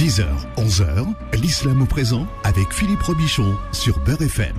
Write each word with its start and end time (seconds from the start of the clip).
10h, 0.00 0.24
11h, 0.56 1.06
l'islam 1.42 1.82
au 1.82 1.84
présent 1.84 2.26
avec 2.42 2.72
Philippe 2.72 3.02
Robichon 3.02 3.54
sur 3.70 3.98
Beurre 3.98 4.22
FM. 4.22 4.56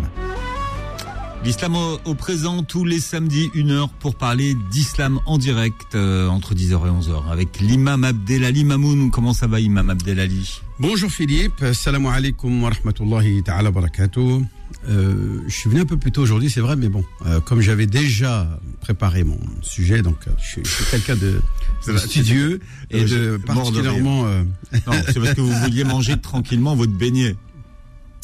L'islam 1.43 1.75
au, 1.75 1.99
au 2.05 2.13
présent 2.13 2.61
tous 2.61 2.85
les 2.85 2.99
samedis, 2.99 3.49
une 3.55 3.71
heure 3.71 3.89
pour 3.89 4.13
parler 4.13 4.53
d'islam 4.69 5.19
en 5.25 5.39
direct 5.39 5.95
euh, 5.95 6.27
entre 6.27 6.53
10h 6.53 6.73
et 6.73 6.91
11h 6.91 7.31
avec 7.31 7.59
l'imam 7.59 8.03
Abdelali 8.03 8.63
Mamoun. 8.63 9.09
Comment 9.09 9.33
ça 9.33 9.47
va, 9.47 9.59
imam 9.59 9.89
Abdelali? 9.89 10.61
Bonjour 10.77 11.09
Philippe, 11.09 11.73
salam 11.73 12.05
alaikum 12.05 12.61
wa 12.61 12.69
rahmatullahi 12.69 13.41
ta'ala 13.41 13.71
wa 13.71 13.81
barakatuh. 13.81 14.43
Euh, 14.89 15.41
je 15.47 15.55
suis 15.55 15.69
venu 15.69 15.81
un 15.81 15.85
peu 15.85 15.97
plus 15.97 16.11
tôt 16.11 16.21
aujourd'hui, 16.21 16.49
c'est 16.49 16.61
vrai, 16.61 16.75
mais 16.75 16.89
bon, 16.89 17.03
euh, 17.25 17.39
comme 17.39 17.61
j'avais 17.61 17.85
déjà 17.85 18.59
préparé 18.81 19.23
mon 19.23 19.39
sujet, 19.61 20.01
donc 20.01 20.17
euh, 20.27 20.31
je 20.39 20.61
suis, 20.61 20.61
quelqu'un 20.89 21.15
de, 21.15 21.39
de 21.87 21.97
studieux 21.97 22.59
et 22.89 23.05
de 23.05 23.37
particulièrement. 23.45 24.25
Non, 24.25 24.93
c'est 25.05 25.19
parce 25.19 25.33
que 25.33 25.41
vous 25.41 25.53
vouliez 25.53 25.83
manger 25.83 26.19
tranquillement 26.19 26.75
votre 26.75 26.93
beignet. 26.93 27.35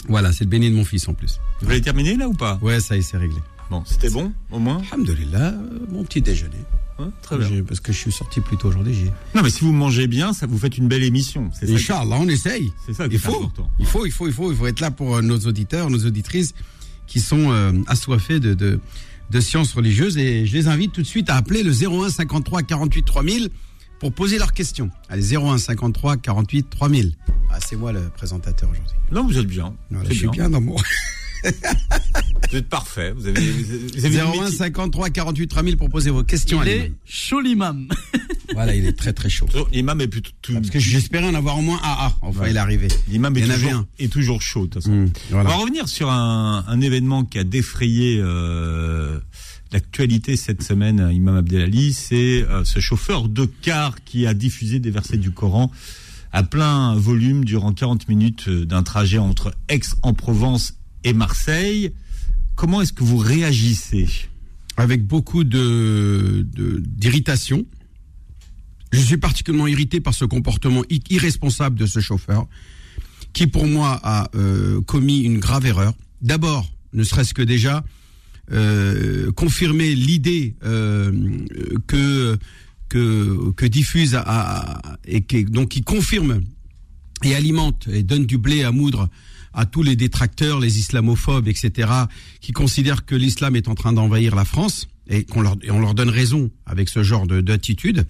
voilà, 0.10 0.32
c'est 0.32 0.46
le 0.46 0.50
béni 0.50 0.72
de 0.72 0.76
mon 0.76 0.86
fils 0.86 1.08
en 1.08 1.14
plus. 1.14 1.40
Vous 1.62 1.70
l'avez 1.70 1.82
terminé 1.82 2.16
là 2.16 2.28
ou 2.28 2.34
pas? 2.34 2.58
Ouais, 2.62 2.80
ça 2.80 2.96
y 2.96 3.00
est, 3.00 3.02
c'est 3.04 3.18
réglé. 3.18 3.38
Bon, 3.70 3.84
c'était 3.86 4.10
bon 4.10 4.32
au 4.52 4.60
moins? 4.60 4.82
Alhamdulillah, 4.92 5.54
mon 5.90 6.04
petit 6.06 6.22
déjeuner. 6.22 6.58
Ouais, 7.00 7.06
Très 7.22 7.38
bien. 7.38 7.64
Parce 7.64 7.80
que 7.80 7.92
je 7.94 7.98
suis 7.98 8.12
sorti 8.12 8.42
plus 8.42 8.58
tôt 8.58 8.70
aujourd'hui. 8.70 9.12
Non, 9.36 9.42
mais 9.44 9.50
si 9.50 9.62
vous 9.62 9.72
mangez 9.72 10.08
bien, 10.08 10.34
ça 10.34 10.48
vous 10.48 10.58
fait 10.58 10.78
une 10.78 10.88
belle 10.88 11.04
émission. 11.04 11.50
C'est 11.54 11.62
ça, 11.62 11.66
qui- 11.68 11.74
Inch'Allah, 11.76 12.18
on 12.20 12.28
essaye. 12.28 12.72
c'est 12.86 12.94
ça 12.94 13.08
Il 13.12 13.20
faut, 13.20 13.36
important. 13.36 13.70
il 13.80 13.86
faut, 13.86 14.06
il 14.06 14.12
faut, 14.12 14.28
il 14.28 14.34
faut, 14.34 14.52
il 14.52 14.58
faut 14.58 14.68
être 14.68 14.80
là 14.80 14.90
pour 14.92 15.16
euh, 15.18 15.22
nos 15.22 15.38
auditeurs, 15.40 15.90
nos 15.90 16.06
auditrices 16.06 16.54
qui 17.06 17.20
sont 17.20 17.52
euh, 17.52 17.72
assoiffés 17.88 18.40
de, 18.40 18.54
de, 18.54 18.80
de 19.30 19.40
sciences 19.40 19.74
religieuses 19.74 20.18
et 20.18 20.46
je 20.46 20.54
les 20.54 20.68
invite 20.68 20.92
tout 20.92 21.02
de 21.02 21.08
suite 21.08 21.30
à 21.30 21.36
appeler 21.36 21.64
le 21.64 21.72
01 21.72 22.10
53 22.10 22.64
48 22.64 23.04
3000 23.04 23.50
pour 24.00 24.12
poser 24.14 24.38
leurs 24.38 24.54
questions. 24.54 24.90
Allez, 25.10 25.36
01 25.36 25.58
53 25.58 26.18
48 26.18 26.70
3000. 26.70 27.14
Ah, 27.50 27.60
c'est 27.66 27.76
moi 27.76 27.92
le 27.92 28.02
présentateur 28.10 28.70
aujourd'hui. 28.70 28.96
Non, 29.12 29.26
vous 29.26 29.38
êtes 29.38 29.48
bien. 29.48 29.74
Voilà, 29.90 30.10
je 30.10 30.16
suis 30.16 30.28
bien 30.30 30.50
dans 30.50 30.62
mon 30.62 30.76
Vous 32.52 32.58
êtes 32.58 32.70
parfait. 32.70 33.12
Vous 33.16 33.28
avez, 33.28 33.40
vous 33.52 33.72
avez- 33.74 33.88
vous 33.88 34.06
avez 34.06 34.10
du 34.10 34.18
01 34.22 34.42
métier. 34.44 34.58
53 34.58 35.10
48 35.10 35.48
3000 35.48 35.78
pour 35.78 35.90
poser 35.90 36.10
vos 36.12 36.24
questions. 36.24 36.62
Il 36.64 36.70
l'imam. 36.70 36.86
est 36.86 36.94
chaud 37.06 37.42
l'imam. 37.42 37.88
Voilà, 38.54 38.74
il 38.74 38.86
est 38.88 38.94
très 38.98 39.14
très 39.14 39.30
chaud. 39.30 39.46
L'imam 39.72 40.00
est 40.02 40.08
plutôt 40.08 40.32
tout. 40.42 40.54
Parce 40.54 40.70
que 40.72 40.80
j'espérais 40.80 41.28
en 41.28 41.36
avoir 41.36 41.60
au 41.60 41.62
moins 41.62 41.80
AA. 41.84 42.16
Enfin, 42.22 42.42
Ouais. 42.42 42.50
il 42.52 42.56
est 42.56 42.60
arrivé. 42.60 42.88
L'imam 43.10 43.38
est 43.38 43.42
toujours, 43.46 43.72
un. 43.74 43.88
est 44.00 44.12
toujours 44.12 44.42
chaud, 44.42 44.62
de 44.66 44.66
toute 44.72 44.82
façon. 44.84 44.96
Mmh, 44.96 45.10
On 45.34 45.44
va 45.44 45.56
revenir 45.58 45.88
sur 45.88 46.10
un, 46.10 46.64
un 46.68 46.82
événement 46.82 47.24
qui 47.24 47.38
a 47.38 47.44
défrayé 47.44 48.20
euh, 48.20 49.20
l'actualité 49.72 50.38
cette 50.38 50.64
semaine, 50.64 51.08
Imam 51.14 51.36
Abdelali. 51.36 51.94
C'est 51.94 52.44
euh, 52.50 52.64
ce 52.64 52.80
chauffeur 52.80 53.28
de 53.28 53.46
car 53.62 54.04
qui 54.06 54.26
a 54.26 54.34
diffusé 54.34 54.80
des 54.80 54.90
versets 54.92 55.18
du 55.18 55.30
Coran 55.32 55.70
à 56.32 56.42
plein 56.42 56.96
volume 56.96 57.46
durant 57.46 57.74
40 57.74 58.08
minutes 58.10 58.46
euh, 58.48 58.66
d'un 58.66 58.82
trajet 58.82 59.18
entre 59.20 59.54
Aix-en-Provence 59.70 60.74
et 61.08 61.14
Marseille. 61.14 61.92
Comment 62.56 62.82
est-ce 62.82 62.94
que 62.94 63.04
vous 63.04 63.18
réagissez 63.18 64.08
avec 64.76 65.06
beaucoup 65.06 65.44
de 65.44 66.46
d'irritation? 66.86 67.66
Je 68.92 69.00
suis 69.00 69.18
particulièrement 69.18 69.68
irrité 69.68 70.00
par 70.02 70.14
ce 70.14 70.26
comportement 70.26 70.84
irresponsable 71.10 71.78
de 71.78 71.86
ce 71.86 72.00
chauffeur, 72.00 72.48
qui 73.34 73.48
pour 73.48 73.68
moi 73.68 74.00
a 74.04 74.30
euh, 74.36 74.82
commis 74.82 75.20
une 75.20 75.40
grave 75.40 75.66
erreur. 75.66 75.94
D'abord, 76.22 76.72
ne 76.94 77.04
serait-ce 77.04 77.34
que 77.34 77.42
déjà 77.42 77.84
euh, 78.52 79.32
confirmer 79.34 79.94
l'idée 79.94 80.56
euh, 80.64 81.12
que 81.88 82.38
diffuse 83.66 84.18
et 85.06 85.22
qui 85.22 85.82
confirme 85.84 86.42
et 87.24 87.36
alimente 87.36 87.88
et 87.92 88.04
donne 88.04 88.26
du 88.26 88.38
blé 88.38 88.64
à 88.64 88.72
moudre 88.72 89.10
à 89.58 89.66
tous 89.66 89.82
les 89.84 89.96
détracteurs, 89.96 90.60
les 90.60 90.78
islamophobes, 90.80 91.48
etc., 91.48 91.90
qui 92.42 92.52
considèrent 92.54 93.06
que 93.06 93.16
l'islam 93.16 93.56
est 93.56 93.68
en 93.68 93.76
train 93.76 93.92
d'envahir 93.92 94.36
la 94.36 94.46
France 94.46 94.88
et 95.10 95.24
qu'on 95.26 95.42
leur, 95.42 95.56
on 95.70 95.80
leur 95.80 95.94
donne 95.96 96.10
raison 96.10 96.52
avec 96.66 96.88
ce 96.90 97.02
genre 97.04 97.26
de- 97.28 97.42
d'attitude, 97.42 98.06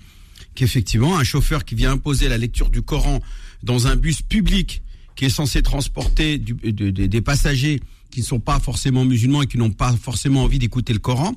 qu'effectivement, 0.56 1.18
un 1.18 1.24
chauffeur 1.24 1.64
qui 1.66 1.76
vient 1.76 1.92
imposer 1.94 2.28
la 2.28 2.38
lecture 2.38 2.70
du 2.70 2.82
Coran 2.82 3.22
dans 3.64 3.88
un 3.88 3.96
bus 3.96 4.22
public 4.22 4.82
qui 5.16 5.26
est 5.26 5.30
censé 5.30 5.62
transporter 5.62 6.38
des 6.38 7.22
passagers 7.22 7.80
qui 8.12 8.20
ne 8.22 8.26
sont 8.26 8.40
pas 8.40 8.60
forcément 8.60 9.06
musulmans 9.06 9.42
et 9.44 9.48
qui 9.48 9.58
n'ont 9.58 9.72
pas 9.72 9.94
forcément 9.94 10.44
envie 10.44 10.60
d'écouter 10.60 10.94
le 10.94 11.00
Coran, 11.00 11.36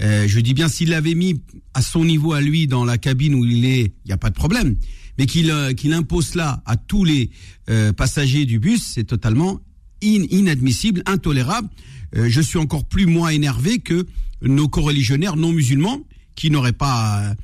euh, 0.00 0.26
je 0.28 0.40
dis 0.40 0.54
bien 0.54 0.68
s'il 0.68 0.90
l'avait 0.90 1.14
mis 1.14 1.40
à 1.74 1.82
son 1.82 2.04
niveau 2.04 2.32
à 2.32 2.40
lui 2.40 2.66
dans 2.68 2.84
la 2.84 2.96
cabine 2.98 3.34
où 3.34 3.44
il 3.44 3.64
est, 3.64 3.80
il 4.04 4.06
n'y 4.06 4.12
a 4.12 4.16
pas 4.16 4.30
de 4.30 4.34
problème. 4.34 4.76
Mais 5.18 5.26
qu'il 5.26 5.50
euh, 5.50 5.72
qu'il 5.74 5.92
impose 5.92 6.28
cela 6.28 6.62
à 6.64 6.76
tous 6.76 7.04
les 7.04 7.30
euh, 7.68 7.92
passagers 7.92 8.44
du 8.46 8.58
bus, 8.58 8.82
c'est 8.94 9.04
totalement 9.04 9.60
in- 10.02 10.24
inadmissible, 10.30 11.02
intolérable. 11.06 11.68
Euh, 12.16 12.28
je 12.28 12.40
suis 12.40 12.58
encore 12.58 12.84
plus 12.86 13.06
moins 13.06 13.30
énervé 13.30 13.80
que 13.80 14.06
nos 14.42 14.68
coreligionnaires 14.68 15.36
non 15.36 15.52
musulmans 15.52 16.00
qui 16.36 16.50
n'auraient 16.50 16.72
pas 16.72 17.20
euh, 17.22 17.34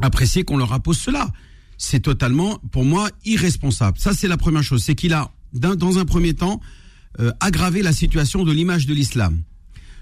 apprécié 0.00 0.44
qu'on 0.44 0.56
leur 0.56 0.72
impose 0.72 0.98
cela. 0.98 1.30
C'est 1.76 2.00
totalement, 2.00 2.58
pour 2.72 2.84
moi, 2.84 3.10
irresponsable. 3.24 3.98
Ça, 3.98 4.14
c'est 4.14 4.28
la 4.28 4.36
première 4.36 4.62
chose. 4.62 4.82
C'est 4.82 4.94
qu'il 4.94 5.12
a, 5.12 5.30
dans 5.52 5.98
un 5.98 6.04
premier 6.04 6.32
temps, 6.32 6.60
euh, 7.20 7.30
aggravé 7.40 7.82
la 7.82 7.92
situation 7.92 8.44
de 8.44 8.52
l'image 8.52 8.86
de 8.86 8.94
l'islam. 8.94 9.42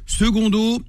Secondo, 0.06 0.82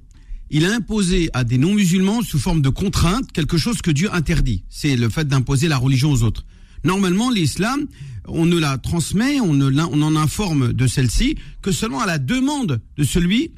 il 0.54 0.64
a 0.66 0.72
imposé 0.72 1.30
à 1.32 1.42
des 1.42 1.58
non-musulmans, 1.58 2.22
sous 2.22 2.38
forme 2.38 2.62
de 2.62 2.68
contrainte, 2.68 3.32
quelque 3.32 3.58
chose 3.58 3.82
que 3.82 3.90
Dieu 3.90 4.08
interdit. 4.14 4.62
C'est 4.70 4.94
le 4.94 5.08
fait 5.08 5.26
d'imposer 5.26 5.66
la 5.66 5.78
religion 5.78 6.12
aux 6.12 6.22
autres. 6.22 6.44
Normalement, 6.84 7.28
l'islam, 7.28 7.86
on 8.28 8.46
ne 8.46 8.56
la 8.56 8.78
transmet, 8.78 9.40
on, 9.40 9.52
ne 9.52 9.82
en 9.82 10.14
informe 10.14 10.72
de 10.72 10.86
celle-ci 10.86 11.36
que 11.60 11.72
seulement 11.72 11.98
à 11.98 12.06
la 12.06 12.20
demande 12.20 12.80
de 12.96 13.02
celui 13.02 13.50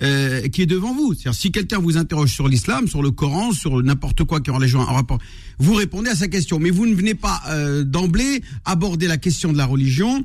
euh, 0.00 0.46
qui 0.46 0.62
est 0.62 0.66
devant 0.66 0.94
vous. 0.94 1.12
C'est-à-dire, 1.12 1.34
si 1.34 1.50
quelqu'un 1.50 1.80
vous 1.80 1.96
interroge 1.96 2.32
sur 2.32 2.46
l'islam, 2.46 2.86
sur 2.86 3.02
le 3.02 3.10
Coran, 3.10 3.50
sur 3.50 3.82
n'importe 3.82 4.22
quoi 4.22 4.40
qui 4.40 4.52
en 4.52 4.58
religion 4.58 4.78
en 4.78 4.94
rapport, 4.94 5.18
vous 5.58 5.74
répondez 5.74 6.10
à 6.10 6.14
sa 6.14 6.28
question. 6.28 6.60
Mais 6.60 6.70
vous 6.70 6.86
ne 6.86 6.94
venez 6.94 7.16
pas 7.16 7.42
euh, 7.48 7.82
d'emblée 7.82 8.44
aborder 8.64 9.08
la 9.08 9.18
question 9.18 9.52
de 9.52 9.58
la 9.58 9.66
religion 9.66 10.24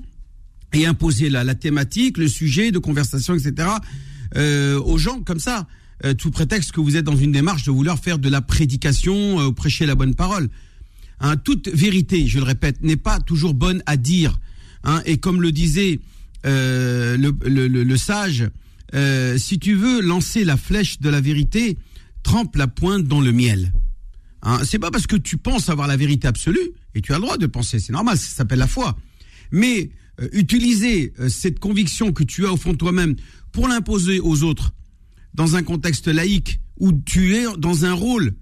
et 0.74 0.86
imposer 0.86 1.32
la, 1.32 1.44
la 1.44 1.56
thématique, 1.56 2.20
le 2.20 2.28
sujet 2.28 2.70
de 2.70 2.78
conversation, 2.78 3.34
etc. 3.34 3.68
euh, 4.36 4.80
aux 4.80 5.00
gens 5.00 5.22
comme 5.22 5.40
ça, 5.40 5.66
euh, 6.06 6.14
tout 6.14 6.32
prétexte 6.32 6.72
que 6.72 6.80
vous 6.80 6.96
êtes 6.96 7.06
dans 7.06 7.16
une 7.16 7.32
démarche 7.32 7.64
de 7.64 7.72
vouloir 7.72 8.00
faire 8.00 8.20
de 8.20 8.30
la 8.30 8.42
prédication, 8.42 9.40
euh, 9.40 9.52
prêcher 9.52 9.86
la 9.86 9.96
bonne 9.96 10.16
parole. 10.16 10.50
Hein, 11.20 11.38
toute 11.38 11.68
vérité, 11.70 12.28
je 12.28 12.38
le 12.38 12.46
répète, 12.46 12.82
n'est 12.84 12.98
pas 12.98 13.20
toujours 13.20 13.54
bonne 13.54 13.82
à 13.86 13.98
dire. 13.98 14.40
Hein, 14.84 15.02
et 15.06 15.18
comme 15.18 15.42
le 15.42 15.52
disait 15.52 16.00
euh, 16.46 17.18
le, 17.18 17.98
sage, 17.98 18.48
euh, 18.94 19.38
si 19.38 19.60
tu 19.60 19.74
veux 19.74 20.02
lancer 20.02 20.44
la 20.44 20.56
flèche 20.56 21.00
de 21.00 21.10
la 21.10 21.20
vérité, 21.20 21.78
trempe 22.24 22.56
la 22.56 22.68
pointe 22.68 23.06
dans 23.06 23.20
le 23.20 23.32
miel. 23.32 23.74
Hein, 24.44 24.60
c'est 24.64 24.80
pas 24.80 24.92
parce 24.92 25.08
que 25.08 25.16
tu 25.16 25.38
penses 25.38 25.70
avoir 25.70 25.88
la 25.88 25.98
vérité 25.98 26.28
absolue, 26.28 26.72
et 26.94 27.02
tu 27.02 27.12
as 27.12 27.16
le 27.16 27.22
droit 27.22 27.38
de 27.38 27.48
penser, 27.48 27.80
c'est 27.80 27.92
normal, 27.92 28.18
ça 28.18 28.36
s'appelle 28.36 28.60
la 28.60 28.68
foi. 28.68 28.96
Mais 29.52 29.90
euh, 30.22 30.30
utiliser 30.32 31.14
cette 31.28 31.60
conviction 31.60 32.14
que 32.14 32.24
tu 32.24 32.46
as 32.46 32.54
au 32.54 32.58
fond 32.58 32.74
de 32.74 32.78
toi-même 32.78 33.16
pour 33.52 33.68
l'imposer 33.68 34.20
aux 34.20 34.44
autres 34.44 34.74
dans 35.38 35.56
un 35.56 35.64
contexte 35.64 36.08
laïque 36.08 36.60
où 36.80 36.92
tu 36.92 37.36
es 37.36 37.46
dans 37.58 37.86
un 37.86 37.94
rôle 37.94 38.34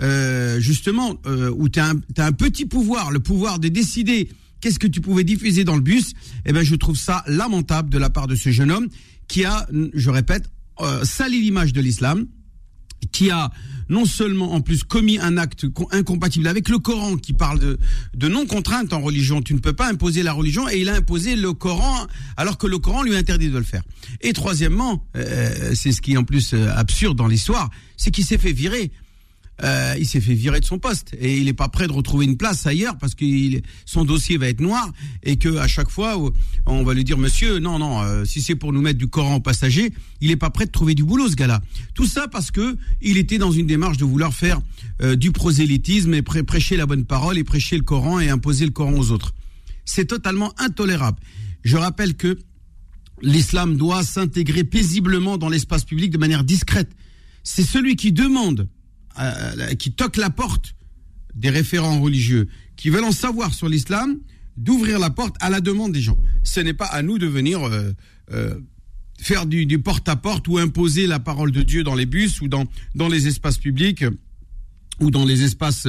euh, 0.00 0.58
justement 0.60 1.16
euh, 1.26 1.50
où 1.50 1.68
tu 1.68 1.78
as, 1.78 1.90
un 1.90 2.32
petit 2.32 2.66
pouvoir, 2.66 3.10
le 3.10 3.20
pouvoir 3.20 3.58
de 3.58 3.68
décider 3.68 4.30
qu'est-ce 4.60 4.78
que 4.78 4.86
tu 4.86 5.00
pouvais 5.00 5.24
diffuser 5.24 5.62
dans 5.64 5.76
le 5.76 5.80
bus, 5.80 6.14
eh 6.46 6.52
ben 6.52 6.64
je 6.64 6.74
trouve 6.74 6.96
ça 6.96 7.22
lamentable 7.26 7.90
de 7.90 7.98
la 7.98 8.10
part 8.10 8.26
de 8.26 8.34
ce 8.34 8.50
jeune 8.50 8.72
homme 8.72 8.88
qui 9.28 9.44
a, 9.44 9.68
je 9.94 10.10
répète, 10.10 10.50
euh, 10.80 11.04
sali 11.04 11.40
l'image 11.40 11.72
de 11.72 11.80
l'islam, 11.80 12.26
qui 13.12 13.30
a 13.30 13.50
non 13.88 14.04
seulement 14.04 14.52
en 14.52 14.60
plus 14.60 14.84
commis 14.84 15.18
un 15.18 15.38
acte 15.38 15.66
co- 15.68 15.88
incompatible 15.92 16.46
avec 16.46 16.68
le 16.68 16.78
Coran 16.78 17.16
qui 17.16 17.32
parle 17.32 17.58
de, 17.58 17.78
de 18.14 18.28
non-contrainte 18.28 18.92
en 18.92 19.00
religion. 19.00 19.40
Tu 19.40 19.54
ne 19.54 19.60
peux 19.60 19.72
pas 19.72 19.88
imposer 19.88 20.22
la 20.22 20.32
religion 20.34 20.68
et 20.68 20.78
il 20.80 20.88
a 20.90 20.94
imposé 20.94 21.36
le 21.36 21.52
Coran 21.54 22.06
alors 22.36 22.58
que 22.58 22.66
le 22.66 22.78
Coran 22.78 23.02
lui 23.02 23.16
interdit 23.16 23.48
de 23.48 23.56
le 23.56 23.64
faire. 23.64 23.82
Et 24.20 24.32
troisièmement, 24.34 25.06
euh, 25.16 25.72
c'est 25.74 25.92
ce 25.92 26.02
qui 26.02 26.12
est 26.12 26.16
en 26.18 26.24
plus 26.24 26.52
euh, 26.52 26.70
absurde 26.76 27.16
dans 27.16 27.28
l'histoire, 27.28 27.70
c'est 27.96 28.10
qu'il 28.10 28.24
s'est 28.24 28.38
fait 28.38 28.52
virer. 28.52 28.90
Euh, 29.64 29.94
il 29.98 30.06
s'est 30.06 30.20
fait 30.20 30.34
virer 30.34 30.60
de 30.60 30.64
son 30.64 30.78
poste. 30.78 31.16
Et 31.18 31.36
il 31.36 31.46
n'est 31.46 31.52
pas 31.52 31.68
prêt 31.68 31.88
de 31.88 31.92
retrouver 31.92 32.26
une 32.26 32.36
place 32.36 32.64
ailleurs 32.64 32.96
parce 32.96 33.16
que 33.16 33.24
son 33.86 34.04
dossier 34.04 34.36
va 34.38 34.48
être 34.48 34.60
noir 34.60 34.88
et 35.24 35.36
que 35.36 35.56
à 35.56 35.66
chaque 35.66 35.90
fois 35.90 36.16
on 36.66 36.84
va 36.84 36.94
lui 36.94 37.02
dire 37.02 37.18
monsieur 37.18 37.58
non 37.58 37.76
non 37.80 38.00
euh, 38.02 38.24
si 38.24 38.40
c'est 38.40 38.54
pour 38.54 38.72
nous 38.72 38.80
mettre 38.80 38.98
du 38.98 39.08
Coran 39.08 39.34
au 39.36 39.40
passager 39.40 39.92
il 40.20 40.28
n'est 40.28 40.36
pas 40.36 40.50
prêt 40.50 40.66
de 40.66 40.70
trouver 40.70 40.94
du 40.94 41.02
boulot 41.02 41.28
ce 41.28 41.34
gars-là. 41.34 41.60
Tout 41.94 42.06
ça 42.06 42.28
parce 42.28 42.52
que 42.52 42.76
il 43.02 43.16
était 43.18 43.38
dans 43.38 43.50
une 43.50 43.66
démarche 43.66 43.96
de 43.96 44.04
vouloir 44.04 44.32
faire 44.32 44.60
euh, 45.02 45.16
du 45.16 45.32
prosélytisme 45.32 46.14
et 46.14 46.20
prê- 46.22 46.44
prêcher 46.44 46.76
la 46.76 46.86
bonne 46.86 47.04
parole 47.04 47.36
et 47.36 47.42
prêcher 47.42 47.76
le 47.76 47.82
Coran 47.82 48.20
et 48.20 48.28
imposer 48.28 48.64
le 48.64 48.70
Coran 48.70 48.92
aux 48.94 49.10
autres. 49.10 49.34
C'est 49.84 50.04
totalement 50.06 50.52
intolérable. 50.58 51.18
Je 51.64 51.76
rappelle 51.76 52.14
que 52.14 52.38
l'islam 53.22 53.76
doit 53.76 54.04
s'intégrer 54.04 54.62
paisiblement 54.62 55.36
dans 55.36 55.48
l'espace 55.48 55.84
public 55.84 56.12
de 56.12 56.18
manière 56.18 56.44
discrète. 56.44 56.90
C'est 57.42 57.64
celui 57.64 57.96
qui 57.96 58.12
demande 58.12 58.68
euh, 59.18 59.74
qui 59.74 59.92
toque 59.92 60.16
la 60.16 60.30
porte 60.30 60.74
des 61.34 61.50
référents 61.50 62.00
religieux 62.00 62.48
qui 62.76 62.90
veulent 62.90 63.04
en 63.04 63.12
savoir 63.12 63.54
sur 63.54 63.68
l'islam 63.68 64.18
d'ouvrir 64.56 64.98
la 64.98 65.10
porte 65.10 65.36
à 65.40 65.50
la 65.50 65.60
demande 65.60 65.92
des 65.92 66.00
gens. 66.00 66.18
Ce 66.42 66.60
n'est 66.60 66.74
pas 66.74 66.86
à 66.86 67.02
nous 67.02 67.18
de 67.18 67.26
venir 67.26 67.62
euh, 67.64 67.92
euh, 68.32 68.54
faire 69.20 69.46
du, 69.46 69.78
porte-à-porte 69.78 70.48
ou 70.48 70.58
imposer 70.58 71.06
la 71.06 71.20
parole 71.20 71.52
de 71.52 71.62
Dieu 71.62 71.82
dans 71.82 71.94
les 71.94 72.06
bus 72.06 72.40
ou 72.40 72.48
dans, 72.48 72.66
dans 72.94 73.08
les 73.08 73.26
espaces 73.28 73.58
publics 73.58 74.04
ou 75.00 75.10
dans 75.10 75.24
les 75.24 75.42
espaces 75.44 75.86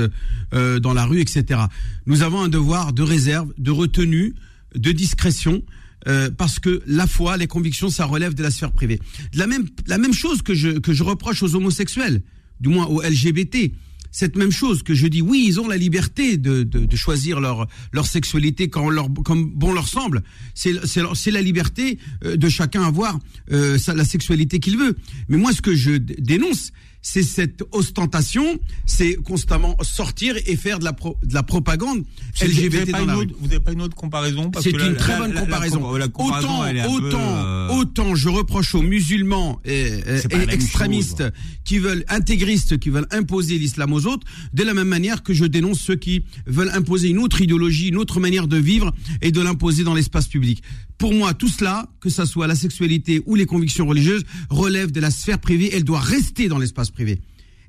euh, 0.54 0.80
dans 0.80 0.94
la 0.94 1.06
rue, 1.06 1.20
etc. 1.20 1.62
Nous 2.06 2.22
avons 2.22 2.42
un 2.42 2.48
devoir 2.50 2.94
de 2.94 3.02
réserve, 3.02 3.52
de 3.58 3.72
retenue, 3.72 4.36
de 4.76 4.92
discrétion. 4.92 5.64
euh, 6.08 6.30
parce 6.32 6.60
que 6.60 6.82
la 6.88 7.08
foi, 7.08 7.38
les 7.38 7.48
convictions, 7.48 7.90
ça 7.90 8.06
relève 8.06 8.34
de 8.34 8.44
la 8.44 8.52
sphère 8.52 8.72
privée. 8.72 9.00
La 9.34 9.48
même, 9.48 9.66
la 9.88 9.98
même 9.98 10.14
chose 10.14 10.42
que 10.42 10.54
je, 10.54 10.80
que 10.80 10.94
je 10.94 11.04
reproche 11.04 11.44
aux 11.44 11.56
homosexuels, 11.56 12.22
du 12.60 12.70
moins 12.70 12.86
aux 12.86 13.02
LGBT. 13.02 13.72
Cette 14.12 14.36
même 14.36 14.52
chose 14.52 14.82
que 14.82 14.96
je 14.96 15.08
dis, 15.08 15.22
oui, 15.22 15.46
ils 15.48 15.60
ont 15.60 15.68
la 15.68 15.78
liberté 15.78 16.38
de, 16.38 16.64
de, 16.64 16.96
choisir 16.96 17.40
leur, 17.40 17.68
leur 17.92 18.08
sexualité 18.08 18.68
quand 18.68 18.90
comme 19.24 19.52
bon 19.52 19.72
leur 19.72 19.88
semble. 19.88 20.24
C'est 20.56 21.32
la 21.32 21.42
liberté 21.42 22.00
euh, 22.24 22.36
de 22.36 22.50
chacun 22.50 22.82
avoir 22.82 23.20
euh, 23.52 23.78
la 23.96 24.06
sexualité 24.06 24.60
qu'il 24.60 24.78
veut. 24.78 24.96
Mais 25.28 25.38
moi, 25.38 25.54
ce 25.54 25.62
que 25.62 25.76
je 25.76 25.92
dénonce, 25.92 26.72
c'est 27.02 27.24
cette 27.24 27.64
ostentation, 27.72 28.60
c'est 28.86 29.16
constamment 29.16 29.78
sortir 29.82 30.36
et 30.46 30.56
faire 30.58 30.80
de 30.80 30.84
la, 30.84 30.94
pro- 30.94 31.18
de 31.24 31.34
la 31.34 31.44
propagande 31.44 32.04
Vous 32.36 32.44
avez 32.44 32.54
LGBT 32.54 32.92
pas 32.92 32.98
dans 32.98 33.04
une 33.04 33.08
la 33.08 33.16
rue. 33.16 33.22
autre- 33.26 33.36
Vous 33.40 33.48
n'avez 33.48 33.60
pas 33.62 33.72
une 33.72 33.82
autre 33.82 33.96
comparaison 33.96 34.52
C'est 34.62 34.72
la- 34.72 34.86
une 34.88 34.96
très 34.98 35.14
la- 35.14 35.20
bonne 35.20 35.34
comparaison. 35.34 35.96
la 35.96 36.08
comparaison, 36.10 36.48
autant, 36.50 36.66
elle 36.66 36.86
autant, 36.88 37.20
euh, 37.38 37.70
autant 37.70 38.16
je 38.16 38.28
reproche 38.30 38.76
aux 38.76 38.82
musulmans 38.82 39.60
et, 39.64 39.88
et- 39.88 40.50
extrémistes 40.52 41.20
chose. 41.24 41.32
qui 41.64 41.80
veulent 41.80 42.04
intégristes, 42.10 42.78
qui 42.80 42.90
veulent 42.90 43.08
imposer 43.12 43.58
l'islam 43.58 43.94
aux 43.94 44.06
autres, 44.06 44.28
de 44.54 44.64
la 44.64 44.74
même 44.74 44.88
manière 44.90 45.24
que 45.24 45.34
je 45.34 45.46
dénonce 45.46 45.80
ceux 45.80 45.96
qui 45.96 46.24
veulent 46.48 46.72
imposer 46.74 47.10
une 47.10 47.20
autre 47.20 47.42
idéologie, 47.42 47.88
une 47.88 47.98
autre 47.98 48.20
manière 48.20 48.48
de 48.48 48.58
vivre 48.58 48.94
et 49.22 49.32
de 49.32 49.42
l'imposer 49.42 49.84
dans 49.84 49.94
l'espace 49.94 50.28
public. 50.28 50.62
Pour 51.00 51.14
moi, 51.14 51.34
tout 51.34 51.48
cela, 51.48 51.90
que 52.02 52.10
ça 52.10 52.26
soit 52.28 52.46
la 52.46 52.56
sexualité 52.56 53.22
ou 53.26 53.34
les 53.36 53.46
convictions 53.46 53.88
religieuses, 53.88 54.24
relève 54.50 54.92
de 54.92 55.00
la 55.00 55.10
sphère 55.12 55.40
privée. 55.40 55.72
Elle 55.74 55.86
doit 55.86 56.00
rester 56.02 56.48
dans 56.50 56.60
l'espace 56.60 56.92
privé. 56.92 57.20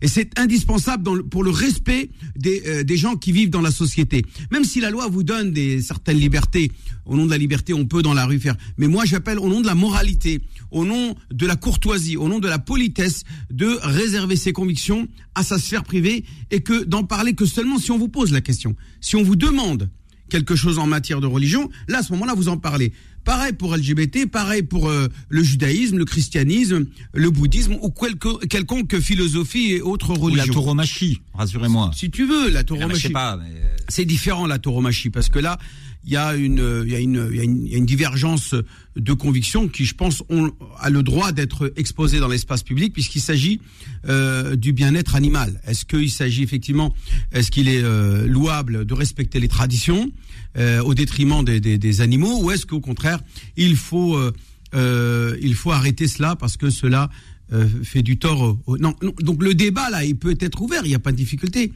Et 0.03 0.09
c'est 0.09 0.37
indispensable 0.39 1.03
dans 1.05 1.15
le- 1.15 1.23
pour 1.23 1.45
le 1.45 1.51
respect 1.51 2.09
des, 2.35 2.63
euh, 2.67 2.83
des 2.85 2.97
gens 2.97 3.17
qui 3.17 3.33
vivent 3.33 3.51
dans 3.51 3.61
la 3.61 3.71
société. 3.71 4.25
Même 4.51 4.65
si 4.65 4.81
la 4.81 4.91
loi 4.91 5.07
vous 5.09 5.23
donne 5.23 5.53
des 5.53 5.83
certaines 5.83 6.17
libertés, 6.19 6.73
au 7.05 7.17
nom 7.17 7.27
de 7.27 7.31
la 7.31 7.37
liberté, 7.39 7.75
on 7.75 7.85
peut 7.87 8.03
dans 8.03 8.15
la 8.15 8.25
rue 8.25 8.41
faire. 8.41 8.57
Mais 8.79 8.89
moi, 8.89 9.05
j'appelle 9.05 9.39
au 9.39 9.49
nom 9.49 9.61
de 9.61 9.67
la 9.67 9.75
moralité, 9.75 10.41
au 10.71 10.85
nom 10.87 11.15
de 11.31 11.47
la 11.47 11.55
courtoisie, 11.55 12.17
au 12.17 12.29
nom 12.29 12.39
de 12.39 12.49
la 12.49 12.59
politesse, 12.59 13.25
de 13.51 13.79
réserver 13.83 14.37
ses 14.37 14.53
convictions 14.55 15.07
à 15.35 15.43
sa 15.45 15.59
sphère 15.59 15.85
privée 15.85 16.25
et 16.51 16.63
que 16.63 16.83
d'en 16.85 17.05
parler 17.05 17.35
que 17.35 17.45
seulement 17.45 17.79
si 17.79 17.91
on 17.93 17.99
vous 17.99 18.09
pose 18.09 18.33
la 18.33 18.41
question. 18.41 18.75
Si 19.03 19.17
on 19.17 19.23
vous 19.23 19.37
demande 19.37 19.91
quelque 20.31 20.55
chose 20.57 20.79
en 20.79 20.87
matière 20.87 21.21
de 21.21 21.27
religion, 21.27 21.69
là, 21.89 21.99
à 21.99 22.03
ce 22.05 22.13
moment-là, 22.13 22.35
vous 22.35 22.49
en 22.49 22.57
parlez. 22.57 22.93
Pareil 23.25 23.53
pour 23.53 23.77
LGBT, 23.77 24.27
pareil 24.31 24.63
pour 24.63 24.89
euh, 24.89 25.09
le 25.29 25.43
judaïsme, 25.43 25.99
le 25.99 26.05
christianisme, 26.05 26.87
le 27.13 27.31
bouddhisme 27.31 27.77
ou 27.83 27.91
quelque, 27.91 28.47
quelconque 28.47 28.99
philosophie 28.99 29.73
et 29.73 29.83
autres 29.83 30.17
Ou 30.19 30.35
la 30.35 30.47
tauromachie, 30.47 31.21
rassurez-moi. 31.35 31.91
Si 31.95 32.11
tu 32.11 32.27
veux, 32.27 32.45
la 32.45 32.51
je 32.51 32.57
sais 32.59 32.65
tauromachie. 32.65 33.09
pas. 33.11 33.37
mais, 33.37 33.51
euh, 33.57 33.77
C'est 33.89 34.05
différent 34.05 34.47
la 34.47 34.59
tauromachie 34.59 35.11
parce 35.11 35.29
que 35.29 35.39
là, 35.39 35.59
il 36.05 36.13
y 36.13 36.17
a 36.17 36.35
une, 36.35 36.83
il 36.87 36.91
y 36.91 36.95
a 36.95 36.99
une, 36.99 37.29
il 37.31 37.37
y 37.37 37.41
a 37.41 37.45
une, 37.45 37.67
il 37.67 37.73
y 37.73 37.75
a 37.75 37.79
une 37.79 37.85
divergence 37.87 38.55
de 38.97 39.13
convictions 39.13 39.69
qui, 39.69 39.85
je 39.85 39.95
pense, 39.95 40.23
ont, 40.31 40.51
a 40.79 40.89
le 40.89 41.03
droit 41.03 41.33
d'être 41.33 41.73
exposée 41.77 42.21
dans 42.21 42.29
l'espace 42.29 42.63
public 42.63 42.95
puisqu'il 42.95 43.21
s'agit 43.21 43.61
euh, 44.09 44.57
du 44.57 44.73
bien-être 44.73 45.15
animal. 45.15 45.61
Est-ce 45.67 45.85
qu'il 45.85 46.11
s'agit 46.11 46.43
effectivement, 46.43 46.95
est-ce 47.33 47.51
qu'il 47.51 47.69
est 47.69 47.83
euh, 47.83 48.27
louable 48.27 48.87
de 48.87 48.95
respecter 48.95 49.41
les 49.41 49.49
traditions? 49.49 50.11
Euh, 50.57 50.83
au 50.83 50.95
détriment 50.95 51.45
des, 51.45 51.61
des, 51.61 51.79
des 51.79 52.01
animaux 52.01 52.43
ou 52.43 52.51
est-ce 52.51 52.67
qu'au 52.67 52.81
contraire, 52.81 53.21
il 53.57 53.77
faut, 53.77 54.17
euh, 54.17 54.33
euh, 54.75 55.37
il 55.43 55.55
faut 55.55 55.71
arrêter 55.73 56.07
cela 56.09 56.37
parce 56.37 56.57
que 56.57 56.71
cela 56.71 57.11
euh, 57.53 57.69
fait 57.83 58.03
du 58.03 58.19
tort. 58.19 58.59
au- 58.67 58.79
non, 58.79 58.95
non, 59.03 59.13
donc 59.21 59.43
le 59.43 59.55
débat 59.55 59.91
là, 59.91 60.05
il 60.05 60.17
peut 60.17 60.37
être 60.41 60.61
ouvert, 60.63 60.83
il 60.85 60.89
n'y 60.89 60.95
a 60.95 60.99
pas 61.01 61.13
de 61.13 61.17
difficulté. 61.17 61.73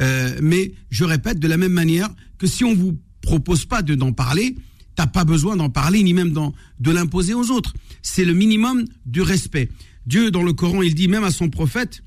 Euh, 0.00 0.36
mais 0.42 0.72
je 0.90 1.04
répète 1.04 1.38
de 1.38 1.48
la 1.48 1.56
même 1.56 1.72
manière 1.72 2.08
que 2.38 2.46
si 2.46 2.64
on 2.64 2.74
vous 2.74 2.98
propose 3.22 3.64
pas 3.64 3.82
de 3.82 3.94
d'en 3.94 4.12
parler, 4.12 4.54
t'as 4.94 5.06
pas 5.06 5.24
besoin 5.24 5.56
d'en 5.56 5.70
parler 5.70 6.02
ni 6.02 6.12
même 6.14 6.32
de 6.32 6.90
l'imposer 6.90 7.34
aux 7.34 7.50
autres. 7.50 7.74
C'est 8.02 8.24
le 8.24 8.34
minimum 8.34 8.84
du 9.06 9.22
respect. 9.22 9.68
Dieu 10.06 10.30
dans 10.30 10.42
le 10.42 10.52
Coran, 10.52 10.82
il 10.82 10.94
dit 10.94 11.08
même 11.08 11.24
à 11.24 11.30
son 11.30 11.48
prophète. 11.48 12.02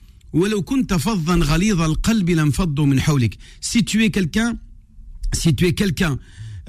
Si 3.62 3.84
tu 3.84 4.04
es 4.04 4.10
quelqu'un 4.12 4.58
si 5.34 5.56
tu 5.56 5.66
es 5.68 5.74
quelqu'un 5.74 6.18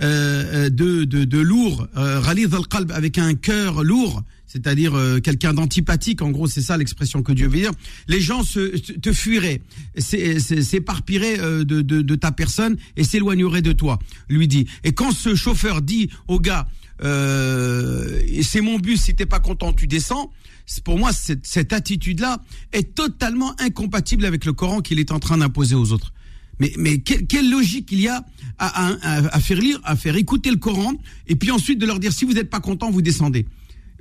euh, 0.03 0.67
euh, 0.67 0.71
de, 0.71 1.05
de, 1.05 1.25
de 1.25 1.39
lourd, 1.39 1.87
euh, 1.97 2.23
al-qalb, 2.23 2.91
avec 2.93 3.19
un 3.19 3.35
cœur 3.35 3.83
lourd, 3.85 4.23
c'est-à-dire 4.47 4.95
euh, 4.95 5.21
quelqu'un 5.21 5.53
d'antipathique, 5.55 6.23
en 6.23 6.31
gros 6.31 6.47
c'est 6.49 6.62
ça 6.62 6.77
l'expression 6.77 7.23
que 7.23 7.33
Dieu 7.33 7.47
veut 7.49 7.59
dire, 7.59 7.71
les 8.09 8.21
gens 8.21 8.43
se, 8.43 8.77
te 8.79 9.12
fuiraient, 9.12 9.61
s'é- 9.97 10.41
s'é- 10.41 10.62
s'éparpilleraient 10.62 11.39
euh, 11.41 11.65
de, 11.65 11.83
de, 11.83 12.03
de 12.03 12.15
ta 12.17 12.33
personne 12.33 12.77
et 12.97 13.05
s'éloigneraient 13.05 13.62
de 13.62 13.73
toi, 13.73 13.99
lui 14.29 14.49
dit. 14.49 14.67
Et 14.85 14.93
quand 14.93 15.12
ce 15.12 15.35
chauffeur 15.35 15.83
dit 15.83 16.09
au 16.29 16.41
gars, 16.41 16.67
euh, 17.03 18.21
c'est 18.43 18.61
mon 18.61 18.79
bus, 18.79 19.03
si 19.03 19.15
t'es 19.15 19.27
pas 19.27 19.41
content, 19.41 19.73
tu 19.73 19.87
descends, 19.87 20.33
pour 20.85 20.99
moi 20.99 21.12
cette, 21.12 21.47
cette 21.47 21.73
attitude-là 21.73 22.41
est 22.73 22.95
totalement 22.95 23.55
incompatible 23.61 24.25
avec 24.25 24.45
le 24.45 24.53
Coran 24.53 24.81
qu'il 24.81 24.99
est 24.99 25.12
en 25.12 25.19
train 25.19 25.39
d'imposer 25.39 25.75
aux 25.75 25.93
autres. 25.93 26.12
Mais, 26.61 26.99
quelle, 27.01 27.51
logique 27.51 27.89
il 27.91 28.01
y 28.01 28.09
a 28.09 28.25
à, 28.59 28.93
à- 29.35 29.41
faire 29.41 29.59
lire, 29.59 29.81
à 29.85 29.97
faire 29.97 30.17
écouter 30.17 30.51
le 30.51 30.57
Coran, 30.59 30.93
et 31.27 31.35
puis 31.37 31.51
ensuite 31.51 31.79
de 31.79 31.87
leur 31.87 31.99
dire 31.99 32.12
si 32.12 32.25
vous 32.25 32.35
n'êtes 32.35 32.51
pas 32.51 32.61
content, 32.61 32.91
vous 32.91 33.03
descendez. 33.03 33.47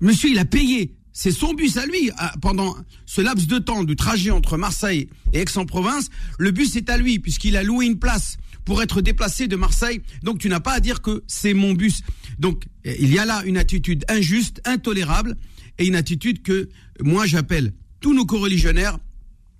Monsieur, 0.01 0.29
il 0.29 0.39
a 0.39 0.45
payé. 0.45 0.95
C'est 1.11 1.31
son 1.31 1.53
bus 1.53 1.77
à 1.77 1.85
lui. 1.85 2.11
Pendant 2.41 2.75
ce 3.05 3.21
laps 3.21 3.47
de 3.47 3.57
temps 3.57 3.83
du 3.83 3.95
trajet 3.95 4.31
entre 4.31 4.57
Marseille 4.57 5.09
et 5.33 5.39
Aix-en-Provence, 5.39 6.09
le 6.37 6.51
bus 6.51 6.75
est 6.75 6.89
à 6.89 6.97
lui, 6.97 7.19
puisqu'il 7.19 7.57
a 7.57 7.63
loué 7.63 7.85
une 7.85 7.97
place 7.99 8.37
pour 8.63 8.83
être 8.83 9.01
déplacé 9.01 9.47
de 9.47 9.55
Marseille. 9.55 10.01
Donc 10.23 10.37
tu 10.39 10.47
n'as 10.49 10.59
pas 10.59 10.73
à 10.73 10.79
dire 10.79 11.01
que 11.01 11.23
c'est 11.27 11.53
mon 11.53 11.73
bus. 11.73 12.01
Donc 12.37 12.65
il 12.85 13.11
y 13.11 13.19
a 13.19 13.25
là 13.25 13.41
une 13.45 13.57
attitude 13.57 14.05
injuste, 14.07 14.61
intolérable, 14.65 15.35
et 15.79 15.87
une 15.87 15.95
attitude 15.95 16.41
que 16.43 16.69
moi 17.01 17.25
j'appelle 17.25 17.73
tous 18.01 18.13
nos 18.13 18.25
coreligionnaires 18.25 18.99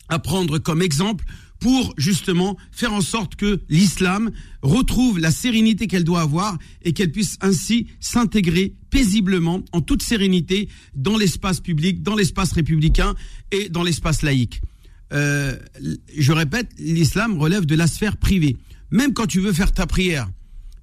à 0.09 0.19
prendre 0.19 0.59
comme 0.59 0.81
exemple 0.81 1.25
pour 1.59 1.93
justement 1.97 2.57
faire 2.71 2.93
en 2.93 3.01
sorte 3.01 3.35
que 3.35 3.61
l'islam 3.69 4.31
retrouve 4.61 5.19
la 5.19 5.31
sérénité 5.31 5.87
qu'elle 5.87 6.03
doit 6.03 6.21
avoir 6.21 6.57
et 6.83 6.93
qu'elle 6.93 7.11
puisse 7.11 7.37
ainsi 7.41 7.87
s'intégrer 7.99 8.75
paisiblement, 8.89 9.61
en 9.71 9.81
toute 9.81 10.01
sérénité, 10.01 10.69
dans 10.95 11.17
l'espace 11.17 11.59
public, 11.59 12.01
dans 12.01 12.15
l'espace 12.15 12.53
républicain 12.53 13.13
et 13.51 13.69
dans 13.69 13.83
l'espace 13.83 14.21
laïque. 14.21 14.61
Euh, 15.11 15.55
je 16.15 16.31
répète, 16.31 16.69
l'islam 16.77 17.37
relève 17.37 17.65
de 17.65 17.75
la 17.75 17.87
sphère 17.87 18.17
privée. 18.17 18.57
Même 18.91 19.13
quand 19.13 19.27
tu 19.27 19.39
veux 19.39 19.53
faire 19.53 19.71
ta 19.71 19.85
prière 19.85 20.29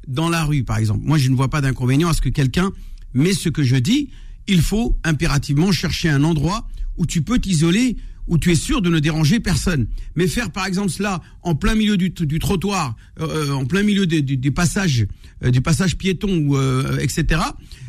dans 0.07 0.29
la 0.29 0.45
rue, 0.45 0.63
par 0.63 0.79
exemple, 0.79 1.05
moi 1.05 1.19
je 1.19 1.31
ne 1.31 1.37
vois 1.37 1.49
pas 1.49 1.61
d'inconvénient 1.61 2.09
à 2.09 2.13
ce 2.13 2.21
que 2.21 2.29
quelqu'un 2.29 2.73
met 3.15 3.33
ce 3.33 3.49
que 3.49 3.63
je 3.63 3.77
dis. 3.77 4.11
Il 4.47 4.63
faut 4.63 4.97
impérativement 5.05 5.73
chercher 5.73 6.09
un 6.09 6.23
endroit 6.23 6.69
où 6.97 7.07
tu 7.07 7.23
peux 7.23 7.39
t'isoler, 7.39 7.97
où 8.29 8.39
tu 8.39 8.51
es 8.51 8.55
sûr 8.57 8.83
de 8.83 8.91
ne 8.91 8.99
déranger 8.99 9.41
personne. 9.41 9.87
Mais 10.17 10.27
faire 10.27 10.51
par 10.51 10.67
exemple 10.67 10.91
cela 10.91 11.21
en 11.43 11.55
plein 11.55 11.75
milieu 11.75 11.97
du, 11.97 12.11
du 12.11 12.39
trottoir, 12.39 12.97
euh, 13.21 13.53
en 13.53 13.65
plein 13.67 13.83
milieu 13.83 14.07
des, 14.07 14.23
des- 14.23 14.37
des 14.37 14.51
passages, 14.51 15.07
euh, 15.45 15.51
du 15.51 15.61
passage 15.61 15.97
piéton, 15.97 16.49
euh, 16.55 16.99
etc. 16.99 17.41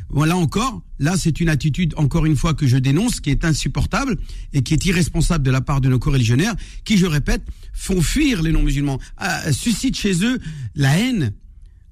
Voilà 0.09 0.37
encore, 0.37 0.81
là 0.99 1.17
c'est 1.17 1.39
une 1.41 1.49
attitude 1.49 1.93
encore 1.97 2.25
une 2.25 2.35
fois 2.37 2.53
que 2.53 2.65
je 2.67 2.77
dénonce, 2.77 3.19
qui 3.19 3.29
est 3.29 3.43
insupportable 3.43 4.17
et 4.53 4.61
qui 4.61 4.73
est 4.73 4.85
irresponsable 4.85 5.43
de 5.43 5.51
la 5.51 5.59
part 5.61 5.81
de 5.81 5.89
nos 5.89 5.99
coreligionnaires, 5.99 6.55
qui 6.85 6.97
je 6.97 7.05
répète 7.05 7.43
font 7.73 8.01
fuir 8.01 8.41
les 8.41 8.51
non-musulmans, 8.53 8.99
euh, 9.21 9.51
suscitent 9.51 9.97
chez 9.97 10.23
eux 10.23 10.39
la 10.75 10.97
haine, 10.97 11.33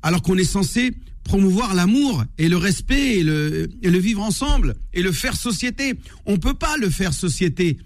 alors 0.01 0.21
qu'on 0.21 0.37
est 0.37 0.43
censé 0.45 0.93
promouvoir 1.25 1.73
l'amour 1.73 2.23
et 2.37 2.47
le 2.47 2.55
respect 2.57 3.17
et 3.17 3.23
le, 3.23 3.67
et 3.81 3.89
le 3.89 3.97
vivre 3.97 4.21
ensemble 4.21 4.75
et 4.93 5.01
le 5.01 5.11
faire 5.11 5.35
société. 5.35 5.95
On 6.27 6.37
peut 6.37 6.53
pas 6.53 6.77
le 6.77 6.89
faire 6.91 7.13
société 7.13 7.77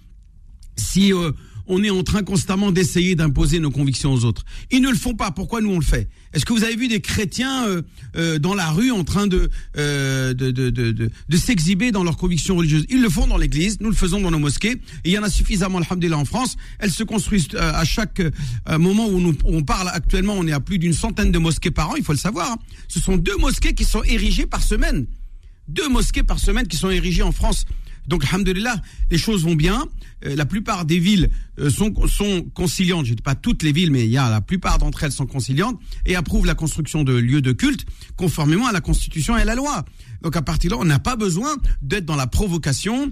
si 0.79 1.13
euh, 1.13 1.31
on 1.67 1.83
est 1.83 1.91
en 1.91 2.01
train 2.01 2.23
constamment 2.23 2.71
d'essayer 2.71 3.13
d'imposer 3.13 3.59
nos 3.59 3.69
convictions 3.69 4.11
aux 4.11 4.25
autres. 4.25 4.43
Ils 4.71 4.81
ne 4.81 4.89
le 4.89 4.95
font 4.95 5.13
pas. 5.13 5.29
Pourquoi 5.29 5.61
nous 5.61 5.69
on 5.69 5.77
le 5.79 5.85
fait? 5.85 6.09
Est-ce 6.33 6.43
que 6.45 6.53
vous 6.53 6.63
avez 6.63 6.75
vu 6.75 6.87
des 6.87 6.99
chrétiens 6.99 7.67
euh, 7.67 7.83
euh, 8.15 8.39
dans 8.39 8.55
la 8.55 8.71
rue 8.71 8.89
en 8.89 9.03
train 9.03 9.27
de 9.27 9.51
de, 9.75 10.33
de, 10.33 10.69
de, 10.71 11.37
s'exhiber 11.37 11.91
dans 11.91 12.03
leurs 12.03 12.17
convictions 12.17 12.55
religieuses? 12.55 12.87
Ils 12.89 13.01
le 13.01 13.09
font 13.09 13.27
dans 13.27 13.37
l'église, 13.37 13.79
nous 13.81 13.89
le 13.89 13.95
faisons 13.95 14.19
dans 14.19 14.31
nos 14.31 14.39
mosquées. 14.39 14.81
Il 15.05 15.11
y 15.11 15.19
en 15.19 15.23
a 15.23 15.29
suffisamment, 15.29 15.77
alhamdulillah, 15.77 16.17
en 16.17 16.25
France. 16.25 16.55
Elles 16.79 16.91
se 16.91 17.03
construisent 17.03 17.49
à 17.59 17.85
chaque 17.85 18.21
moment 18.79 19.07
où, 19.07 19.19
nous, 19.19 19.35
on 19.43 19.61
parle 19.61 19.89
actuellement. 19.93 20.33
On 20.37 20.47
est 20.47 20.51
à 20.51 20.59
plus 20.59 20.79
d'une 20.79 20.93
centaine 20.93 21.31
de 21.31 21.37
mosquées 21.37 21.71
par 21.71 21.91
an, 21.91 21.95
il 21.95 22.03
faut 22.03 22.13
le 22.13 22.17
savoir. 22.17 22.53
hein. 22.53 22.57
Ce 22.87 22.99
sont 22.99 23.17
deux 23.17 23.37
mosquées 23.37 23.73
qui 23.73 23.83
sont 23.83 24.03
érigées 24.03 24.47
par 24.47 24.63
semaine 24.63 25.05
deux 25.69 25.87
mosquées 25.87 26.23
par 26.23 26.39
semaine 26.39 26.67
qui 26.67 26.77
sont 26.77 26.89
érigées 26.89 27.21
en 27.21 27.31
France 27.31 27.65
Donc, 28.07 28.25
alhamdulillah, 28.25 28.81
les 29.11 29.17
choses 29.17 29.43
vont 29.43 29.55
bien. 29.55 29.85
Euh, 30.25 30.35
la 30.35 30.45
plupart 30.45 30.85
des 30.85 30.99
villes 30.99 31.29
euh, 31.59 31.69
sont, 31.69 31.93
sont 32.07 32.43
conciliantes. 32.53 33.05
Je 33.05 33.11
ne 33.11 33.15
dis 33.15 33.21
pas 33.21 33.35
toutes 33.35 33.63
les 33.63 33.71
villes, 33.71 33.91
mais 33.91 34.05
il 34.05 34.11
y 34.11 34.17
a 34.17 34.29
la 34.29 34.41
plupart 34.41 34.77
d'entre 34.77 35.03
elles 35.03 35.11
sont 35.11 35.25
conciliantes 35.25 35.79
et 36.05 36.15
approuvent 36.15 36.45
la 36.45 36.55
construction 36.55 37.03
de 37.03 37.13
lieux 37.13 37.41
de 37.41 37.51
culte 37.51 37.85
conformément 38.15 38.67
à 38.67 38.71
la 38.71 38.81
Constitution 38.81 39.37
et 39.37 39.41
à 39.41 39.45
la 39.45 39.55
loi. 39.55 39.85
Donc, 40.21 40.35
à 40.35 40.41
partir 40.41 40.71
de 40.71 40.75
là, 40.75 40.81
on 40.81 40.85
n'a 40.85 40.99
pas 40.99 41.15
besoin 41.15 41.55
d'être 41.81 42.05
dans 42.05 42.15
la 42.15 42.27
provocation 42.27 43.11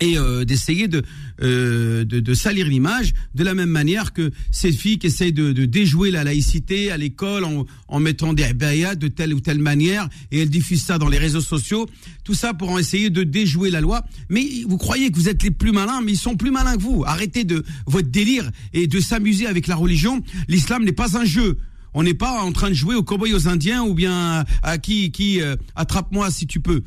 et 0.00 0.18
euh, 0.18 0.44
d'essayer 0.44 0.88
de, 0.88 1.02
euh, 1.42 2.04
de, 2.04 2.20
de 2.20 2.34
salir 2.34 2.66
l'image 2.66 3.12
de 3.34 3.44
la 3.44 3.54
même 3.54 3.70
manière 3.70 4.12
que 4.12 4.30
ces 4.50 4.72
filles 4.72 4.98
qui 4.98 5.06
essayent 5.06 5.32
de, 5.32 5.52
de 5.52 5.64
déjouer 5.64 6.10
la 6.10 6.24
laïcité 6.24 6.90
à 6.90 6.96
l'école 6.96 7.44
en, 7.44 7.64
en 7.88 8.00
mettant 8.00 8.32
des 8.32 8.52
bayats 8.54 8.94
de 8.94 9.08
telle 9.08 9.34
ou 9.34 9.40
telle 9.40 9.58
manière 9.58 10.08
et 10.32 10.40
elles 10.42 10.50
diffusent 10.50 10.82
ça 10.84 10.98
dans 10.98 11.08
les 11.08 11.18
réseaux 11.18 11.40
sociaux. 11.40 11.86
Tout 12.24 12.34
ça 12.34 12.54
pour 12.54 12.70
en 12.70 12.78
essayer 12.78 13.10
de 13.10 13.22
déjouer 13.22 13.70
la 13.70 13.80
loi. 13.80 14.04
Mais 14.28 14.46
vous 14.66 14.78
croyez 14.78 15.10
que 15.10 15.16
vous 15.16 15.28
êtes 15.28 15.42
les 15.42 15.50
plus 15.50 15.72
malins 15.72 16.00
mais 16.02 16.12
ils 16.12 16.18
sont 16.18 16.36
plus 16.36 16.50
malins 16.50 16.76
que 16.76 16.82
vous. 16.82 17.04
Arrêtez 17.06 17.44
de 17.44 17.64
votre 17.86 18.08
délire 18.08 18.50
et 18.72 18.86
de 18.86 19.00
s'amuser 19.00 19.46
avec 19.46 19.66
la 19.66 19.76
religion. 19.76 20.22
L'islam 20.48 20.84
n'est 20.84 20.92
pas 20.92 21.16
un 21.16 21.24
jeu. 21.24 21.58
On 21.96 22.02
n'est 22.02 22.14
pas 22.14 22.42
en 22.42 22.50
train 22.50 22.70
de 22.70 22.74
jouer 22.74 22.96
aux 22.96 23.04
cowboys 23.04 23.32
aux 23.34 23.46
indiens 23.46 23.84
ou 23.84 23.94
bien 23.94 24.44
à 24.64 24.78
qui 24.78 25.12
qui 25.12 25.40
euh, 25.40 25.54
attrape-moi 25.76 26.30
si 26.32 26.46
tu 26.46 26.58
peux 26.58 26.82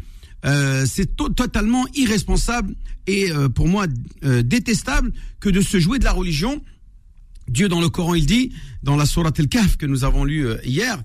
euh, 0.47 0.85
c'est 0.87 1.15
to 1.15 1.29
totalement 1.29 1.85
irresponsable 1.93 2.73
et 3.05 3.31
euh, 3.31 3.49
pour 3.49 3.67
moi 3.67 3.85
euh, 4.23 4.41
détestable 4.41 5.11
que 5.39 5.49
de 5.49 5.61
se 5.61 5.79
jouer 5.79 5.99
de 5.99 6.05
la 6.05 6.13
religion. 6.13 6.61
Dieu 7.49 7.69
dans 7.69 7.81
le 7.81 7.89
Coran, 7.89 8.13
il 8.13 8.25
dit, 8.25 8.51
dans 8.83 8.97
la 8.97 9.05
sourate 9.05 9.39
El-Kahf 9.39 9.77
que 9.77 9.85
nous 9.85 10.03
avons 10.03 10.25
lu 10.25 10.47
hier, 10.65 11.01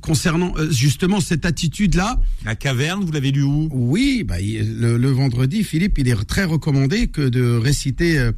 concernant 0.00 0.52
justement 0.70 1.20
cette 1.20 1.46
attitude-là. 1.46 2.20
La 2.44 2.56
caverne, 2.56 3.04
vous 3.04 3.12
l'avez 3.12 3.30
lu 3.30 3.44
où? 3.44 3.68
Oui, 3.70 4.24
bah, 4.24 4.40
le, 4.40 4.96
le, 4.96 5.10
vendredi, 5.10 5.62
Philippe, 5.62 5.96
il 5.98 6.08
est 6.08 6.24
très 6.24 6.42
recommandé 6.42 7.06
que 7.06 7.22
de 7.22 7.56
réciter 7.56 8.30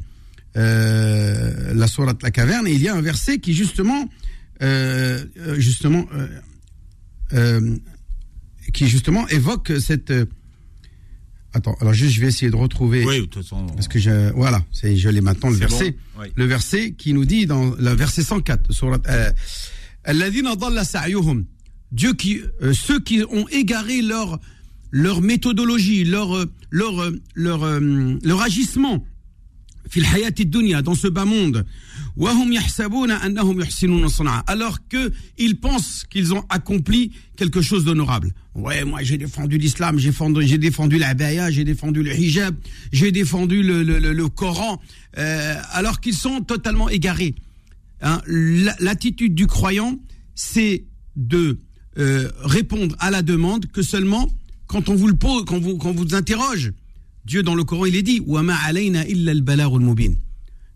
la 0.53 1.87
sourate 1.87 2.21
La 2.21 2.29
Caverne. 2.29 2.67
Et 2.67 2.73
il 2.73 2.81
y 2.83 2.87
a 2.87 2.95
un 2.95 3.01
verset 3.01 3.39
qui 3.39 3.53
justement, 3.55 4.07
justement, 5.57 6.05
euh, 7.33 7.77
qui 8.71 8.87
justement 8.87 9.27
évoque 9.27 9.71
cette. 9.79 10.11
Euh, 10.11 10.25
attends, 11.53 11.75
alors 11.81 11.93
juste, 11.93 12.13
je 12.13 12.21
vais 12.21 12.27
essayer 12.27 12.51
de 12.51 12.55
retrouver. 12.55 13.05
Oui, 13.05 13.21
de 13.21 13.25
toute 13.25 13.43
façon. 13.43 13.65
Parce 13.67 13.87
que 13.87 13.99
je, 13.99 14.31
voilà, 14.33 14.63
c'est, 14.71 14.95
je 14.97 15.09
l'ai 15.09 15.21
maintenant 15.21 15.49
le 15.49 15.55
verset. 15.55 15.91
Bon 15.91 16.21
oui. 16.21 16.27
Le 16.35 16.45
verset 16.45 16.91
qui 16.91 17.13
nous 17.13 17.25
dit 17.25 17.45
dans 17.45 17.75
le 17.75 17.91
verset 17.91 18.23
104 18.23 18.71
sur 18.71 18.93
euh, 19.07 19.31
Dieu 21.91 22.13
qui, 22.13 22.41
euh, 22.61 22.73
ceux 22.73 22.99
qui 22.99 23.23
ont 23.31 23.47
égaré 23.49 24.01
leur 24.01 24.39
leur 24.91 25.21
méthodologie, 25.21 26.03
leur 26.03 26.45
leur 26.71 27.11
leur 27.35 27.65
leur, 27.65 27.79
leur 28.23 28.41
agissement 28.41 29.05
dans 30.83 30.95
ce 30.95 31.07
bas 31.07 31.25
monde 31.25 31.65
alors 34.47 34.87
que 34.87 35.11
ils 35.37 35.59
pensent 35.59 36.05
qu'ils 36.09 36.33
ont 36.33 36.43
accompli 36.49 37.11
quelque 37.37 37.61
chose 37.61 37.85
d'honorable. 37.85 38.33
Ouais, 38.55 38.83
moi 38.83 38.99
j'ai 39.03 39.17
défendu 39.17 39.57
l'islam, 39.57 39.97
j'ai 39.99 40.09
défendu, 40.09 40.45
j'ai 40.45 40.57
défendu 40.57 40.97
la 40.97 41.13
baya, 41.13 41.49
j'ai 41.49 41.63
défendu 41.63 42.03
le 42.03 42.13
hijab, 42.13 42.55
j'ai 42.91 43.11
défendu 43.11 43.63
le, 43.63 43.83
le, 43.83 43.99
le, 43.99 44.13
le 44.13 44.27
Coran, 44.27 44.81
euh, 45.17 45.55
alors 45.71 46.01
qu'ils 46.01 46.15
sont 46.15 46.41
totalement 46.41 46.89
égarés. 46.89 47.35
Hein, 48.01 48.21
L'attitude 48.27 49.33
du 49.33 49.47
croyant, 49.47 49.97
c'est 50.35 50.83
de 51.15 51.59
euh, 51.97 52.29
répondre 52.43 52.95
à 52.99 53.11
la 53.11 53.21
demande 53.21 53.65
que 53.67 53.81
seulement 53.81 54.29
quand 54.67 54.87
on 54.89 54.95
vous 54.95 55.07
le 55.07 55.15
pose, 55.15 55.45
quand 55.45 55.59
vous, 55.59 55.77
quand 55.77 55.91
vous 55.91 56.15
interroge. 56.15 56.71
Dieu 57.29 57.43
dans 57.43 57.53
le 57.53 57.63
Coran, 57.63 57.85
il 57.85 57.95
est 57.95 58.01
dit, 58.01 58.21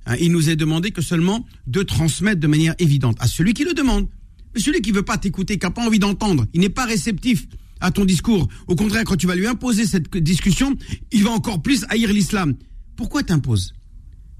Hein, 0.05 0.15
il 0.19 0.31
nous 0.31 0.49
est 0.51 0.55
demandé 0.55 0.91
que 0.91 1.01
seulement 1.01 1.47
de 1.65 1.81
transmettre 1.81 2.39
de 2.39 2.45
manière 2.45 2.75
évidente 2.77 3.17
à 3.19 3.27
celui 3.27 3.55
qui 3.55 3.63
le 3.63 3.73
demande. 3.73 4.07
Mais 4.53 4.61
celui 4.61 4.81
qui 4.81 4.91
veut 4.91 5.01
pas 5.01 5.17
t'écouter, 5.17 5.57
qui 5.57 5.65
n'a 5.65 5.71
pas 5.71 5.83
envie 5.83 5.97
d'entendre, 5.97 6.45
il 6.53 6.59
n'est 6.61 6.69
pas 6.69 6.85
réceptif 6.85 7.47
à 7.79 7.89
ton 7.89 8.05
discours. 8.05 8.47
Au 8.67 8.75
contraire, 8.75 9.03
quand 9.03 9.15
tu 9.15 9.25
vas 9.25 9.35
lui 9.35 9.47
imposer 9.47 9.87
cette 9.87 10.15
discussion, 10.15 10.77
il 11.11 11.23
va 11.23 11.31
encore 11.31 11.59
plus 11.59 11.85
haïr 11.89 12.13
l'islam. 12.13 12.53
Pourquoi 12.95 13.23
t'imposes? 13.23 13.73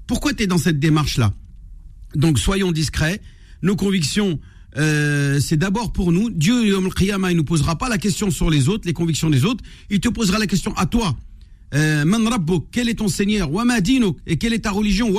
Pourquoi 0.06 0.34
tu 0.34 0.44
es 0.44 0.46
dans 0.46 0.58
cette 0.58 0.78
démarche-là? 0.78 1.34
Donc 2.14 2.38
soyons 2.38 2.70
discrets. 2.70 3.20
Nos 3.62 3.74
convictions, 3.74 4.38
euh, 4.76 5.40
c'est 5.40 5.56
d'abord 5.56 5.92
pour 5.92 6.12
nous. 6.12 6.30
Dieu, 6.30 6.64
il 6.64 6.74
ne 6.74 7.32
nous 7.32 7.44
posera 7.44 7.76
pas 7.76 7.88
la 7.88 7.98
question 7.98 8.30
sur 8.30 8.50
les 8.50 8.68
autres, 8.68 8.86
les 8.86 8.92
convictions 8.92 9.30
des 9.30 9.44
autres. 9.44 9.64
Il 9.90 9.98
te 9.98 10.08
posera 10.08 10.38
la 10.38 10.46
question 10.46 10.72
à 10.76 10.86
toi. 10.86 11.16
Euh, 11.74 12.04
man 12.04 12.28
quel 12.70 12.88
est 12.88 12.94
ton 12.94 13.08
Seigneur? 13.08 13.50
Et 14.26 14.36
quelle 14.36 14.52
est 14.52 14.60
ta 14.60 14.70
religion? 14.70 15.12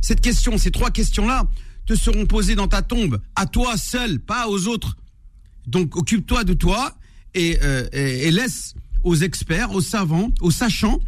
Cette 0.00 0.20
question, 0.20 0.58
ces 0.58 0.70
trois 0.70 0.90
questions-là 0.90 1.48
te 1.86 1.94
seront 1.94 2.26
posées 2.26 2.54
dans 2.54 2.68
ta 2.68 2.82
tombe, 2.82 3.20
à 3.34 3.46
toi 3.46 3.76
seul, 3.76 4.20
pas 4.20 4.48
aux 4.48 4.68
autres. 4.68 4.96
Donc 5.66 5.96
occupe-toi 5.96 6.44
de 6.44 6.54
toi 6.54 6.94
et, 7.34 7.58
euh, 7.62 7.88
laisse 7.92 8.74
aux 9.02 9.16
experts, 9.16 9.72
aux 9.72 9.80
savants, 9.80 10.30
aux 10.40 10.50
sachants 10.50 11.00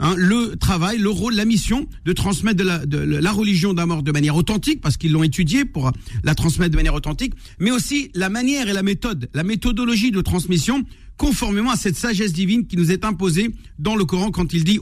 Hein, 0.00 0.14
le 0.16 0.54
travail, 0.56 0.98
le 0.98 1.10
rôle, 1.10 1.34
la 1.34 1.44
mission 1.44 1.86
de 2.04 2.12
transmettre 2.12 2.62
la, 2.64 3.32
religion 3.32 3.74
d'un 3.74 3.86
mort 3.86 4.02
de 4.02 4.12
manière 4.12 4.36
authentique, 4.36 4.80
parce 4.80 4.96
qu'ils 4.96 5.10
l'ont 5.10 5.24
étudié 5.24 5.64
pour 5.64 5.90
la 6.22 6.34
transmettre 6.34 6.70
de 6.70 6.76
manière 6.76 6.94
authentique, 6.94 7.34
mais 7.58 7.72
aussi 7.72 8.10
la 8.14 8.28
manière 8.28 8.68
et 8.68 8.72
la 8.72 8.82
méthode, 8.84 9.28
la 9.34 9.42
méthodologie 9.42 10.12
de 10.12 10.20
transmission, 10.20 10.84
conformément 11.16 11.72
à 11.72 11.76
cette 11.76 11.96
sagesse 11.96 12.32
divine 12.32 12.66
qui 12.66 12.76
nous 12.76 12.92
est 12.92 13.04
imposée 13.04 13.50
dans 13.80 13.96
le 13.96 14.04
Coran 14.04 14.30
quand 14.30 14.52
il 14.52 14.62
dit 14.62 14.78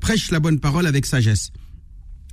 prêche 0.00 0.30
la 0.30 0.40
bonne 0.40 0.58
parole 0.58 0.86
avec 0.86 1.04
sagesse. 1.04 1.52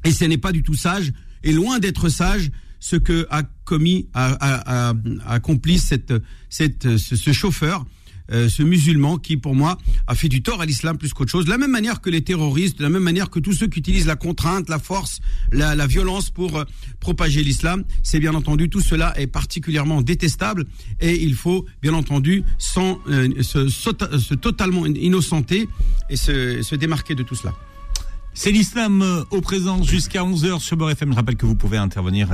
Et 0.05 0.11
ce 0.11 0.23
n'est 0.23 0.37
pas 0.37 0.53
du 0.53 0.63
tout 0.63 0.75
sage, 0.75 1.11
et 1.43 1.51
loin 1.51 1.79
d'être 1.79 2.07
sage, 2.07 2.51
ce 2.79 2.95
que 2.95 3.27
a 3.31 3.43
commis, 3.65 4.07
a, 4.13 4.31
a, 4.33 4.89
a, 4.89 4.93
accompli 5.27 5.77
cette, 5.77 6.13
cette, 6.49 6.97
ce, 6.97 7.15
ce 7.15 7.33
chauffeur 7.33 7.85
euh, 8.31 8.49
ce 8.49 8.63
musulman 8.63 9.17
qui, 9.17 9.37
pour 9.37 9.55
moi, 9.55 9.77
a 10.07 10.15
fait 10.15 10.29
du 10.29 10.41
tort 10.41 10.61
à 10.61 10.65
l'islam 10.65 10.97
plus 10.97 11.13
qu'autre 11.13 11.31
chose. 11.31 11.45
De 11.45 11.49
la 11.49 11.57
même 11.57 11.71
manière 11.71 12.01
que 12.01 12.09
les 12.09 12.21
terroristes, 12.21 12.77
de 12.77 12.83
la 12.83 12.89
même 12.89 13.03
manière 13.03 13.29
que 13.29 13.39
tous 13.39 13.53
ceux 13.53 13.67
qui 13.67 13.79
utilisent 13.79 14.07
la 14.07 14.15
contrainte, 14.15 14.69
la 14.69 14.79
force, 14.79 15.19
la, 15.51 15.87
violence 15.87 16.29
pour 16.29 16.57
euh, 16.57 16.63
propager 16.99 17.43
l'islam, 17.43 17.83
c'est 18.03 18.19
bien 18.19 18.33
entendu 18.33 18.69
tout 18.69 18.81
cela 18.81 19.13
est 19.19 19.27
particulièrement 19.27 20.01
détestable 20.01 20.65
et 20.99 21.21
il 21.21 21.35
faut 21.35 21.65
bien 21.81 21.93
entendu 21.93 22.43
sans, 22.57 22.99
euh, 23.07 23.29
se, 23.43 24.33
totalement 24.33 24.85
innocenter 24.85 25.69
et 26.09 26.15
se, 26.15 26.61
se 26.63 26.75
démarquer 26.75 27.13
de 27.13 27.23
tout 27.23 27.35
cela. 27.35 27.53
C'est 28.33 28.51
l'islam 28.51 29.23
au 29.29 29.39
présent 29.39 29.81
jusqu'à 29.83 30.21
11h 30.23 30.59
sur 30.59 30.75
Beurre 30.75 30.91
FM. 30.91 31.11
Je 31.11 31.15
rappelle 31.15 31.37
que 31.37 31.45
vous 31.45 31.55
pouvez 31.55 31.77
intervenir 31.77 32.29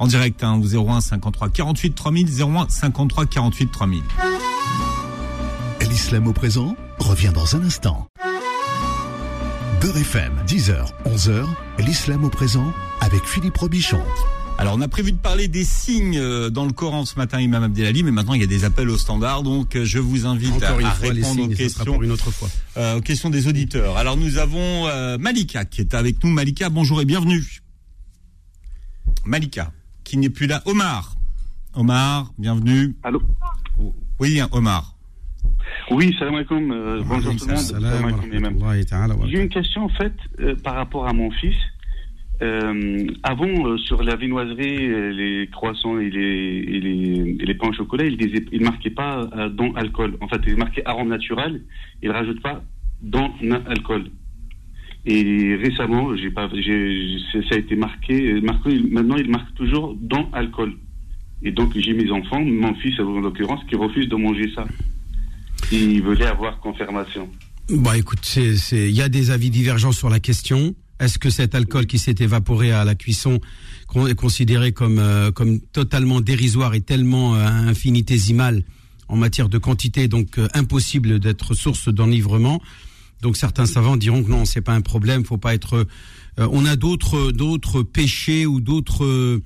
en 0.00 0.06
direct 0.08 0.42
hein, 0.42 0.60
au 0.60 0.90
01 0.90 1.00
53 1.00 1.50
48 1.50 1.94
3000 1.94 2.42
01 2.42 2.68
53 2.68 3.26
48 3.26 3.70
3000. 3.70 4.02
L'islam 5.96 6.26
au 6.26 6.34
présent 6.34 6.76
revient 6.98 7.32
dans 7.34 7.56
un 7.56 7.62
instant. 7.62 8.06
Beurre 9.80 9.96
FM, 9.96 10.34
10h, 10.46 10.92
11h, 11.06 11.46
l'islam 11.78 12.22
au 12.22 12.28
présent 12.28 12.70
avec 13.00 13.24
Philippe 13.24 13.56
Robichon. 13.56 14.02
Alors, 14.58 14.74
on 14.76 14.82
a 14.82 14.88
prévu 14.88 15.12
de 15.12 15.16
parler 15.16 15.48
des 15.48 15.64
signes 15.64 16.18
euh, 16.18 16.50
dans 16.50 16.66
le 16.66 16.72
Coran 16.72 17.06
ce 17.06 17.16
matin, 17.16 17.40
Imam 17.40 17.62
Abdelali, 17.62 18.02
mais 18.02 18.10
maintenant 18.10 18.34
il 18.34 18.42
y 18.42 18.44
a 18.44 18.46
des 18.46 18.64
appels 18.64 18.90
au 18.90 18.98
standard, 18.98 19.42
donc 19.42 19.74
euh, 19.74 19.86
je 19.86 19.98
vous 19.98 20.26
invite 20.26 20.62
à, 20.62 20.72
à 20.74 20.74
fois, 20.74 21.08
répondre 21.08 21.24
signes, 21.24 21.52
aux 21.54 21.56
questions, 21.56 22.02
une 22.02 22.12
autre 22.12 22.30
fois. 22.30 22.50
Euh, 22.76 22.98
aux 22.98 23.00
questions 23.00 23.30
des 23.30 23.48
auditeurs. 23.48 23.96
Alors, 23.96 24.18
nous 24.18 24.36
avons 24.36 24.86
euh, 24.88 25.16
Malika 25.16 25.64
qui 25.64 25.80
est 25.80 25.94
avec 25.94 26.22
nous. 26.22 26.28
Malika, 26.28 26.68
bonjour 26.68 27.00
et 27.00 27.06
bienvenue. 27.06 27.42
Malika, 29.24 29.72
qui 30.04 30.18
n'est 30.18 30.28
plus 30.28 30.46
là. 30.46 30.60
Omar. 30.66 31.16
Omar, 31.72 32.34
bienvenue. 32.36 32.94
Allô 33.02 33.22
Oui, 34.20 34.42
Omar. 34.52 34.95
Oui, 35.90 36.14
salam 36.18 36.34
alaikum. 36.34 36.70
Euh, 36.70 37.02
bonjour 37.06 37.34
tout 37.36 37.46
le 37.46 37.54
monde. 37.54 39.28
J'ai 39.28 39.40
une 39.42 39.48
question 39.48 39.84
en 39.84 39.88
fait 39.88 40.12
euh, 40.40 40.54
par 40.62 40.74
rapport 40.74 41.06
à 41.06 41.12
mon 41.12 41.30
fils. 41.30 41.56
Euh, 42.42 43.06
avant, 43.22 43.78
sur 43.78 44.02
la 44.02 44.14
viennoiserie, 44.16 44.86
euh, 44.90 45.10
les 45.10 45.48
croissants 45.48 45.98
et 45.98 46.10
les, 46.10 46.20
et 46.20 46.80
les, 46.80 47.36
et 47.40 47.46
les 47.46 47.54
pains 47.54 47.68
au 47.68 47.72
chocolat, 47.72 48.04
il 48.04 48.16
ne 48.60 48.64
marquait 48.64 48.90
pas 48.90 49.26
dans 49.52 49.72
alcool. 49.72 50.16
En 50.20 50.28
fait, 50.28 50.40
il 50.46 50.56
marquait 50.56 50.82
arôme 50.84 51.08
naturel. 51.08 51.62
Il 52.02 52.10
ne 52.10 52.14
rajoute 52.14 52.42
pas 52.42 52.62
dans 53.00 53.32
alcool. 53.66 54.10
Et 55.06 55.54
récemment, 55.54 56.16
j'ai 56.16 56.30
pas, 56.30 56.48
j'ai, 56.52 57.16
ça 57.32 57.54
a 57.54 57.58
été 57.58 57.76
marqué, 57.76 58.40
marqué. 58.40 58.80
Maintenant, 58.90 59.16
il 59.16 59.30
marque 59.30 59.54
toujours 59.54 59.96
dans 60.00 60.28
alcool. 60.32 60.72
Et 61.42 61.52
donc, 61.52 61.76
j'ai 61.76 61.92
mes 61.92 62.10
enfants, 62.10 62.40
mon 62.40 62.74
fils 62.74 62.98
en 62.98 63.20
l'occurrence, 63.20 63.62
qui 63.68 63.76
refuse 63.76 64.08
de 64.08 64.16
manger 64.16 64.50
ça. 64.54 64.64
Il 65.72 66.02
voulait 66.02 66.26
avoir 66.26 66.60
confirmation. 66.60 67.28
Bon, 67.68 67.92
écoute, 67.92 68.36
il 68.36 68.90
y 68.90 69.02
a 69.02 69.08
des 69.08 69.30
avis 69.30 69.50
divergents 69.50 69.92
sur 69.92 70.08
la 70.08 70.20
question. 70.20 70.74
Est-ce 71.00 71.18
que 71.18 71.30
cet 71.30 71.54
alcool 71.54 71.86
qui 71.86 71.98
s'est 71.98 72.14
évaporé 72.20 72.70
à 72.70 72.84
la 72.84 72.94
cuisson 72.94 73.40
est 74.08 74.14
considéré 74.14 74.72
comme 74.72 74.98
euh, 74.98 75.32
comme 75.32 75.60
totalement 75.60 76.20
dérisoire 76.20 76.74
et 76.74 76.80
tellement 76.80 77.34
euh, 77.34 77.46
infinitésimal 77.46 78.62
en 79.08 79.16
matière 79.16 79.48
de 79.48 79.58
quantité, 79.58 80.08
donc 80.08 80.38
euh, 80.38 80.48
impossible 80.54 81.18
d'être 81.18 81.54
source 81.54 81.88
d'enivrement 81.88 82.60
Donc 83.22 83.36
certains 83.36 83.66
savants 83.66 83.96
diront 83.96 84.22
que 84.22 84.30
non, 84.30 84.44
c'est 84.44 84.60
pas 84.60 84.74
un 84.74 84.80
problème, 84.80 85.24
faut 85.24 85.38
pas 85.38 85.54
être. 85.54 85.86
on 86.38 86.66
a 86.66 86.76
d'autres 86.76 87.32
d'autres 87.32 87.82
péchés 87.82 88.46
ou 88.46 88.60
d'autres 88.60 89.40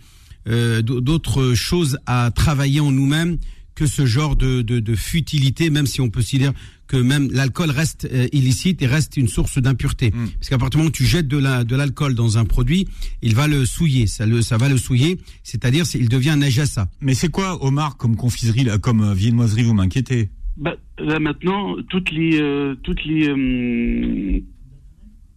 d'autres 0.47 1.55
choses 1.55 1.99
à 2.07 2.31
travailler 2.35 2.81
en 2.81 2.91
nous-mêmes 2.91 3.39
que 3.81 3.87
ce 3.87 4.05
genre 4.05 4.37
de, 4.37 4.61
de, 4.61 4.95
futilité, 4.95 5.71
même 5.71 5.87
si 5.87 6.03
on 6.03 6.11
peut 6.11 6.21
dire 6.21 6.53
que 6.87 6.99
même 6.99 7.31
l'alcool 7.33 7.71
reste 7.71 8.07
euh, 8.13 8.29
illicite 8.31 8.83
et 8.83 8.87
reste 8.87 9.17
une 9.17 9.27
source 9.27 9.57
d'impureté. 9.57 10.11
Hmm. 10.11 10.29
Parce 10.39 10.51
qu'à 10.51 10.59
partir 10.59 10.73
du 10.73 10.77
moment 10.79 10.89
où 10.89 10.93
tu 10.93 11.07
jettes 11.07 11.29
de 11.29 11.39
la 11.39 11.65
de 11.65 11.75
l'alcool 11.77 12.15
dans 12.15 12.37
un 12.37 12.45
produit, 12.45 12.87
il 13.23 13.35
va 13.35 13.47
le 13.49 13.65
souiller, 13.65 14.07
ça 14.07 14.27
le 14.27 14.43
ça 14.43 14.59
va 14.59 14.69
le 14.69 14.77
souiller, 14.77 15.17
c'est-à-dire 15.45 15.87
il 15.95 16.11
devient 16.11 16.37
najasa. 16.39 16.91
Mais 17.01 17.15
c'est 17.15 17.31
quoi 17.31 17.65
Omar 17.65 17.97
comme 17.97 18.17
confiserie 18.17 18.67
comme 18.83 19.01
euh, 19.01 19.15
viennoiserie 19.15 19.63
vous 19.63 19.73
m'inquiétez? 19.73 20.29
Bah, 20.59 20.77
là 20.99 21.19
maintenant 21.19 21.77
toutes 21.89 22.11
les 22.11 22.39
euh, 22.39 22.75
toutes 22.83 23.03
les 23.07 23.29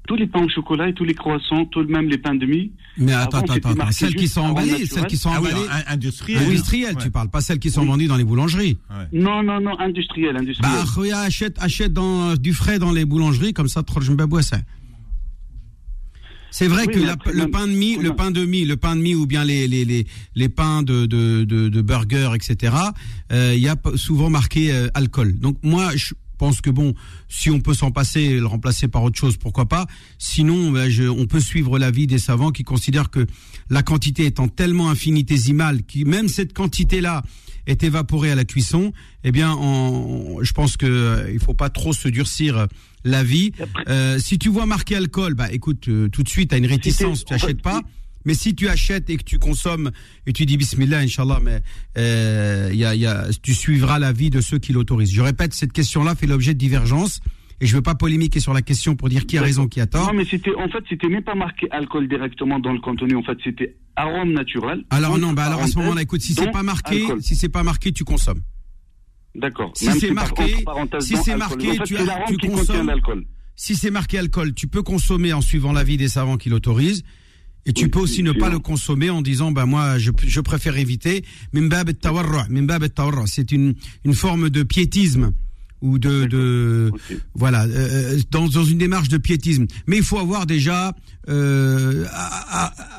tous 0.07 0.15
les 0.15 0.27
pains 0.27 0.43
au 0.43 0.49
chocolat 0.49 0.89
et 0.89 0.93
tous 0.93 1.05
les 1.05 1.13
croissants, 1.13 1.65
tout 1.65 1.83
même 1.85 2.09
les 2.09 2.17
pains 2.17 2.35
de 2.35 2.45
mie. 2.45 2.71
Mais 2.97 3.13
attends, 3.13 3.39
attends, 3.39 3.53
attends. 3.53 3.91
Celles 3.91 4.15
qui 4.15 4.27
sont 4.27 4.41
emballées, 4.41 4.85
celles 4.85 5.07
qui 5.07 5.17
sont 5.17 5.31
ah 5.33 5.39
emballées. 5.39 5.65
industrielles. 5.87 6.43
Industrielles, 6.43 6.95
tu 6.97 7.09
parles, 7.09 7.29
pas 7.29 7.41
celles 7.41 7.59
qui 7.59 7.71
sont 7.71 7.85
vendues 7.85 8.07
dans 8.07 8.17
les 8.17 8.23
boulangeries. 8.23 8.77
Non, 9.13 9.43
non, 9.43 9.61
non, 9.61 9.79
industrielles, 9.79 10.37
industrielles. 10.37 10.71
Bah, 10.73 11.19
achète, 11.19 11.57
achète 11.61 11.93
dans, 11.93 12.35
du 12.35 12.53
frais 12.53 12.79
dans 12.79 12.91
les 12.91 13.05
boulangeries, 13.05 13.53
comme 13.53 13.67
ça, 13.67 13.83
je 14.01 14.11
me 14.11 14.41
ça. 14.41 14.57
C'est 16.53 16.67
vrai 16.67 16.85
que 16.85 16.99
le 16.99 17.49
pain 17.49 17.65
de 17.65 17.71
mie, 17.71 17.97
le 17.97 18.15
pain 18.15 18.29
de 18.29 18.45
mie, 18.45 18.63
le 18.63 18.77
pain 18.77 18.95
de 18.95 19.01
mie 19.01 19.15
ou 19.15 19.25
bien 19.25 19.43
les 19.43 19.67
les 19.67 19.85
les, 19.85 20.05
les 20.35 20.49
pains 20.49 20.83
de 20.83 21.07
de 21.07 21.45
de, 21.45 21.67
de 21.67 21.81
burger, 21.81 22.29
etc. 22.35 22.75
Euh, 23.31 23.53
il 23.55 23.59
y 23.59 23.67
a 23.67 23.75
souvent 23.95 24.29
marqué 24.29 24.71
euh, 24.71 24.87
alcool. 24.93 25.39
Donc 25.39 25.57
moi, 25.63 25.89
je, 25.95 26.13
pense 26.43 26.59
que 26.59 26.69
bon, 26.69 26.93
si 27.29 27.49
on 27.49 27.61
peut 27.61 27.73
s'en 27.73 27.91
passer, 27.91 28.37
le 28.37 28.45
remplacer 28.45 28.89
par 28.89 29.01
autre 29.01 29.17
chose, 29.17 29.37
pourquoi 29.37 29.65
pas. 29.65 29.87
Sinon, 30.17 30.71
ben, 30.71 30.91
on 31.07 31.25
peut 31.25 31.39
suivre 31.39 31.79
l'avis 31.79 32.05
des 32.05 32.19
savants 32.19 32.51
qui 32.51 32.63
considèrent 32.63 33.09
que 33.09 33.25
la 33.69 33.81
quantité 33.81 34.25
étant 34.25 34.49
tellement 34.49 34.89
infinitésimale, 34.89 35.83
qui 35.83 36.03
même 36.03 36.27
cette 36.27 36.51
quantité-là 36.51 37.23
est 37.65 37.81
évaporée 37.85 38.29
à 38.29 38.35
la 38.35 38.43
cuisson, 38.43 38.91
eh 39.23 39.31
bien, 39.31 39.57
je 40.41 40.51
pense 40.51 40.75
que 40.75 40.85
euh, 40.85 41.31
il 41.31 41.39
faut 41.39 41.53
pas 41.53 41.69
trop 41.69 41.93
se 41.93 42.09
durcir 42.09 42.67
la 43.05 43.23
vie. 43.23 43.53
Euh, 43.87 44.19
si 44.19 44.37
tu 44.37 44.49
vois 44.49 44.65
marqué 44.65 44.97
alcool, 44.97 45.35
bah 45.35 45.49
écoute, 45.49 45.87
euh, 45.87 46.09
tout 46.09 46.23
de 46.23 46.29
suite, 46.29 46.49
tu 46.49 46.55
as 46.55 46.57
une 46.57 46.65
réticence, 46.65 47.23
tu 47.23 47.31
n'achètes 47.31 47.61
pas. 47.61 47.81
Mais 48.25 48.33
si 48.33 48.55
tu 48.55 48.67
achètes 48.69 49.09
et 49.09 49.17
que 49.17 49.23
tu 49.23 49.39
consommes 49.39 49.91
et 50.25 50.33
tu 50.33 50.45
dis 50.45 50.57
Bismillah, 50.57 50.99
Inch'Allah, 50.99 51.39
mais 51.41 51.61
euh, 51.97 52.71
y 52.73 52.85
a, 52.85 52.95
y 52.95 53.05
a, 53.05 53.27
tu 53.41 53.53
suivras 53.53 53.99
l'avis 53.99 54.29
de 54.29 54.41
ceux 54.41 54.59
qui 54.59 54.73
l'autorisent. 54.73 55.13
Je 55.13 55.21
répète, 55.21 55.53
cette 55.53 55.73
question-là 55.73 56.15
fait 56.15 56.27
l'objet 56.27 56.53
de 56.53 56.59
divergences. 56.59 57.21
Et 57.61 57.65
je 57.65 57.75
veux 57.75 57.81
pas 57.81 57.95
polémiquer 57.95 58.41
sur 58.41 58.53
la 58.53 58.61
question 58.61 58.95
pour 58.95 59.07
dire 59.07 59.25
qui 59.25 59.37
a 59.37 59.41
raison, 59.41 59.67
qui 59.67 59.79
a 59.79 59.87
tort. 59.87 60.07
Non, 60.07 60.13
mais 60.13 60.25
c'était, 60.25 60.53
en 60.55 60.67
fait, 60.67 60.83
c'était 60.89 61.07
même 61.07 61.23
pas 61.23 61.35
marqué 61.35 61.67
alcool 61.71 62.09
directement 62.09 62.59
dans 62.59 62.73
le 62.73 62.79
contenu. 62.79 63.15
En 63.15 63.23
fait, 63.23 63.37
c'était 63.41 63.77
arôme 63.95 64.33
naturel. 64.33 64.83
Alors 64.89 65.17
non, 65.17 65.31
bah 65.31 65.45
alors 65.45 65.61
à 65.61 65.67
ce 65.67 65.77
moment-là, 65.77 66.01
écoute, 66.01 66.21
si 66.21 66.33
c'est 66.33 66.51
pas 66.51 66.63
marqué, 66.63 67.07
si 67.21 67.35
c'est 67.35 67.49
pas 67.49 67.63
marqué, 67.63 67.93
tu 67.93 68.03
consommes. 68.03 68.41
D'accord. 69.35 69.71
Si 69.75 69.89
c'est 69.99 70.11
marqué, 70.11 70.57
si 70.99 71.15
c'est 71.17 71.37
marqué, 71.37 71.77
tu, 71.85 71.95
as, 71.97 72.25
tu 72.27 72.37
consommes. 72.37 72.91
Si 73.55 73.75
c'est 73.75 73.91
marqué 73.91 74.17
alcool, 74.17 74.53
tu 74.53 74.67
peux 74.67 74.83
consommer 74.83 75.31
en 75.31 75.41
suivant 75.41 75.73
l'avis 75.73 75.97
des 75.97 76.07
savants 76.07 76.37
qui 76.37 76.49
l'autorisent. 76.49 77.03
Et 77.65 77.73
tu 77.73 77.89
peux 77.89 77.99
aussi 77.99 78.23
ne 78.23 78.33
pas 78.33 78.49
le 78.49 78.59
consommer 78.59 79.09
en 79.09 79.21
disant, 79.21 79.51
ben 79.51 79.65
moi, 79.65 79.97
je, 79.97 80.11
je 80.25 80.41
préfère 80.41 80.77
éviter. 80.77 81.23
C'est 83.25 83.51
une, 83.51 83.75
une 84.03 84.13
forme 84.13 84.49
de 84.49 84.63
piétisme 84.63 85.31
ou 85.83 85.99
de, 85.99 86.25
de 86.25 86.91
voilà 87.35 87.65
euh, 87.65 88.17
dans, 88.31 88.47
dans 88.47 88.63
une 88.63 88.77
démarche 88.77 89.09
de 89.09 89.17
piétisme. 89.17 89.67
Mais 89.85 89.97
il 89.97 90.03
faut 90.03 90.17
avoir 90.17 90.45
déjà 90.45 90.95
euh, 91.29 92.05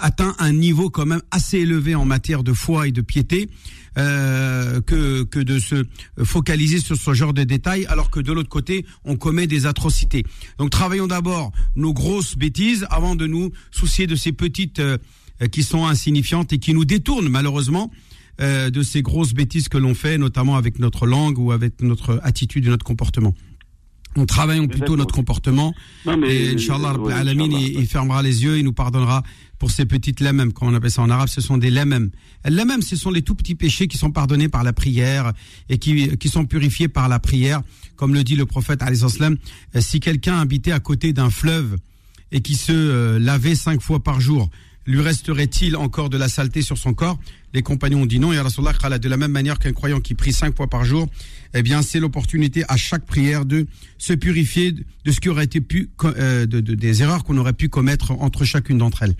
atteint 0.00 0.34
un 0.38 0.52
niveau 0.52 0.90
quand 0.90 1.06
même 1.06 1.22
assez 1.30 1.58
élevé 1.58 1.94
en 1.94 2.04
matière 2.04 2.44
de 2.44 2.52
foi 2.52 2.86
et 2.86 2.92
de 2.92 3.00
piété 3.00 3.48
euh, 3.96 4.80
que, 4.80 5.22
que 5.24 5.38
de 5.38 5.58
se 5.58 5.84
focaliser 6.22 6.78
sur 6.78 6.96
ce 6.96 7.14
genre 7.14 7.32
de 7.32 7.44
détails, 7.44 7.86
alors 7.86 8.10
que 8.10 8.20
de 8.20 8.32
l'autre 8.32 8.48
côté, 8.48 8.84
on 9.04 9.16
commet 9.16 9.46
des 9.46 9.66
atrocités. 9.66 10.24
Donc 10.58 10.70
travaillons 10.70 11.06
d'abord 11.06 11.52
nos 11.76 11.92
grosses 11.92 12.36
bêtises 12.36 12.86
avant 12.90 13.14
de 13.16 13.26
nous 13.26 13.50
soucier 13.70 14.06
de 14.06 14.16
ces 14.16 14.32
petites 14.32 14.80
euh, 14.80 14.98
qui 15.50 15.62
sont 15.62 15.86
insignifiantes 15.86 16.52
et 16.52 16.58
qui 16.58 16.74
nous 16.74 16.84
détournent 16.84 17.28
malheureusement 17.28 17.90
euh, 18.40 18.70
de 18.70 18.82
ces 18.82 19.02
grosses 19.02 19.32
bêtises 19.32 19.68
que 19.68 19.78
l'on 19.78 19.94
fait, 19.94 20.18
notamment 20.18 20.56
avec 20.56 20.80
notre 20.80 21.06
langue 21.06 21.38
ou 21.38 21.52
avec 21.52 21.80
notre 21.82 22.20
attitude 22.24 22.66
et 22.66 22.68
notre 22.68 22.84
comportement. 22.84 23.32
On 24.16 24.26
travaillons 24.26 24.68
plutôt 24.68 24.96
notre 24.96 25.14
comportement. 25.14 25.74
et 26.06 26.54
Inch'Allah, 26.54 26.94
il, 27.34 27.86
fermera 27.86 28.22
les 28.22 28.44
yeux, 28.44 28.58
il 28.58 28.64
nous 28.64 28.72
pardonnera 28.72 29.22
pour 29.58 29.70
ces 29.70 29.86
petites 29.86 30.20
lamem, 30.20 30.52
comme 30.52 30.68
on 30.68 30.74
appelle 30.74 30.90
ça 30.90 31.02
en 31.02 31.10
arabe, 31.10 31.28
ce 31.28 31.40
sont 31.40 31.58
des 31.58 31.70
lamem. 31.70 32.10
Lamem, 32.44 32.82
ce 32.82 32.96
sont 32.96 33.10
les 33.10 33.22
tout 33.22 33.34
petits 33.34 33.54
péchés 33.54 33.88
qui 33.88 33.96
sont 33.96 34.10
pardonnés 34.10 34.48
par 34.48 34.62
la 34.62 34.72
prière 34.72 35.32
et 35.68 35.78
qui, 35.78 36.16
qui 36.18 36.28
sont 36.28 36.44
purifiés 36.44 36.88
par 36.88 37.08
la 37.08 37.18
prière. 37.18 37.62
Comme 37.96 38.14
le 38.14 38.24
dit 38.24 38.36
le 38.36 38.46
prophète, 38.46 38.82
euh, 38.82 39.80
si 39.80 40.00
quelqu'un 40.00 40.38
habitait 40.38 40.72
à 40.72 40.80
côté 40.80 41.12
d'un 41.12 41.30
fleuve 41.30 41.76
et 42.30 42.40
qui 42.40 42.56
se 42.56 42.72
euh, 42.72 43.18
lavait 43.18 43.54
cinq 43.54 43.80
fois 43.80 44.02
par 44.02 44.20
jour, 44.20 44.50
lui 44.86 45.00
resterait-il 45.00 45.76
encore 45.76 46.10
de 46.10 46.16
la 46.16 46.28
saleté 46.28 46.62
sur 46.62 46.78
son 46.78 46.94
corps? 46.94 47.18
Les 47.52 47.62
compagnons 47.62 48.02
ont 48.02 48.06
dit 48.06 48.18
non. 48.18 48.32
Et 48.32 48.38
Rasulallah, 48.38 48.98
de 48.98 49.08
la 49.08 49.16
même 49.16 49.30
manière 49.30 49.58
qu'un 49.58 49.72
croyant 49.72 50.00
qui 50.00 50.14
prie 50.14 50.32
cinq 50.32 50.56
fois 50.56 50.68
par 50.68 50.84
jour, 50.84 51.08
eh 51.54 51.62
bien, 51.62 51.82
c'est 51.82 52.00
l'opportunité 52.00 52.64
à 52.68 52.76
chaque 52.76 53.06
prière 53.06 53.44
de 53.44 53.66
se 53.98 54.12
purifier 54.12 54.72
de 54.72 55.12
ce 55.12 55.20
qui 55.20 55.28
aurait 55.28 55.44
été 55.44 55.60
pu, 55.60 55.90
euh, 56.04 56.46
de, 56.46 56.60
des 56.60 57.02
erreurs 57.02 57.24
qu'on 57.24 57.38
aurait 57.38 57.52
pu 57.52 57.68
commettre 57.68 58.10
entre 58.12 58.44
chacune 58.44 58.78
d'entre 58.78 59.02
elles. 59.02 59.14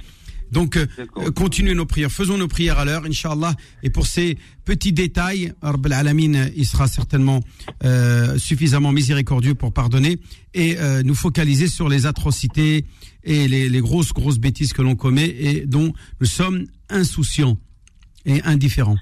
Donc, 0.55 0.77
euh, 0.77 0.87
continuez 1.35 1.74
nos 1.74 1.87
prières, 1.87 2.12
faisons 2.12 2.38
nos 2.38 2.48
prières 2.48 2.79
à 2.79 2.85
l'heure, 2.85 3.05
Inch'Allah. 3.05 3.55
Et 3.83 3.90
pour 3.90 4.07
ces 4.07 4.38
petits 4.64 4.92
détails, 4.92 5.53
Alamin, 5.62 6.48
il 6.57 6.66
sera 6.66 6.87
certainement 6.87 7.40
euh, 7.85 8.38
suffisamment 8.38 8.92
miséricordieux 8.92 9.55
pour 9.55 9.72
pardonner 9.72 10.18
et 10.55 10.77
euh, 10.79 11.03
nous 11.03 11.14
focaliser 11.14 11.66
sur 11.66 11.88
les 11.88 12.07
atrocités 12.07 12.85
et 13.24 13.48
les, 13.48 13.68
les 13.68 13.80
grosses, 13.80 14.12
grosses 14.12 14.38
bêtises 14.38 14.72
que 14.72 14.82
l'on 14.82 14.94
commet 14.94 15.26
et 15.26 15.66
dont 15.66 15.92
nous 16.20 16.26
sommes 16.26 16.66
insouciants 16.90 17.58
et 18.24 18.42
indifférents. 18.42 18.98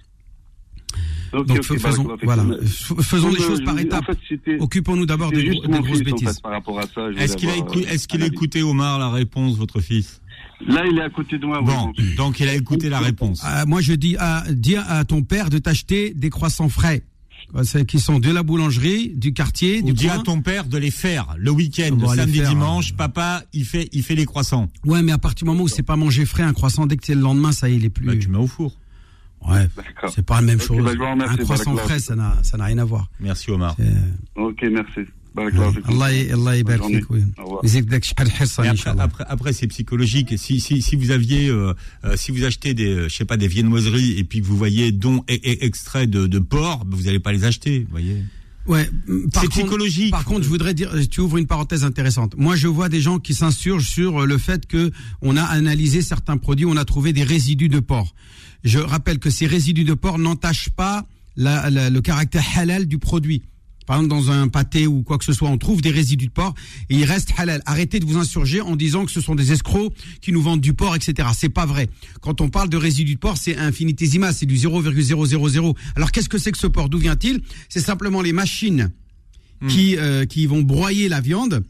Donc 1.33 1.63
faisons, 1.63 2.17
voilà, 2.23 2.45
faisons 3.01 3.31
les 3.31 3.39
choses 3.39 3.65
par 3.65 3.79
étapes. 3.79 4.05
Occupons-nous 4.61 5.07
d'abord 5.07 5.31
des, 5.31 5.45
grosses 5.45 6.03
bêtises. 6.03 6.43
Est-ce 7.17 7.37
qu'il 7.37 7.49
a, 7.49 7.97
qu'il 7.97 8.23
a 8.23 8.27
écouté 8.27 8.63
Omar 8.63 8.99
la 8.99 9.09
réponse, 9.09 9.57
votre 9.57 9.81
fils? 9.81 10.21
Là, 10.67 10.85
il 10.87 10.99
est 10.99 11.03
à 11.03 11.11
côté 11.11 11.39
de 11.39 11.47
moi. 11.47 11.61
Bon, 11.63 11.93
donc 12.17 12.39
il 12.39 12.49
a 12.49 12.55
écouté 12.55 12.89
la 12.89 13.01
réponse. 13.01 13.43
Euh, 13.45 13.65
moi, 13.67 13.81
je 13.81 13.95
dis 13.95 14.17
à, 14.19 14.45
dis 14.51 14.77
à 14.77 15.05
ton 15.05 15.23
père 15.23 15.51
de 15.51 15.59
t'acheter 15.59 16.13
des 16.15 16.31
croissants 16.31 16.69
frais. 16.69 17.03
Qui 17.87 18.01
sont 18.01 18.19
de 18.19 18.31
la 18.31 18.43
boulangerie, 18.43 19.13
du 19.15 19.35
quartier, 19.35 19.83
du 19.83 19.93
dis 19.93 20.09
à 20.09 20.19
ton 20.19 20.41
père 20.41 20.65
de 20.65 20.79
les 20.79 20.91
faire 20.91 21.35
le 21.37 21.51
week-end, 21.51 21.97
le 22.01 22.07
samedi, 22.07 22.41
dimanche. 22.41 22.93
Hein. 22.93 22.97
Papa, 22.97 23.43
il 23.53 23.67
fait, 23.67 23.89
il 23.93 24.03
fait 24.03 24.15
les 24.15 24.25
croissants. 24.25 24.69
Ouais, 24.87 25.03
mais 25.03 25.13
à 25.13 25.19
partir 25.19 25.45
du 25.45 25.51
moment 25.51 25.65
où 25.65 25.69
c'est 25.69 25.83
pas 25.83 25.97
manger 25.97 26.25
frais, 26.25 26.43
un 26.45 26.55
croissant, 26.55 26.87
dès 26.87 26.97
que 26.97 27.05
c'est 27.05 27.15
le 27.15 27.21
lendemain, 27.21 27.53
ça 27.53 27.69
y 27.69 27.75
est, 27.75 27.77
il 27.77 27.85
est 27.85 27.91
plus. 27.91 28.07
Bah, 28.07 28.17
tu 28.17 28.29
mets 28.29 28.39
au 28.39 28.47
four. 28.47 28.79
Ouais, 29.47 29.69
c'est 30.09 30.25
pas 30.25 30.37
la 30.37 30.43
même 30.43 30.61
chose. 30.61 30.83
Bah, 30.83 30.93
un 31.29 31.37
croissant 31.37 31.77
frais, 31.77 31.99
ça 31.99 32.15
n'a, 32.15 32.39
ça 32.43 32.57
n'a 32.57 32.65
rien 32.65 32.79
à 32.79 32.85
voir. 32.85 33.11
Merci 33.21 33.51
Omar. 33.51 33.77
Ok, 34.37 34.65
merci. 34.71 35.01
Après, 38.99 39.25
après, 39.29 39.53
c'est 39.53 39.67
psychologique. 39.67 40.35
Si, 40.39 40.61
si, 40.61 40.83
si 40.83 40.97
vous 40.97 41.11
aviez, 41.11 41.49
euh, 41.49 41.75
euh, 42.05 42.17
si 42.17 42.33
vous 42.33 42.45
achetez 42.45 42.75
des, 42.75 42.95
euh, 42.95 43.09
je 43.09 43.17
sais 43.17 43.25
pas, 43.25 43.37
des 43.37 43.49
viennoiseries 43.49 44.19
et 44.19 44.25
puis 44.25 44.41
que 44.41 44.47
vous 44.47 44.57
voyez 44.57 44.93
dons 44.93 45.25
et, 45.29 45.65
extraits 45.65 46.09
de, 46.09 46.27
de 46.27 46.39
porc, 46.39 46.85
vous 46.91 47.03
n'allez 47.03 47.21
pas 47.21 47.33
les 47.33 47.45
acheter, 47.45 47.87
voyez. 47.91 48.23
Ouais, 48.67 48.89
c'est 49.35 49.49
psychologique. 49.49 50.13
Par 50.13 50.25
contre, 50.25 50.45
je 50.45 50.49
voudrais 50.49 50.73
dire, 50.73 50.93
tu 51.11 51.21
ouvres 51.21 51.39
une 51.39 51.49
parenthèse 51.49 51.83
intéressante. 51.83 52.37
Moi, 52.37 52.55
je 52.55 52.69
vois 52.69 52.89
des 52.89 53.01
gens 53.01 53.19
qui 53.19 53.35
s'insurgent 53.35 53.89
sur 53.89 54.25
le 54.25 54.39
fait 54.39 54.67
que 54.67 54.93
on 55.21 55.37
a 55.37 55.43
analysé 55.43 56.01
certains 56.01 56.37
produits, 56.37 56.65
on 56.65 56.77
a 56.77 56.85
trouvé 56.85 57.13
des 57.13 57.25
résidus 57.25 57.69
de 57.69 57.81
porc. 57.81 58.15
Je 58.63 58.79
rappelle 58.79 59.19
que 59.19 59.31
ces 59.31 59.47
résidus 59.47 59.83
de 59.83 59.95
porc 59.95 60.19
n'entachent 60.19 60.71
pas 60.71 61.07
la, 61.37 61.71
le 61.71 62.01
caractère 62.01 62.45
halal 62.57 62.87
du 62.87 62.99
produit 62.99 63.43
par 63.93 64.01
exemple 64.01 64.23
dans 64.23 64.31
un 64.31 64.49
pâté 64.49 64.87
ou 64.87 65.03
quoi 65.03 65.19
que 65.19 65.25
ce 65.27 65.35
soit, 65.35 65.51
on 65.51 65.59
trouve 65.59 65.83
des 65.83 65.91
résidus 65.91 66.29
de 66.29 66.33
porc 66.33 66.55
et 66.89 66.95
il 66.95 67.05
reste 67.05 67.35
halal. 67.37 67.61
Arrêtez 67.67 68.01
de 68.01 68.07
vous 68.07 68.17
insurger 68.17 68.63
en 68.63 68.75
disant 68.75 69.05
que 69.05 69.11
ce 69.11 69.21
sont 69.21 69.35
des 69.35 69.53
escrocs 69.53 69.93
qui 70.23 70.33
nous 70.33 70.41
vendent 70.41 70.63
du 70.63 70.73
porc, 70.73 70.97
etc. 70.97 71.29
C'est 71.37 71.51
pas 71.51 71.67
vrai. 71.67 71.91
Quand 72.23 72.41
on 72.41 72.49
parle 72.49 72.71
de 72.71 72.79
résidus 72.79 73.17
de 73.17 73.21
porc, 73.21 73.37
c'est 73.37 73.55
infinitésimal, 73.55 74.33
c'est 74.33 74.47
du 74.47 74.57
0,000. 74.57 75.75
Alors 75.95 76.11
qu'est-ce 76.11 76.31
que 76.31 76.39
c'est 76.39 76.53
que 76.53 76.57
ce 76.57 76.67
porc? 76.69 76.89
D'où 76.89 76.97
vient-il? 76.97 77.43
C'est 77.69 77.83
simplement 77.83 78.23
les 78.23 78.33
machines 78.33 78.93
hmm. 79.61 79.67
qui 79.67 79.99
euh, 79.99 80.25
qui 80.25 80.47
vont 80.47 80.63
broyer 80.63 81.11
la 81.11 81.21
viande. 81.21 81.63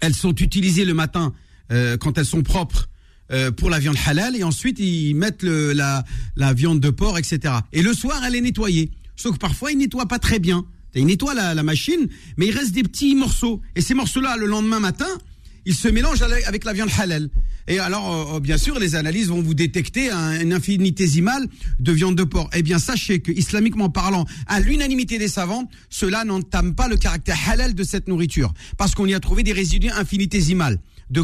Elles 0.00 0.14
sont 0.14 0.36
utilisées 0.36 0.84
le 0.84 0.94
matin 0.94 1.32
euh, 1.72 1.96
quand 1.96 2.16
elles 2.16 2.26
sont 2.26 2.44
propres 2.44 2.88
euh, 3.32 3.50
pour 3.50 3.70
la 3.70 3.80
viande 3.80 3.96
halal 4.06 4.36
et 4.36 4.44
ensuite 4.44 4.78
ils 4.78 5.14
mettent 5.14 5.42
le, 5.42 5.72
la, 5.72 6.04
la 6.36 6.54
viande 6.54 6.78
de 6.78 6.90
porc, 6.90 7.18
etc. 7.18 7.54
Et 7.72 7.82
le 7.82 7.92
soir, 7.92 8.22
elle 8.24 8.36
est 8.36 8.40
nettoyée. 8.40 8.92
Sauf 9.16 9.32
que 9.32 9.38
parfois, 9.38 9.72
ils 9.72 9.78
nettoient 9.78 10.06
pas 10.06 10.20
très 10.20 10.38
bien. 10.38 10.64
Ils 10.94 11.06
nettoient 11.06 11.34
la, 11.34 11.54
la 11.54 11.62
machine, 11.62 12.08
mais 12.36 12.46
il 12.46 12.56
reste 12.56 12.72
des 12.72 12.82
petits 12.82 13.14
morceaux. 13.14 13.60
Et 13.76 13.80
ces 13.80 13.94
morceaux-là, 13.94 14.36
le 14.36 14.46
lendemain 14.46 14.80
matin, 14.80 15.08
ils 15.66 15.74
se 15.74 15.88
mélangent 15.88 16.22
avec- 16.22 16.64
la 16.64 16.72
viande 16.72 16.90
halal. 16.98 17.28
Et 17.68 17.78
alors, 17.78 18.34
euh, 18.36 18.40
bien 18.40 18.56
sûr, 18.58 18.78
les 18.80 18.94
analyses 18.96 19.28
vont 19.28 19.42
vous 19.42 19.54
détecter 19.54 20.10
un, 20.10 20.40
une 20.40 20.52
infinitésimale 20.52 21.46
de 21.78 21.92
viande 21.92 22.16
de 22.16 22.24
porc. 22.24 22.50
Eh 22.54 22.62
bien, 22.62 22.78
sachez 22.78 23.20
que, 23.20 23.30
islamiquement 23.30 23.90
parlant, 23.90 24.24
à 24.46 24.58
l'unanimité 24.58 25.18
des 25.18 25.28
savants, 25.28 25.68
cela 25.90 26.24
n'entame 26.24 26.74
pas 26.74 26.88
le 26.88 26.96
caractère 26.96 27.38
halal 27.48 27.74
de 27.74 27.84
cette 27.84 28.08
nourriture, 28.08 28.52
parce 28.78 28.94
qu'on 28.94 29.06
y 29.06 29.14
a 29.14 29.20
trouvé 29.20 29.42
des 29.42 29.52
résidus 29.52 29.90
infinitésimales 29.90 30.80
de, 31.10 31.22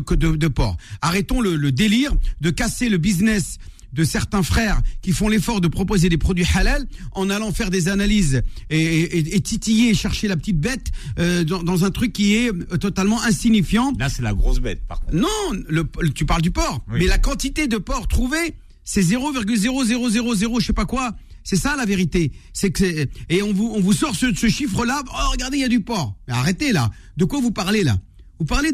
porc. 0.48 0.76
Arrêtons 1.00 1.40
le 1.40 1.72
délire 1.72 2.12
de 2.40 2.50
casser 2.50 2.88
le 2.88 2.98
business 2.98 3.58
de 3.96 4.04
certains 4.04 4.42
frères 4.42 4.80
qui 5.02 5.10
font 5.12 5.28
l'effort 5.28 5.60
de 5.60 5.68
proposer 5.68 6.08
des 6.08 6.18
produits 6.18 6.44
halal 6.54 6.86
en 7.12 7.30
allant 7.30 7.50
faire 7.52 7.70
des 7.70 7.88
analyses 7.88 8.42
et, 8.70 8.78
et- 8.80 9.36
et 9.36 9.40
titiller, 9.40 9.94
chercher 9.94 10.28
la 10.28 10.36
petite 10.36 10.60
bête 10.60 10.88
euh, 11.18 11.42
dans, 11.44 11.62
dans 11.62 11.84
un 11.84 11.90
truc 11.90 12.12
qui 12.12 12.34
est 12.34 12.50
euh, 12.52 12.76
totalement 12.76 13.22
insignifiant. 13.22 13.92
Là, 13.98 14.08
c'est 14.08 14.22
la 14.22 14.34
grosse 14.34 14.60
bête, 14.60 14.82
par 14.86 15.00
contre. 15.00 15.16
Non, 15.16 15.28
le, 15.68 15.84
le- 16.00 16.10
tu 16.12 16.26
parles 16.26 16.42
du 16.42 16.50
porc, 16.50 16.84
Oui. 16.92 16.98
mais 17.00 17.06
la 17.06 17.18
quantité 17.18 17.66
de 17.68 17.78
porc 17.78 18.06
trouvée, 18.06 18.54
c'est 18.84 19.02
0,0000 19.02 20.60
je 20.60 20.66
sais 20.66 20.72
pas 20.72 20.84
quoi. 20.86 21.16
C'est 21.42 21.56
ça 21.56 21.76
la 21.76 21.84
vérité. 21.84 22.32
C'est 22.52 22.70
que 22.72 23.06
et 23.28 23.42
on 23.42 23.52
vous 23.52 23.72
on 23.74 23.80
vous 23.80 23.92
sort 23.92 24.14
ce, 24.16 24.34
ce 24.34 24.48
chiffre-là. 24.48 25.02
Oh 25.08 25.30
regardez, 25.32 25.58
il 25.58 25.60
y 25.60 25.64
a 25.64 25.68
du 25.68 25.80
porc. 25.80 26.16
Mais 26.26 26.34
arrêtez 26.34 26.72
là. 26.72 26.90
De 27.16 27.24
quoi 27.24 27.40
vous 27.40 27.52
parlez 27.52 27.84
là? 27.84 27.96
Vous 28.38 28.44
parlez 28.44 28.72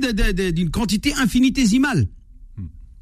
d'une 0.52 0.70
quantité 0.70 1.12
infinitésimale. 1.14 2.08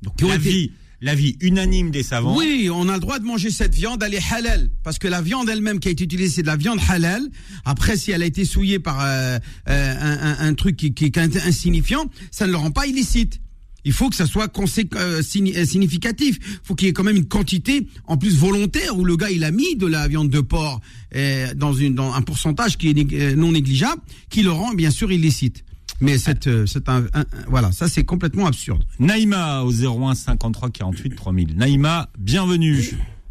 Donc, 0.03 0.17
Qui 0.17 0.25
ont 0.25 0.29
été- 0.29 0.37
l'avis, 0.39 0.73
l'avis 1.01 1.37
unanime 1.41 1.91
des 1.91 2.03
savants. 2.03 2.37
Oui, 2.37 2.69
on 2.73 2.89
a 2.89 2.95
le 2.95 3.01
droit 3.01 3.19
de 3.19 3.25
manger 3.25 3.51
cette 3.51 3.75
viande, 3.75 4.03
elle 4.03 4.15
est 4.15 4.33
halal. 4.33 4.71
Parce 4.83 4.99
que 4.99 5.09
la 5.09 5.23
viande 5.23 5.49
elle-même 5.49 5.81
qui 5.81 5.89
a 5.89 5.91
été 5.91 6.05
utilisée, 6.05 6.31
c'est 6.37 6.43
de 6.43 6.47
la 6.47 6.57
viande 6.57 6.79
halal. 6.89 7.23
Après, 7.65 7.97
si 7.97 8.11
elle 8.11 8.23
a 8.23 8.27
été 8.27 8.45
souillée 8.45 8.79
par 8.79 9.01
euh, 9.01 9.39
euh, 9.69 9.95
un, 10.01 10.33
un- 10.33 10.49
un 10.49 10.55
truc 10.55 10.77
qui, 10.77 10.93
qui 10.95 11.05
est 11.07 11.19
insignifiant, 11.19 12.05
ça 12.31 12.47
ne 12.47 12.53
le 12.53 12.57
rend 12.59 12.71
pas 12.71 12.87
illicite. 12.87 13.41
Il 13.87 13.93
faut 13.93 14.11
que 14.11 14.17
ça 14.17 14.27
soit 14.27 14.53
euh, 14.59 14.67
euh, 14.95 15.23
significatif. 15.23 16.39
Il 16.43 16.59
faut 16.65 16.75
qu'il 16.75 16.87
y 16.87 16.91
ait 16.91 16.93
quand 16.93 17.03
même 17.05 17.17
une 17.17 17.25
quantité, 17.29 17.87
en 18.07 18.19
plus 18.19 18.37
volontaire, 18.37 18.99
où 18.99 19.05
le 19.07 19.17
gars 19.17 19.31
il 19.31 19.43
a 19.43 19.51
mis 19.51 19.75
de 19.77 19.87
la 19.87 20.07
viande 20.07 20.29
de 20.29 20.41
porc 20.41 20.83
euh, 21.17 21.55
dans, 21.55 21.73
une, 21.73 21.95
dans 21.95 22.13
un 22.13 22.21
pourcentage 22.21 22.77
qui 22.77 22.89
est 22.91 23.37
non 23.37 23.53
négligeable, 23.53 24.03
qui 24.29 24.43
le 24.43 24.51
rend 24.51 24.75
bien 24.75 24.91
sûr 24.91 25.11
illicite. 25.11 25.65
Mais 26.01 26.17
c'est 26.17 26.47
euh, 26.47 26.65
c'est 26.67 26.89
un, 26.89 27.03
voilà, 27.49 27.73
ça 27.73 27.87
c'est 27.87 28.05
complètement 28.05 28.47
absurde. 28.47 28.83
Naïma 28.99 29.63
au 29.63 29.71
01 29.71 30.15
53 30.15 30.71
48 30.71 31.15
3000. 31.15 31.57
Naïma, 31.57 32.09
bienvenue. 32.19 32.79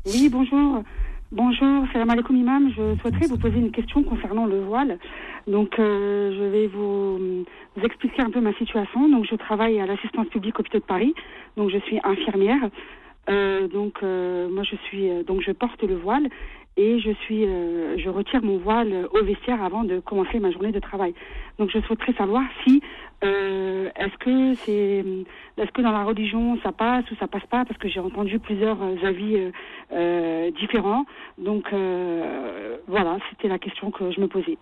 Oui, 0.05 0.29
bonjour. 0.29 0.83
Bonjour, 1.31 1.85
salam 1.93 2.09
alaikum 2.09 2.35
imam. 2.35 2.71
Je 2.75 2.95
souhaiterais 3.01 3.27
vous 3.27 3.37
poser 3.37 3.57
une 3.57 3.71
question 3.71 4.03
concernant 4.03 4.45
le 4.45 4.61
voile. 4.61 4.97
Donc, 5.47 5.77
euh, 5.77 6.31
je 6.35 6.43
vais 6.43 6.67
vous, 6.67 7.45
vous 7.75 7.83
expliquer 7.83 8.21
un 8.21 8.31
peu 8.31 8.41
ma 8.41 8.53
situation. 8.53 9.09
Donc, 9.09 9.25
je 9.29 9.35
travaille 9.35 9.79
à 9.79 9.85
l'assistance 9.85 10.27
publique 10.27 10.59
hôpitaux 10.59 10.79
de 10.79 10.83
Paris. 10.83 11.13
Donc, 11.57 11.69
je 11.69 11.77
suis 11.79 11.99
infirmière. 12.03 12.69
Euh, 13.29 13.67
donc, 13.67 13.97
euh, 14.01 14.49
moi, 14.49 14.63
je 14.63 14.75
suis 14.87 15.09
euh, 15.09 15.23
donc 15.23 15.41
je 15.45 15.51
porte 15.51 15.83
le 15.83 15.95
voile 15.95 16.27
et 16.79 16.99
je 17.01 17.11
suis 17.25 17.43
euh, 17.45 17.97
je 17.97 18.09
retire 18.09 18.41
mon 18.41 18.57
voile 18.57 19.07
au 19.11 19.23
vestiaire 19.25 19.61
avant 19.61 19.83
de 19.83 19.99
commencer 19.99 20.39
ma 20.39 20.49
journée 20.49 20.71
de 20.71 20.79
travail. 20.79 21.13
Donc, 21.59 21.69
je 21.73 21.79
souhaiterais 21.81 22.13
savoir 22.13 22.43
si 22.63 22.81
euh, 23.21 23.89
est-ce 23.97 24.17
que 24.17 24.55
c'est 24.63 25.03
est-ce 25.61 25.71
que 25.73 25.81
dans 25.81 25.91
la 25.91 26.05
religion 26.05 26.57
ça 26.63 26.71
passe 26.71 27.03
ou 27.11 27.15
ça 27.19 27.27
passe 27.27 27.45
pas? 27.51 27.65
Parce 27.65 27.77
que 27.77 27.89
j'ai 27.89 27.99
entendu 27.99 28.39
plusieurs 28.39 28.77
euh, 28.81 28.95
avis 29.05 29.35
différents. 30.61 31.05
Donc 31.37 31.65
voilà, 32.87 33.17
c'était 33.29 33.49
la 33.49 33.59
question 33.59 33.91
que 33.91 34.11
je 34.11 34.21
me 34.21 34.27
posais. 34.27 34.57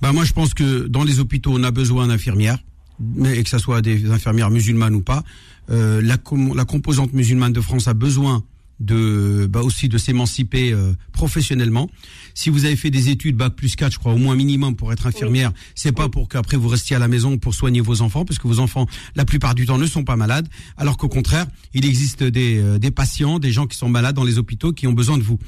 Bah 0.00 0.12
moi 0.12 0.24
je 0.24 0.32
pense 0.32 0.54
que 0.54 0.86
dans 0.86 1.04
les 1.04 1.20
hôpitaux 1.20 1.52
on 1.54 1.64
a 1.64 1.70
besoin 1.70 2.06
d'infirmières, 2.06 2.58
mais 2.98 3.42
que 3.42 3.48
ce 3.48 3.58
soit 3.58 3.82
des 3.82 4.10
infirmières 4.10 4.50
musulmanes 4.50 4.94
ou 4.94 5.02
pas. 5.02 5.22
La 5.68 6.64
composante 6.64 7.12
musulmane 7.12 7.52
de 7.52 7.60
France 7.60 7.88
a 7.88 7.94
besoin 7.94 8.42
de 8.84 9.46
bah 9.48 9.60
aussi 9.62 9.88
de 9.88 9.98
s'émanciper 9.98 10.72
euh, 10.72 10.92
professionnellement. 11.12 11.88
Si 12.34 12.50
vous 12.50 12.64
avez 12.64 12.76
fait 12.76 12.90
des 12.90 13.08
études 13.08 13.36
bac 13.36 13.54
plus 13.54 13.76
4, 13.76 13.92
je 13.92 13.98
crois 13.98 14.12
au 14.12 14.18
moins 14.18 14.34
minimum 14.34 14.76
pour 14.76 14.92
être 14.92 15.06
infirmière, 15.06 15.52
c'est 15.74 15.92
pas 15.92 16.08
pour 16.08 16.28
qu'après 16.28 16.56
vous 16.56 16.68
restiez 16.68 16.96
à 16.96 16.98
la 16.98 17.08
maison 17.08 17.38
pour 17.38 17.54
soigner 17.54 17.80
vos 17.80 18.02
enfants 18.02 18.24
parce 18.24 18.38
que 18.38 18.48
vos 18.48 18.58
enfants 18.58 18.86
la 19.14 19.24
plupart 19.24 19.54
du 19.54 19.66
temps 19.66 19.78
ne 19.78 19.86
sont 19.86 20.04
pas 20.04 20.16
malades, 20.16 20.48
alors 20.76 20.96
qu'au 20.96 21.08
contraire, 21.08 21.46
il 21.74 21.84
existe 21.84 22.22
des 22.22 22.58
euh, 22.58 22.78
des 22.78 22.90
patients, 22.90 23.38
des 23.38 23.52
gens 23.52 23.66
qui 23.66 23.76
sont 23.76 23.88
malades 23.88 24.16
dans 24.16 24.24
les 24.24 24.38
hôpitaux 24.38 24.72
qui 24.72 24.86
ont 24.86 24.92
besoin 24.92 25.18
de 25.18 25.22
vous. 25.22 25.38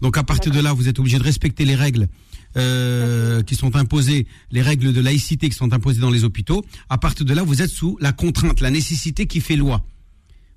Donc 0.00 0.16
à 0.18 0.22
partir 0.22 0.52
de 0.52 0.60
là, 0.60 0.72
vous 0.72 0.88
êtes 0.88 0.98
obligé 0.98 1.18
de 1.18 1.24
respecter 1.24 1.64
les 1.64 1.74
règles 1.74 2.08
euh, 2.56 3.42
qui 3.42 3.54
sont 3.54 3.76
imposées, 3.76 4.26
les 4.50 4.62
règles 4.62 4.92
de 4.92 5.00
laïcité 5.00 5.48
qui 5.48 5.56
sont 5.56 5.72
imposées 5.72 6.00
dans 6.00 6.10
les 6.10 6.24
hôpitaux. 6.24 6.64
À 6.88 6.98
partir 6.98 7.26
de 7.26 7.34
là, 7.34 7.42
vous 7.42 7.62
êtes 7.62 7.70
sous 7.70 7.98
la 8.00 8.12
contrainte, 8.12 8.60
la 8.60 8.70
nécessité 8.70 9.26
qui 9.26 9.40
fait 9.40 9.56
loi. 9.56 9.84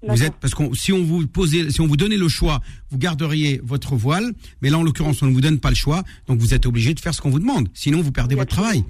Vous 0.07 0.23
êtes 0.23 0.33
parce 0.39 0.53
qu'on 0.53 0.73
si 0.73 0.93
on 0.93 1.03
vous 1.03 1.27
posait, 1.27 1.71
si 1.71 1.81
on 1.81 1.87
vous 1.87 1.97
donnait 1.97 2.17
le 2.17 2.29
choix, 2.29 2.61
vous 2.89 2.97
garderiez 2.97 3.59
votre 3.63 3.95
voile, 3.95 4.33
mais 4.61 4.69
là 4.69 4.77
en 4.77 4.83
l'occurrence 4.83 5.21
on 5.21 5.27
ne 5.27 5.33
vous 5.33 5.41
donne 5.41 5.59
pas 5.59 5.69
le 5.69 5.75
choix, 5.75 6.03
donc 6.27 6.39
vous 6.39 6.53
êtes 6.53 6.65
obligé 6.65 6.93
de 6.93 6.99
faire 6.99 7.13
ce 7.13 7.21
qu'on 7.21 7.29
vous 7.29 7.39
demande. 7.39 7.67
Sinon 7.73 8.01
vous 8.01 8.11
perdez 8.11 8.35
votre 8.35 8.51
travail. 8.51 8.83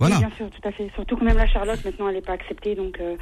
Voilà. 0.00 0.18
Bien 0.18 0.30
sûr, 0.36 0.50
tout 0.50 0.68
à 0.68 0.72
fait. 0.72 0.90
Surtout 0.94 1.16
que 1.16 1.24
même 1.24 1.36
la 1.36 1.46
Charlotte, 1.46 1.82
maintenant, 1.84 2.08
elle 2.08 2.16
n'est 2.16 2.20
pas 2.20 2.32
acceptée. 2.32 2.74
Donc, 2.74 2.98
euh, 3.00 3.16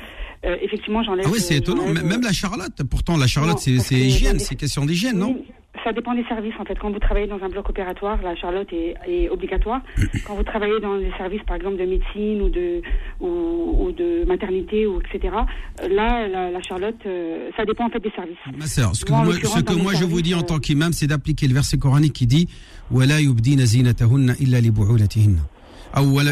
euh, 0.46 0.56
effectivement, 0.62 1.02
j'enlève. 1.02 1.26
Ah 1.28 1.30
oui, 1.32 1.40
c'est 1.40 1.56
étonnant. 1.56 1.86
Même 1.86 2.22
la 2.22 2.32
Charlotte, 2.32 2.82
pourtant, 2.90 3.16
la 3.16 3.26
Charlotte, 3.26 3.58
c'est 3.58 3.94
hygiène, 3.94 4.38
c'est 4.38 4.54
question 4.54 4.86
d'hygiène, 4.86 5.18
non 5.18 5.36
Ça 5.84 5.92
dépend 5.92 6.14
des 6.14 6.24
services, 6.24 6.54
en 6.58 6.64
fait. 6.64 6.78
Quand 6.78 6.90
vous 6.90 6.98
travaillez 6.98 7.26
dans 7.26 7.42
un 7.42 7.50
bloc 7.50 7.68
opératoire, 7.68 8.22
la 8.22 8.34
Charlotte 8.36 8.68
est, 8.72 9.28
obligatoire. 9.28 9.82
Quand 10.26 10.34
vous 10.34 10.42
travaillez 10.44 10.80
dans 10.80 10.96
des 10.96 11.12
services, 11.18 11.42
par 11.46 11.56
exemple, 11.56 11.76
de 11.76 11.84
médecine 11.84 12.40
ou 12.40 12.48
de, 12.48 12.80
ou, 13.20 13.92
de 13.92 14.24
maternité, 14.24 14.86
ou 14.86 15.00
etc., 15.00 15.34
euh, 15.82 15.88
là, 15.88 16.26
la, 16.26 16.62
Charlotte, 16.62 17.06
ça 17.54 17.66
dépend 17.66 17.86
en 17.86 17.90
fait 17.90 18.00
des 18.00 18.12
services. 18.12 18.36
Ah, 18.46 18.50
ma 18.56 18.66
sœur, 18.66 18.96
ce 18.96 19.04
que 19.04 19.12
moi, 19.12 19.92
je 19.92 20.04
vous 20.04 20.22
dis 20.22 20.34
en 20.34 20.42
tant 20.42 20.58
qu'imam, 20.58 20.94
c'est 20.94 21.06
d'appliquer 21.06 21.48
le 21.48 21.54
verset 21.54 21.76
coranique 21.76 22.14
qui 22.14 22.26
dit 22.26 22.48
«Wa 22.90 23.04
la 23.04 23.20
yubdina 23.20 23.64
illa 23.64 24.60
li 24.60 24.70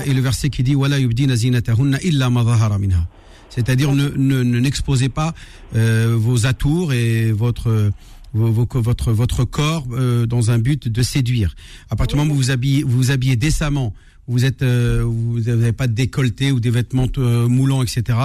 et 0.06 0.14
le 0.14 0.20
verset 0.20 0.50
qui 0.50 0.62
dit 0.62 0.74
c'est-à-dire 3.50 3.92
ne 3.92 4.42
n'exposez 4.60 5.06
ne, 5.06 5.10
pas 5.10 5.34
euh, 5.74 6.16
vos 6.18 6.46
atours 6.46 6.92
et 6.92 7.32
votre 7.32 7.90
votre 8.32 9.12
votre 9.12 9.44
corps 9.44 9.86
euh, 9.92 10.26
dans 10.26 10.50
un 10.50 10.58
but 10.58 10.88
de 10.88 11.02
séduire. 11.02 11.54
À 11.90 11.96
partir 11.96 12.16
du 12.16 12.22
moment 12.22 12.34
où 12.34 12.36
vous 12.36 12.50
habillez, 12.50 12.84
vous, 12.84 13.10
habillez 13.10 13.36
décemment, 13.36 13.92
vous 14.28 14.44
êtes 14.44 14.62
euh, 14.62 15.02
vous 15.04 15.40
n'avez 15.40 15.72
pas 15.72 15.88
de 15.88 15.92
décolleté 15.92 16.52
ou 16.52 16.60
des 16.60 16.70
vêtements 16.70 17.08
euh, 17.18 17.48
moulants, 17.48 17.82
etc. 17.82 18.18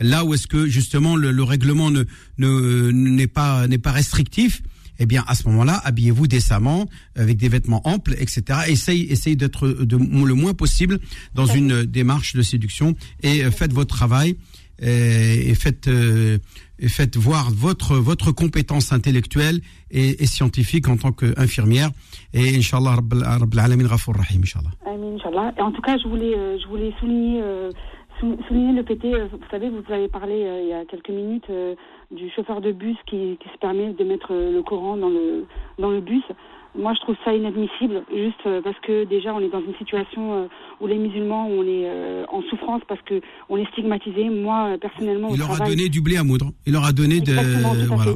Là 0.00 0.24
où 0.24 0.34
est-ce 0.34 0.48
que 0.48 0.66
justement 0.66 1.14
le, 1.14 1.30
le 1.30 1.42
règlement 1.44 1.90
ne 1.90 2.04
euh, 2.40 2.90
n'est 2.92 3.28
pas 3.28 3.68
n'est 3.68 3.78
pas 3.78 3.92
restrictif, 3.92 4.62
eh 5.02 5.06
bien 5.06 5.24
à 5.26 5.34
ce 5.34 5.48
moment-là, 5.48 5.80
habillez-vous 5.84 6.26
décemment 6.26 6.86
avec 7.16 7.36
des 7.36 7.48
vêtements 7.48 7.86
amples, 7.86 8.14
etc. 8.18 8.42
Essaye 8.68 9.02
essaye 9.10 9.36
d'être 9.36 9.68
le 9.68 10.34
moins 10.34 10.54
possible 10.54 10.98
dans 11.34 11.46
une 11.46 11.84
démarche 11.84 12.34
de 12.34 12.42
séduction 12.42 12.94
et 13.22 13.44
euh, 13.44 13.50
faites 13.50 13.72
votre 13.72 13.94
travail 13.94 14.36
et, 14.80 15.50
et 15.50 15.54
faites 15.54 15.88
euh, 15.88 16.38
et 16.78 16.88
faites 16.88 17.16
voir 17.16 17.50
votre 17.50 17.96
votre 17.96 18.32
compétence 18.32 18.92
intellectuelle 18.92 19.60
et, 19.90 20.22
et 20.22 20.26
scientifique 20.26 20.88
en 20.88 20.96
tant 20.96 21.12
qu'infirmière 21.12 21.90
et 22.32 22.56
inchallah 22.56 22.96
Rabbal 22.96 23.22
Rabbal 23.22 23.60
alamin 23.60 23.88
rahim 23.88 24.42
inchallah. 24.42 24.70
Amin, 24.86 25.14
Inch'Allah. 25.14 25.52
Et 25.56 25.62
en 25.62 25.72
tout 25.72 25.80
cas, 25.82 25.96
je 25.98 26.08
voulais, 26.08 26.36
euh, 26.36 26.58
je 26.62 26.68
voulais 26.68 26.92
souligner, 27.00 27.40
euh, 27.42 27.70
sou- 28.22 28.38
souligner 28.48 28.72
le 28.72 28.82
PT. 28.84 29.04
euh, 29.12 29.26
Vous 29.30 29.38
savez, 29.50 29.68
vous 29.68 29.82
avez 29.92 30.08
parlé 30.08 30.34
euh, 30.44 30.60
il 30.62 30.68
y 30.68 30.72
a 30.72 30.84
quelques 30.86 31.10
minutes 31.10 31.50
euh, 31.50 31.74
du 32.10 32.30
chauffeur 32.30 32.60
de 32.60 32.72
bus 32.72 32.96
qui, 33.06 33.36
qui 33.42 33.48
se 33.52 33.58
permet 33.58 33.92
de 33.92 34.04
mettre 34.04 34.32
le 34.32 34.62
Coran 34.62 34.96
dans 34.96 35.08
le, 35.10 35.44
dans 35.78 35.90
le 35.90 36.00
bus. 36.00 36.22
Moi, 36.74 36.94
je 36.94 37.00
trouve 37.00 37.16
ça 37.22 37.34
inadmissible, 37.34 38.02
juste 38.14 38.48
parce 38.64 38.78
que 38.80 39.04
déjà, 39.04 39.34
on 39.34 39.40
est 39.40 39.50
dans 39.50 39.60
une 39.60 39.74
situation 39.74 40.48
où 40.80 40.86
les 40.86 40.96
musulmans, 40.96 41.46
on 41.46 41.62
est 41.66 41.86
en 42.30 42.40
souffrance 42.48 42.80
parce 42.88 43.02
que 43.02 43.20
on 43.50 43.58
est 43.58 43.68
stigmatisé. 43.72 44.30
Moi, 44.30 44.78
personnellement, 44.80 45.28
au 45.28 45.34
Il 45.34 45.38
leur 45.38 45.50
a 45.52 45.66
donné 45.68 45.90
du 45.90 46.00
blé 46.00 46.16
à 46.16 46.24
moudre. 46.24 46.46
Il 46.66 46.72
leur 46.72 46.86
a 46.86 46.92
donné 46.92 47.20
de 47.20 47.32
voilà. 47.94 48.12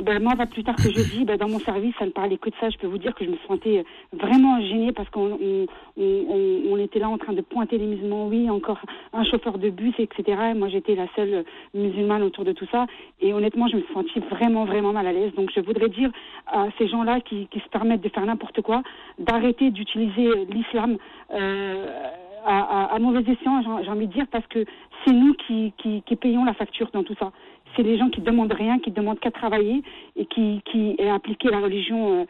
Ben, 0.00 0.22
moi, 0.22 0.34
plus 0.46 0.64
tard 0.64 0.74
que 0.76 0.90
jeudi, 0.90 1.24
ben, 1.26 1.36
dans 1.36 1.48
mon 1.50 1.58
service, 1.60 1.94
ça 1.98 2.06
ne 2.06 2.10
parlait 2.10 2.38
que 2.38 2.48
de 2.48 2.54
ça. 2.58 2.70
Je 2.70 2.78
peux 2.78 2.86
vous 2.86 2.96
dire 2.98 3.14
que 3.14 3.24
je 3.26 3.30
me 3.30 3.36
sentais 3.46 3.84
vraiment 4.12 4.58
gênée 4.62 4.90
parce 4.90 5.08
qu'on 5.10 5.32
on, 5.40 5.66
on, 5.98 6.26
on- 6.70 6.76
était 6.78 6.98
là 6.98 7.10
en 7.10 7.18
train 7.18 7.34
de 7.34 7.42
pointer 7.42 7.76
les 7.76 7.84
musulmans. 7.86 8.26
Oui, 8.26 8.48
encore 8.48 8.80
un 9.12 9.22
chauffeur 9.24 9.58
de 9.58 9.68
bus, 9.68 9.94
etc. 9.98 10.22
Et 10.50 10.54
moi, 10.54 10.68
j'étais 10.68 10.94
la 10.94 11.06
seule 11.14 11.44
musulmane 11.74 12.22
autour 12.22 12.44
de 12.44 12.52
tout 12.52 12.66
ça. 12.72 12.86
Et 13.20 13.34
honnêtement, 13.34 13.68
je 13.68 13.76
me 13.76 13.82
suis 13.82 13.92
sentie 13.92 14.18
vraiment, 14.30 14.64
vraiment 14.64 14.92
mal 14.94 15.06
à 15.06 15.12
l'aise. 15.12 15.32
Donc, 15.34 15.50
je 15.54 15.60
voudrais 15.60 15.90
dire 15.90 16.10
à 16.46 16.68
ces 16.78 16.88
gens-là 16.88 17.20
qui, 17.20 17.46
qui 17.48 17.60
se 17.60 17.68
permettent 17.68 18.00
de 18.02 18.08
faire 18.08 18.24
n'importe 18.24 18.62
quoi, 18.62 18.82
d'arrêter 19.18 19.70
d'utiliser 19.70 20.46
l'islam. 20.50 20.96
euh, 21.32 22.08
à, 22.44 22.94
à, 22.94 22.98
mauvais 22.98 23.20
escient, 23.20 23.62
j'ai 23.82 23.90
envie 23.90 24.06
de 24.06 24.12
dire, 24.12 24.26
parce 24.30 24.46
que 24.46 24.64
c'est 25.04 25.12
nous 25.12 25.34
qui, 25.34 25.72
payons 26.20 26.44
la 26.44 26.54
facture 26.54 26.90
dans 26.92 27.02
tout 27.02 27.14
ça. 27.18 27.32
C'est 27.76 27.82
les 27.82 27.98
gens 27.98 28.10
qui 28.10 28.20
demandent 28.20 28.52
rien, 28.52 28.78
qui 28.78 28.90
demandent 28.90 29.18
qu'à 29.18 29.30
travailler 29.30 29.82
et 30.16 30.26
qui, 30.26 30.62
qui 30.66 30.96
la 30.98 31.60
religion, 31.60 32.20
euh, 32.20 32.24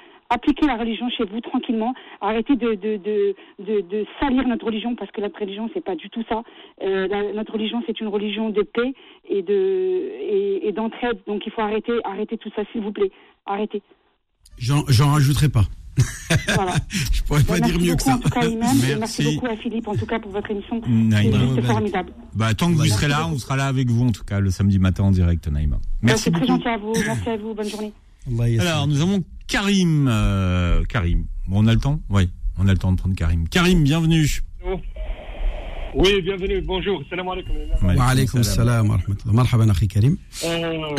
la 0.66 0.76
religion 0.76 1.08
chez 1.10 1.24
vous 1.24 1.40
tranquillement. 1.40 1.94
Arrêtez 2.20 2.54
de, 2.54 3.34
salir 4.20 4.46
notre 4.46 4.66
religion 4.66 4.94
parce 4.94 5.10
que 5.10 5.20
notre 5.20 5.40
religion 5.40 5.68
c'est 5.74 5.84
pas 5.84 5.96
du 5.96 6.08
tout 6.10 6.22
ça. 6.28 6.42
Euh, 6.82 7.32
notre 7.34 7.54
religion 7.54 7.82
c'est 7.86 8.00
une 8.00 8.08
religion 8.08 8.50
de 8.50 8.62
paix 8.62 8.94
et 9.28 10.72
d'entraide. 10.72 11.18
Donc 11.26 11.44
il 11.44 11.52
faut 11.52 11.60
arrêter, 11.60 11.92
arrêter 12.04 12.38
tout 12.38 12.50
ça, 12.54 12.62
s'il 12.70 12.82
vous 12.82 12.92
plaît. 12.92 13.10
Arrêtez. 13.44 13.82
J'en 14.58 15.12
rajouterai 15.12 15.48
pas. 15.48 15.64
Voilà. 16.54 16.74
je 16.88 17.22
pourrais 17.22 17.42
pas 17.42 17.60
dire 17.60 17.78
mieux 17.78 17.94
que 17.94 18.02
ça. 18.02 18.18
merci. 18.58 18.96
merci. 18.98 19.24
beaucoup 19.24 19.46
à 19.46 19.56
Philippe 19.56 19.86
en 19.88 19.94
tout 19.94 20.06
cas 20.06 20.18
pour 20.18 20.32
votre 20.32 20.50
émission. 20.50 20.80
C'est 20.84 21.62
formidable. 21.62 22.12
Bah, 22.34 22.54
tant 22.54 22.70
que 22.70 22.76
vous 22.76 22.86
serez 22.86 23.08
là, 23.08 23.28
on 23.28 23.38
sera 23.38 23.56
là 23.56 23.66
avec 23.66 23.90
vous 23.90 24.06
en 24.06 24.12
tout 24.12 24.24
cas 24.24 24.40
le 24.40 24.50
samedi 24.50 24.78
matin 24.78 25.04
en 25.04 25.10
direct, 25.10 25.46
Naïma. 25.48 25.78
Merci 26.00 26.30
beaucoup. 26.30 26.46
C'est 26.46 26.52
très 26.52 26.56
gentil 26.56 26.68
à 26.68 26.78
vous. 26.78 26.92
Merci 27.06 27.28
à 27.28 27.36
vous. 27.36 27.54
Bonne 27.54 27.68
journée. 27.68 27.92
Alors 28.60 28.86
nous 28.86 29.00
avons 29.00 29.22
Karim. 29.46 30.08
Euh, 30.08 30.82
Karim. 30.84 31.26
Bon, 31.46 31.64
on 31.64 31.66
a 31.66 31.74
le 31.74 31.80
temps? 31.80 32.00
Oui, 32.08 32.30
on 32.58 32.68
a 32.68 32.72
le 32.72 32.78
temps 32.78 32.92
de 32.92 32.96
prendre 32.96 33.14
Karim. 33.14 33.48
Karim, 33.48 33.82
bienvenue. 33.82 34.42
Oui, 35.94 36.22
bienvenue, 36.22 36.62
bonjour, 36.62 37.02
salam 37.10 37.28
alaikum. 37.28 37.54
Wa 37.82 38.04
alaikum 38.06 38.42
salam 38.42 38.88
wa 38.88 38.96
rahmatullah. 38.96 39.34
Marhaban, 39.34 39.68
akhi 39.68 39.88
Karim. 39.88 40.16
Euh, 40.44 40.96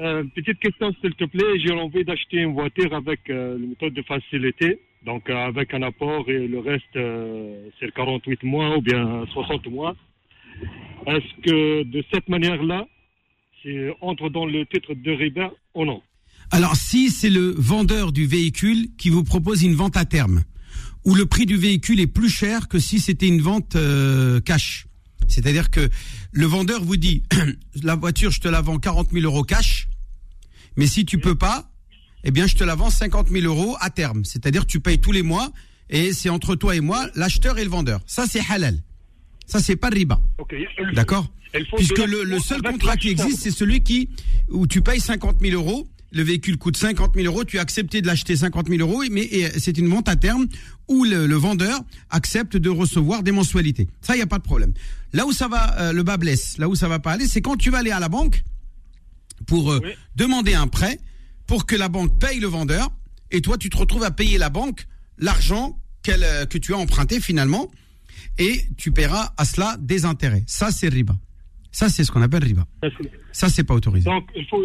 euh, 0.00 0.24
petite 0.36 0.60
question, 0.60 0.94
s'il 1.00 1.14
te 1.14 1.24
plaît. 1.24 1.58
J'ai 1.64 1.72
envie 1.72 2.04
d'acheter 2.04 2.38
une 2.38 2.54
voiture 2.54 2.94
avec 2.94 3.28
euh, 3.28 3.58
une 3.58 3.70
méthode 3.70 3.94
de 3.94 4.02
facilité, 4.02 4.80
donc 5.04 5.28
euh, 5.28 5.46
avec 5.48 5.74
un 5.74 5.82
apport 5.82 6.28
et 6.28 6.46
le 6.46 6.60
reste, 6.60 6.94
euh, 6.94 7.68
c'est 7.80 7.92
48 7.92 8.44
mois 8.44 8.76
ou 8.76 8.80
bien 8.80 9.24
60 9.32 9.66
mois. 9.66 9.96
Est-ce 11.06 11.42
que 11.42 11.82
de 11.82 12.04
cette 12.12 12.28
manière-là, 12.28 12.86
c'est 13.62 13.94
entre 14.00 14.28
dans 14.28 14.46
le 14.46 14.64
titre 14.66 14.94
de 14.94 15.10
riba 15.10 15.50
ou 15.74 15.84
non? 15.84 16.02
Alors, 16.52 16.76
si 16.76 17.10
c'est 17.10 17.30
le 17.30 17.52
vendeur 17.58 18.12
du 18.12 18.26
véhicule 18.26 18.88
qui 18.96 19.10
vous 19.10 19.24
propose 19.24 19.64
une 19.64 19.74
vente 19.74 19.96
à 19.96 20.04
terme, 20.04 20.42
où 21.06 21.14
le 21.14 21.24
prix 21.24 21.46
du 21.46 21.56
véhicule 21.56 22.00
est 22.00 22.08
plus 22.08 22.28
cher 22.28 22.68
que 22.68 22.78
si 22.78 22.98
c'était 22.98 23.28
une 23.28 23.40
vente 23.40 23.76
euh, 23.76 24.40
cash. 24.40 24.86
C'est-à-dire 25.28 25.70
que 25.70 25.88
le 26.32 26.46
vendeur 26.46 26.82
vous 26.84 26.96
dit, 26.96 27.22
la 27.82 27.94
voiture, 27.94 28.32
je 28.32 28.40
te 28.40 28.48
la 28.48 28.60
vends 28.60 28.78
40 28.78 29.12
000 29.12 29.24
euros 29.24 29.44
cash, 29.44 29.88
mais 30.76 30.86
si 30.86 31.06
tu 31.06 31.18
peux 31.18 31.36
pas, 31.36 31.70
eh 32.24 32.32
bien, 32.32 32.46
je 32.46 32.56
te 32.56 32.64
la 32.64 32.74
vends 32.74 32.90
50 32.90 33.28
000 33.28 33.44
euros 33.46 33.76
à 33.80 33.88
terme. 33.90 34.24
C'est-à-dire, 34.24 34.66
tu 34.66 34.80
payes 34.80 34.98
tous 34.98 35.12
les 35.12 35.22
mois 35.22 35.52
et 35.88 36.12
c'est 36.12 36.28
entre 36.28 36.56
toi 36.56 36.74
et 36.74 36.80
moi, 36.80 37.08
l'acheteur 37.14 37.58
et 37.58 37.64
le 37.64 37.70
vendeur. 37.70 38.00
Ça, 38.06 38.26
c'est 38.28 38.42
halal. 38.50 38.82
Ça, 39.46 39.60
c'est 39.60 39.76
pas 39.76 39.88
riba. 39.88 40.20
D'accord? 40.92 41.32
Puisque 41.76 41.98
le, 41.98 42.24
le 42.24 42.40
seul 42.40 42.60
contrat 42.62 42.96
qui 42.96 43.10
existe, 43.10 43.38
c'est 43.38 43.52
celui 43.52 43.82
qui 43.82 44.10
où 44.50 44.66
tu 44.66 44.82
payes 44.82 45.00
50 45.00 45.40
000 45.40 45.54
euros 45.54 45.88
le 46.16 46.22
véhicule 46.22 46.56
coûte 46.56 46.76
50 46.76 47.14
000 47.14 47.26
euros, 47.26 47.44
tu 47.44 47.58
as 47.58 47.60
accepté 47.60 48.00
de 48.00 48.06
l'acheter 48.06 48.36
50 48.36 48.68
000 48.68 48.80
euros, 48.80 49.02
mais 49.10 49.28
c'est 49.58 49.76
une 49.78 49.88
vente 49.88 50.08
à 50.08 50.16
terme 50.16 50.46
où 50.88 51.04
le, 51.04 51.34
vendeur 51.34 51.80
accepte 52.10 52.56
de 52.56 52.70
recevoir 52.70 53.22
des 53.22 53.32
mensualités. 53.32 53.88
Ça, 54.00 54.14
il 54.14 54.18
n'y 54.18 54.22
a 54.22 54.26
pas 54.26 54.38
de 54.38 54.42
problème. 54.42 54.72
Là 55.12 55.26
où 55.26 55.32
ça 55.32 55.48
va, 55.48 55.78
euh, 55.78 55.92
le 55.92 56.02
bas 56.02 56.16
blesse, 56.16 56.58
là 56.58 56.68
où 56.68 56.74
ça 56.74 56.88
va 56.88 56.98
pas 56.98 57.12
aller, 57.12 57.28
c'est 57.28 57.42
quand 57.42 57.56
tu 57.56 57.70
vas 57.70 57.78
aller 57.78 57.90
à 57.90 58.00
la 58.00 58.08
banque 58.08 58.42
pour 59.46 59.72
euh, 59.72 59.80
demander 60.16 60.54
un 60.54 60.66
prêt, 60.66 60.98
pour 61.46 61.66
que 61.66 61.76
la 61.76 61.88
banque 61.88 62.18
paye 62.18 62.40
le 62.40 62.46
vendeur, 62.46 62.90
et 63.30 63.40
toi, 63.40 63.58
tu 63.58 63.68
te 63.68 63.76
retrouves 63.76 64.04
à 64.04 64.10
payer 64.10 64.38
la 64.38 64.48
banque 64.48 64.86
l'argent 65.18 65.78
euh, 66.08 66.46
que 66.46 66.58
tu 66.58 66.72
as 66.72 66.78
emprunté 66.78 67.20
finalement, 67.20 67.70
et 68.38 68.62
tu 68.78 68.90
paieras 68.90 69.34
à 69.36 69.44
cela 69.44 69.76
des 69.80 70.04
intérêts. 70.04 70.44
Ça, 70.46 70.70
c'est 70.70 70.88
riba. 70.88 71.16
Ça, 71.72 71.88
c'est 71.88 72.04
ce 72.04 72.12
qu'on 72.12 72.22
appelle 72.22 72.44
riba. 72.44 72.66
Ça, 73.32 73.48
c'est 73.48 73.64
pas 73.64 73.74
autorisé. 73.74 74.04
Donc, 74.04 74.28
il 74.34 74.46
faut 74.46 74.62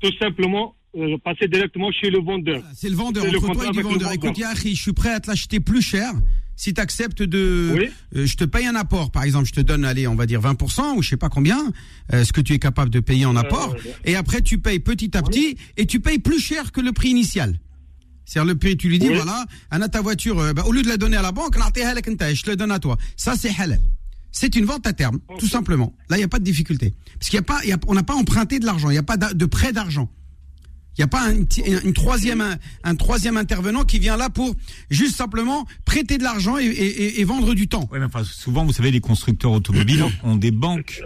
tout 0.00 0.16
simplement 0.18 0.76
euh, 0.94 1.16
passer 1.24 1.48
directement 1.48 1.90
chez 1.90 2.10
le 2.10 2.20
vendeur. 2.20 2.62
C'est 2.74 2.90
le 2.90 2.96
vendeur, 2.96 3.24
entre 3.24 3.52
toi 3.52 3.66
et 3.66 3.74
le 3.74 3.82
vendeur. 3.82 4.12
Écoute, 4.12 4.36
Yahi, 4.36 4.74
je 4.74 4.82
suis 4.82 4.92
prêt 4.92 5.10
à 5.10 5.20
te 5.20 5.28
l'acheter 5.30 5.58
plus 5.58 5.80
cher 5.80 6.12
si 6.54 6.74
tu 6.74 6.80
acceptes 6.82 7.22
de... 7.22 7.72
Oui. 7.74 7.88
Euh, 8.14 8.26
je 8.26 8.36
te 8.36 8.44
paye 8.44 8.66
un 8.66 8.74
apport, 8.74 9.10
par 9.10 9.24
exemple, 9.24 9.46
je 9.46 9.52
te 9.52 9.60
donne, 9.62 9.86
allez, 9.86 10.06
on 10.06 10.14
va 10.14 10.26
dire 10.26 10.42
20% 10.42 10.96
ou 10.96 11.02
je 11.02 11.08
sais 11.08 11.16
pas 11.16 11.30
combien, 11.30 11.72
euh, 12.12 12.24
ce 12.24 12.32
que 12.34 12.42
tu 12.42 12.52
es 12.52 12.58
capable 12.58 12.90
de 12.90 13.00
payer 13.00 13.24
en 13.24 13.36
apport, 13.36 13.74
et 14.04 14.16
après 14.16 14.42
tu 14.42 14.58
payes 14.58 14.80
petit 14.80 15.16
à 15.16 15.22
petit, 15.22 15.56
et 15.78 15.86
tu 15.86 15.98
payes 16.00 16.18
plus 16.18 16.40
cher 16.40 16.72
que 16.72 16.82
le 16.82 16.92
prix 16.92 17.08
initial. 17.08 17.58
C'est-à-dire 18.26 18.52
le 18.52 18.58
prix, 18.58 18.76
tu 18.76 18.88
lui 18.88 18.98
dis, 18.98 19.08
voilà, 19.08 19.46
Anna, 19.70 19.88
ta 19.88 20.02
voiture, 20.02 20.54
bah, 20.54 20.62
au 20.66 20.72
lieu 20.72 20.82
de 20.82 20.88
la 20.88 20.98
donner 20.98 21.16
à 21.16 21.22
la 21.22 21.32
banque, 21.32 21.56
je 21.56 22.42
te 22.42 22.50
la 22.50 22.56
donne 22.56 22.70
à 22.70 22.78
toi. 22.78 22.96
Ça, 23.16 23.34
c'est 23.34 23.50
halal. 23.58 23.80
C'est 24.30 24.56
une 24.56 24.64
vente 24.64 24.86
à 24.86 24.92
terme, 24.92 25.20
tout 25.38 25.48
simplement. 25.48 25.94
Là, 26.08 26.16
il 26.16 26.20
n'y 26.20 26.24
a 26.24 26.28
pas 26.28 26.38
de 26.38 26.44
difficulté. 26.44 26.94
Parce 27.18 27.28
qu'il 27.28 27.36
y 27.36 27.40
a 27.40 27.42
pas, 27.42 27.64
y 27.64 27.72
a, 27.72 27.78
on 27.86 27.94
n'a 27.94 28.02
pas 28.02 28.14
emprunté 28.14 28.58
de 28.58 28.66
l'argent, 28.66 28.88
il 28.90 28.92
n'y 28.92 28.98
a 28.98 29.02
pas 29.02 29.16
de 29.16 29.44
prêt 29.46 29.72
d'argent. 29.72 30.08
Il 30.96 31.00
n'y 31.00 31.04
a 31.04 31.08
pas 31.08 31.22
un, 31.22 31.34
une 31.84 31.94
troisième, 31.94 32.44
un, 32.84 32.94
troisième 32.96 33.38
intervenant 33.38 33.84
qui 33.84 33.98
vient 33.98 34.18
là 34.18 34.28
pour 34.28 34.54
juste 34.90 35.16
simplement 35.16 35.66
prêter 35.86 36.18
de 36.18 36.22
l'argent 36.22 36.58
et, 36.58 37.24
vendre 37.24 37.54
du 37.54 37.66
temps. 37.66 37.88
Oui, 37.90 37.98
mais 37.98 38.04
enfin, 38.04 38.24
souvent, 38.24 38.64
vous 38.66 38.74
savez, 38.74 38.90
les 38.90 39.00
constructeurs 39.00 39.52
automobiles 39.52 40.04
ont 40.22 40.36
des 40.36 40.50
banques. 40.50 41.02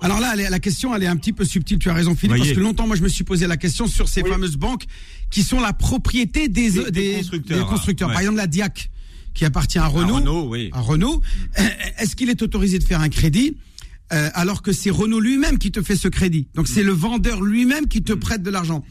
Alors 0.00 0.20
là, 0.20 0.36
la 0.36 0.58
question, 0.60 0.94
elle 0.94 1.02
est 1.02 1.08
un 1.08 1.16
petit 1.16 1.32
peu 1.32 1.44
subtile. 1.44 1.80
Tu 1.80 1.90
as 1.90 1.94
raison, 1.94 2.14
Philippe, 2.14 2.38
parce 2.38 2.52
que 2.52 2.60
longtemps, 2.60 2.86
moi, 2.86 2.94
je 2.94 3.02
me 3.02 3.08
suis 3.08 3.24
posé 3.24 3.48
la 3.48 3.56
question 3.56 3.88
sur 3.88 4.08
ces 4.08 4.22
fameuses 4.22 4.56
banques 4.56 4.84
qui 5.30 5.42
sont 5.42 5.60
la 5.60 5.72
propriété 5.72 6.48
des, 6.48 6.70
des, 6.90 7.20
constructeurs. 7.68 8.10
Par 8.10 8.20
exemple, 8.20 8.36
la 8.36 8.46
Diac, 8.46 8.88
qui 9.34 9.44
appartient 9.44 9.78
à 9.78 9.86
Renault. 9.86 10.16
À 10.16 10.18
Renault, 10.18 10.48
oui. 10.48 10.70
À 10.72 10.80
Renault. 10.80 11.22
Est-ce 11.98 12.14
qu'il 12.14 12.30
est 12.30 12.42
autorisé 12.42 12.78
de 12.78 12.84
faire 12.84 13.00
un 13.00 13.08
crédit 13.08 13.56
euh, 14.12 14.30
alors 14.32 14.62
que 14.62 14.72
c'est 14.72 14.90
Renault 14.90 15.20
lui-même 15.20 15.58
qui 15.58 15.70
te 15.70 15.82
fait 15.82 15.96
ce 15.96 16.08
crédit? 16.08 16.48
Donc 16.54 16.66
c'est 16.66 16.82
le 16.82 16.92
vendeur 16.92 17.42
lui-même 17.42 17.88
qui 17.88 18.02
te 18.02 18.12
mm. 18.12 18.18
prête 18.20 18.42
de 18.42 18.50
l'argent. 18.50 18.84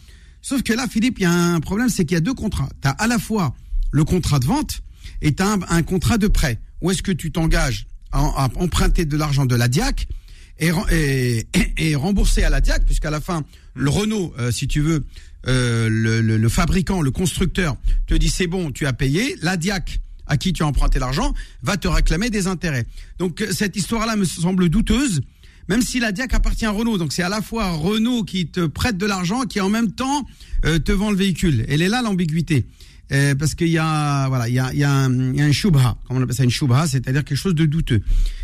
Sauf 0.47 0.63
que 0.63 0.71
là, 0.71 0.87
Philippe, 0.87 1.19
il 1.19 1.23
y 1.23 1.25
a 1.25 1.33
un 1.33 1.59
problème, 1.59 1.89
c'est 1.89 2.05
qu'il 2.05 2.15
y 2.15 2.17
a 2.17 2.21
deux 2.21 2.33
contrats. 2.33 2.69
Tu 2.81 2.87
as 2.87 2.91
à 2.91 3.07
la 3.07 3.19
fois 3.19 3.53
le 3.91 4.05
contrat 4.05 4.39
de 4.39 4.45
vente 4.45 4.81
et 5.21 5.35
tu 5.35 5.43
as 5.43 5.57
un, 5.67 5.83
contrat 5.83 6.17
de 6.17 6.27
prêt. 6.27 6.57
Où 6.79 6.89
est-ce 6.89 7.03
que 7.03 7.11
tu 7.11 7.33
t'engages 7.33 7.85
à, 8.13 8.47
emprunter 8.55 9.03
de 9.03 9.17
l'argent 9.17 9.45
de 9.45 9.55
la 9.55 9.67
DIAC 9.67 10.07
et, 10.59 11.95
rembourser 11.95 12.45
à 12.45 12.49
la 12.49 12.61
DIAC, 12.61 12.85
puisqu'à 12.85 13.09
la 13.09 13.19
fin, 13.19 13.43
le 13.73 13.89
Renault, 13.89 14.33
euh, 14.39 14.49
si 14.53 14.69
tu 14.69 14.79
veux, 14.79 15.03
euh, 15.47 15.89
le, 15.89 16.47
fabricant, 16.47 17.01
le 17.01 17.11
constructeur, 17.11 17.75
te 18.05 18.13
dit 18.13 18.29
c'est 18.29 18.47
bon, 18.47 18.71
tu 18.71 18.85
as 18.85 18.93
payé. 18.93 19.35
La 19.41 19.57
DIAC, 19.57 19.99
à 20.27 20.37
qui 20.37 20.53
tu 20.53 20.63
as 20.63 20.65
emprunté 20.65 20.97
l'argent, 20.97 21.33
va 21.61 21.75
te 21.75 21.89
réclamer 21.89 22.29
des 22.29 22.47
intérêts. 22.47 22.85
Donc 23.19 23.41
euh, 23.41 23.51
cette 23.51 23.75
histoire-là 23.75 24.15
me 24.15 24.23
semble 24.23 24.69
douteuse 24.69 25.19
même 25.67 25.81
si 25.81 25.99
la 25.99 26.11
DIAC 26.11 26.33
appartient 26.33 26.65
à 26.65 26.71
Renault. 26.71 26.97
Donc 26.97 27.13
c'est 27.13 27.23
à 27.23 27.29
la 27.29 27.41
fois 27.41 27.71
Renault 27.71 28.23
qui 28.23 28.47
te 28.47 28.65
prête 28.65 28.97
de 28.97 29.05
l'argent, 29.05 29.43
qui 29.43 29.59
en 29.61 29.69
même 29.69 29.91
temps 29.91 30.25
euh, 30.65 30.79
te 30.79 30.91
vend 30.91 31.11
le 31.11 31.17
véhicule. 31.17 31.65
Elle 31.67 31.81
est 31.81 31.89
là 31.89 32.01
l'ambiguïté. 32.01 32.65
Euh, 33.13 33.35
parce 33.35 33.55
qu'il 33.55 33.69
y 33.69 33.77
a 33.77 34.27
voilà 34.27 34.49
il 34.49 34.55
y 34.55 34.59
a, 34.59 34.73
il 34.73 34.79
y 34.79 34.83
a 34.83 34.91
un, 34.91 35.31
il 35.31 35.37
y 35.37 35.41
a 35.41 35.45
un 35.45 35.51
shubha, 35.53 35.97
comment 36.05 36.19
on 36.19 36.23
appelle 36.23 36.35
ça 36.35 36.43
une 36.43 36.49
shubha, 36.49 36.87
c'est-à-dire 36.87 37.23
quelque 37.23 37.37
chose 37.37 37.55
de 37.55 37.65
douteux. 37.65 38.01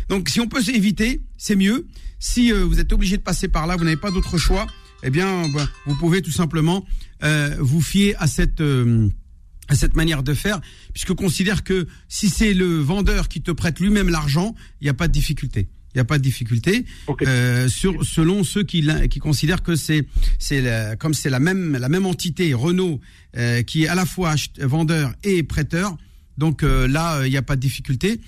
Donc 0.08 0.30
si 0.30 0.40
on 0.40 0.48
peut 0.48 0.62
s'éviter, 0.62 1.20
c'est 1.36 1.56
mieux. 1.56 1.86
Si 2.18 2.50
euh, 2.50 2.64
vous 2.64 2.80
êtes 2.80 2.90
obligé 2.92 3.18
de 3.18 3.22
passer 3.22 3.48
par 3.48 3.66
là, 3.66 3.76
vous 3.76 3.84
n'avez 3.84 3.98
pas 3.98 4.10
d'autre 4.10 4.38
choix, 4.38 4.66
eh 5.02 5.10
bien 5.10 5.50
bah, 5.50 5.68
vous 5.84 5.96
pouvez 5.96 6.22
tout 6.22 6.30
simplement 6.30 6.86
euh, 7.22 7.54
vous 7.60 7.82
fier 7.82 8.14
à 8.18 8.26
cette 8.26 8.62
à 9.68 9.74
cette 9.74 9.96
manière 9.96 10.22
de 10.22 10.32
faire, 10.32 10.60
puisque 10.94 11.12
considère 11.12 11.62
que 11.62 11.86
si 12.08 12.30
c'est 12.30 12.54
le 12.54 12.78
vendeur 12.78 13.28
qui 13.28 13.42
te 13.42 13.50
prête 13.50 13.80
lui-même 13.80 14.08
l'argent, 14.08 14.54
il 14.80 14.84
n'y 14.84 14.90
a 14.90 14.94
pas 14.94 15.08
de 15.08 15.12
difficulté 15.12 15.68
il 15.94 15.98
n'y 15.98 16.00
a 16.00 16.04
pas 16.04 16.18
de 16.18 16.22
difficulté. 16.22 16.84
Euh, 17.22 17.68
sur, 17.68 18.04
selon 18.04 18.42
ceux 18.42 18.64
qui, 18.64 18.86
qui 19.08 19.20
considèrent 19.20 19.62
que 19.62 19.76
c'est, 19.76 20.06
c'est 20.38 20.64
comme 20.98 21.14
c'est 21.14 21.30
la 21.30 21.38
même, 21.38 21.76
la 21.76 21.88
même 21.88 22.06
entité, 22.06 22.52
Renault, 22.52 23.00
euh, 23.36 23.62
qui 23.62 23.84
est 23.84 23.88
à 23.88 23.94
la 23.94 24.04
fois 24.04 24.34
vendeur 24.58 25.12
et 25.22 25.42
prêteur. 25.44 25.96
Donc 26.36 26.64
euh, 26.64 26.88
là, 26.88 27.24
il 27.24 27.30
n'y 27.30 27.36
a 27.36 27.42
pas 27.42 27.54
de 27.54 27.60
difficulté 27.60 28.20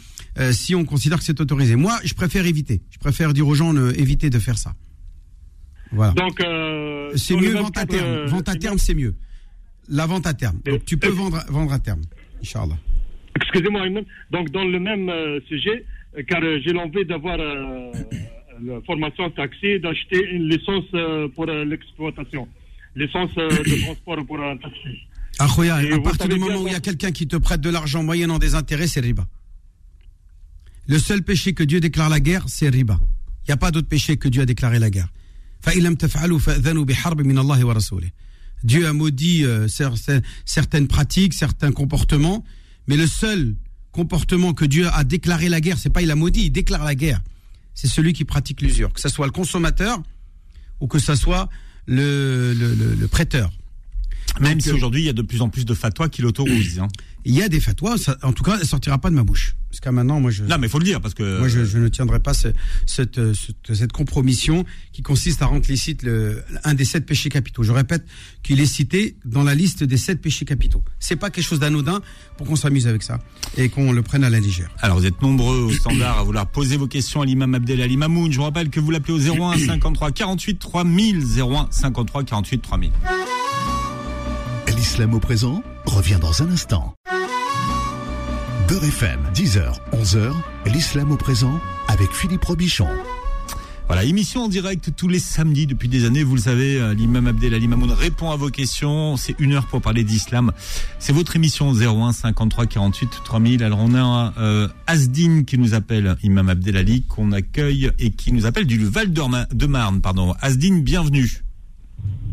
si 0.52 0.74
on 0.74 0.84
considère 0.84 1.18
que 1.18 1.24
c'est 1.24 1.40
autorisé. 1.40 1.76
Moi, 1.76 1.98
je 2.04 2.12
préfère 2.12 2.44
éviter. 2.44 2.82
Je 2.90 2.98
préfère 2.98 3.32
dire 3.32 3.48
aux 3.48 3.54
gens 3.54 3.74
éviter 3.92 4.28
de 4.28 4.38
faire 4.38 4.58
ça. 4.58 4.74
Voilà. 5.92 6.12
Donc 6.12 6.42
c'est 7.16 7.36
mieux 7.36 7.54
vente 7.54 7.78
à 7.78 7.86
terme. 7.86 8.26
vente 8.26 8.48
à 8.48 8.54
terme, 8.54 8.78
c'est 8.78 8.94
mieux. 8.94 9.14
La 9.88 10.04
vente 10.04 10.26
à 10.26 10.34
terme. 10.34 10.60
Donc 10.64 10.84
tu 10.84 10.98
peux 10.98 11.08
vendre, 11.08 11.42
vendre 11.48 11.72
à 11.72 11.78
terme. 11.78 12.02
Inch'Allah. 12.42 12.76
Excusez-moi, 13.40 13.86
donc 14.30 14.50
dans 14.50 14.64
le 14.64 14.78
même 14.78 15.10
sujet, 15.48 15.86
car 16.24 16.42
euh, 16.42 16.58
j'ai 16.64 16.72
l'envie 16.72 17.04
d'avoir 17.04 17.38
euh, 17.38 17.92
la 18.64 18.80
formation 18.86 19.30
taxi, 19.30 19.78
d'acheter 19.80 20.24
une 20.32 20.48
licence 20.48 20.84
euh, 20.94 21.28
pour 21.28 21.46
l'exploitation, 21.46 22.48
licence 22.94 23.34
de 23.34 23.84
transport 23.84 24.24
pour 24.26 24.40
un 24.40 24.56
taxi. 24.56 24.98
Ah, 25.38 25.44
à 25.44 26.00
partir 26.00 26.28
du 26.28 26.38
moment 26.38 26.62
où 26.62 26.66
il 26.66 26.72
y 26.72 26.76
a 26.76 26.80
quelqu'un 26.80 27.12
qui 27.12 27.28
te 27.28 27.36
prête 27.36 27.60
de 27.60 27.68
l'argent 27.68 28.02
moyennant 28.02 28.38
des 28.38 28.54
intérêts, 28.54 28.86
c'est 28.86 29.00
riba. 29.00 29.26
Le 30.86 30.98
seul 30.98 31.22
péché 31.22 31.52
que 31.52 31.62
Dieu 31.62 31.80
déclare 31.80 32.08
la 32.08 32.20
guerre, 32.20 32.44
c'est 32.46 32.70
riba. 32.70 32.98
Il 33.44 33.50
n'y 33.50 33.54
a 33.54 33.58
pas 33.58 33.70
d'autre 33.70 33.88
péché 33.88 34.16
que 34.16 34.28
Dieu 34.28 34.42
a 34.42 34.46
déclaré 34.46 34.78
la 34.78 34.88
guerre. 34.88 35.08
Dieu 38.64 38.86
a 38.86 38.92
maudit 38.94 39.44
certaines 40.46 40.88
pratiques, 40.88 41.34
certains 41.34 41.72
comportements, 41.72 42.44
mais 42.86 42.96
le 42.96 43.06
seul 43.06 43.56
comportement 43.96 44.52
que 44.52 44.66
Dieu 44.66 44.88
a 44.92 45.04
déclaré 45.04 45.48
la 45.48 45.60
guerre, 45.60 45.78
c'est 45.78 45.90
pas 45.90 46.02
il 46.02 46.10
a 46.10 46.14
maudit, 46.14 46.44
il 46.44 46.50
déclare 46.50 46.84
la 46.84 46.94
guerre. 46.94 47.22
C'est 47.74 47.88
celui 47.88 48.12
qui 48.12 48.24
pratique 48.24 48.60
l'usure, 48.60 48.92
que 48.92 49.00
ce 49.00 49.08
soit 49.08 49.26
le 49.26 49.32
consommateur 49.32 50.02
ou 50.80 50.86
que 50.86 50.98
ce 50.98 51.14
soit 51.14 51.48
le, 51.86 53.06
prêteur. 53.10 53.50
Même 54.40 54.60
si 54.60 54.70
aujourd'hui, 54.70 55.02
il 55.02 55.06
y 55.06 55.10
a 55.10 55.14
de 55.14 55.22
plus 55.22 55.40
en 55.40 55.48
plus 55.48 55.64
de 55.64 55.74
fatwas 55.74 56.08
qui 56.08 56.22
l'autorisent. 56.22 56.78
Hein. 56.78 56.88
Il 57.24 57.34
y 57.34 57.42
a 57.42 57.48
des 57.48 57.58
fatwas, 57.58 57.96
en 58.22 58.32
tout 58.32 58.44
cas, 58.44 58.58
elle 58.60 58.66
sortira 58.66 58.98
pas 58.98 59.10
de 59.10 59.14
ma 59.14 59.24
bouche. 59.24 59.56
Parce 59.70 59.80
qu'à 59.80 59.92
maintenant, 59.92 60.20
moi, 60.20 60.30
je. 60.30 60.44
Non, 60.44 60.58
mais 60.58 60.68
il 60.68 60.70
faut 60.70 60.78
le 60.78 60.84
dire, 60.84 61.00
parce 61.00 61.14
que. 61.14 61.38
Moi, 61.38 61.48
je, 61.48 61.78
ne 61.78 61.88
tiendrai 61.88 62.20
pas 62.20 62.32
cette, 62.34 62.56
cette, 62.86 63.92
compromission 63.92 64.64
qui 64.92 65.02
consiste 65.02 65.42
à 65.42 65.46
rendre 65.46 65.66
licite 65.68 66.02
le, 66.02 66.42
un 66.64 66.74
des 66.74 66.84
sept 66.84 67.04
péchés 67.04 67.28
capitaux. 67.28 67.62
Je 67.62 67.72
répète 67.72 68.04
qu'il 68.42 68.60
est 68.60 68.66
cité 68.66 69.16
dans 69.24 69.42
la 69.42 69.54
liste 69.54 69.82
des 69.82 69.96
sept 69.96 70.20
péchés 70.20 70.44
capitaux. 70.44 70.84
C'est 71.00 71.16
pas 71.16 71.30
quelque 71.30 71.44
chose 71.44 71.58
d'anodin 71.58 72.00
pour 72.36 72.46
qu'on 72.46 72.56
s'amuse 72.56 72.86
avec 72.86 73.02
ça 73.02 73.18
et 73.56 73.68
qu'on 73.68 73.92
le 73.92 74.02
prenne 74.02 74.22
à 74.22 74.30
la 74.30 74.40
légère. 74.40 74.70
Alors, 74.80 74.98
vous 74.98 75.06
êtes 75.06 75.20
nombreux 75.20 75.58
au 75.58 75.72
standard 75.72 76.18
à 76.18 76.22
vouloir 76.22 76.46
poser 76.46 76.76
vos 76.76 76.86
questions 76.86 77.22
à 77.22 77.26
l'imam 77.26 77.54
Abdel 77.54 77.82
Ali 77.82 77.96
Mamoun. 77.96 78.30
Je 78.30 78.36
vous 78.36 78.44
rappelle 78.44 78.70
que 78.70 78.80
vous 78.80 78.90
l'appelez 78.90 79.14
au 79.14 79.18
01 79.18 79.58
53 79.58 80.12
48 80.12 80.58
3000. 80.58 81.24
01 81.38 81.68
53 81.70 82.24
48 82.24 82.62
3000. 82.62 82.92
L'islam 84.76 85.14
au 85.14 85.20
présent 85.20 85.62
revient 85.86 86.18
dans 86.20 86.42
un 86.42 86.50
instant. 86.50 86.94
Beurre 88.68 88.84
FM, 88.84 89.20
10h, 89.34 89.72
11h, 89.94 90.32
l'islam 90.66 91.12
au 91.12 91.16
présent 91.16 91.58
avec 91.88 92.12
Philippe 92.12 92.44
Robichon. 92.44 92.88
Voilà, 93.86 94.04
émission 94.04 94.42
en 94.42 94.48
direct 94.48 94.90
tous 94.94 95.08
les 95.08 95.18
samedis 95.18 95.66
depuis 95.66 95.88
des 95.88 96.04
années. 96.04 96.22
Vous 96.22 96.34
le 96.34 96.42
savez, 96.42 96.78
euh, 96.78 96.92
l'imam 96.92 97.26
Abdel 97.26 97.54
Ali 97.54 97.68
Mamoun 97.68 97.90
répond 97.90 98.30
à 98.30 98.36
vos 98.36 98.50
questions. 98.50 99.16
C'est 99.16 99.36
une 99.38 99.54
heure 99.54 99.66
pour 99.66 99.80
parler 99.80 100.04
d'islam. 100.04 100.52
C'est 100.98 101.14
votre 101.14 101.36
émission 101.36 101.72
01 101.72 102.12
53 102.12 102.66
48 102.66 103.22
3000. 103.24 103.62
Alors 103.62 103.78
on 103.80 103.94
a 103.94 104.34
euh, 104.38 104.68
Asdine 104.86 105.46
qui 105.46 105.56
nous 105.56 105.72
appelle, 105.72 106.16
imam 106.22 106.50
Abdel 106.50 106.76
Ali, 106.76 107.04
qu'on 107.04 107.32
accueille 107.32 107.90
et 107.98 108.10
qui 108.10 108.30
nous 108.32 108.44
appelle 108.44 108.66
du 108.66 108.84
Val 108.84 109.10
de 109.10 109.66
Marne. 109.66 110.02
Pardon. 110.02 110.34
Asdine, 110.42 110.82
bienvenue. 110.82 111.45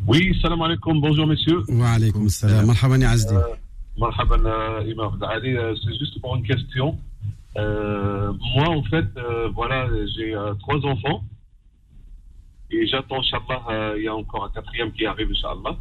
Oui, 0.06 0.38
salam 0.42 0.62
alaikum, 0.62 1.00
bonjour 1.00 1.26
messieurs. 1.26 1.64
Wa 1.70 1.92
alaikum 1.92 2.28
salam, 2.28 2.66
marhaban 2.66 3.02
Azdi. 3.02 3.34
Euh, 3.34 3.56
marhaban 3.98 4.46
euh, 4.46 4.84
Imam 4.86 5.18
Ali, 5.24 5.56
euh, 5.56 5.74
c'est 5.82 5.98
juste 5.98 6.20
pour 6.20 6.36
une 6.36 6.44
question. 6.44 6.98
moi, 7.56 8.68
en 8.68 8.84
fait, 8.84 9.06
voilà, 9.56 9.88
j'ai 10.14 10.36
trois 10.60 10.86
enfants 10.86 11.24
et 12.70 12.86
j'attends, 12.88 13.20
Inch'Allah, 13.20 13.94
il 13.96 14.04
y 14.04 14.08
a 14.08 14.16
encore 14.16 14.46
un 14.46 14.50
quatrième 14.50 14.92
qui 14.92 15.06
arrive, 15.06 15.30
Inch'Allah. 15.32 15.78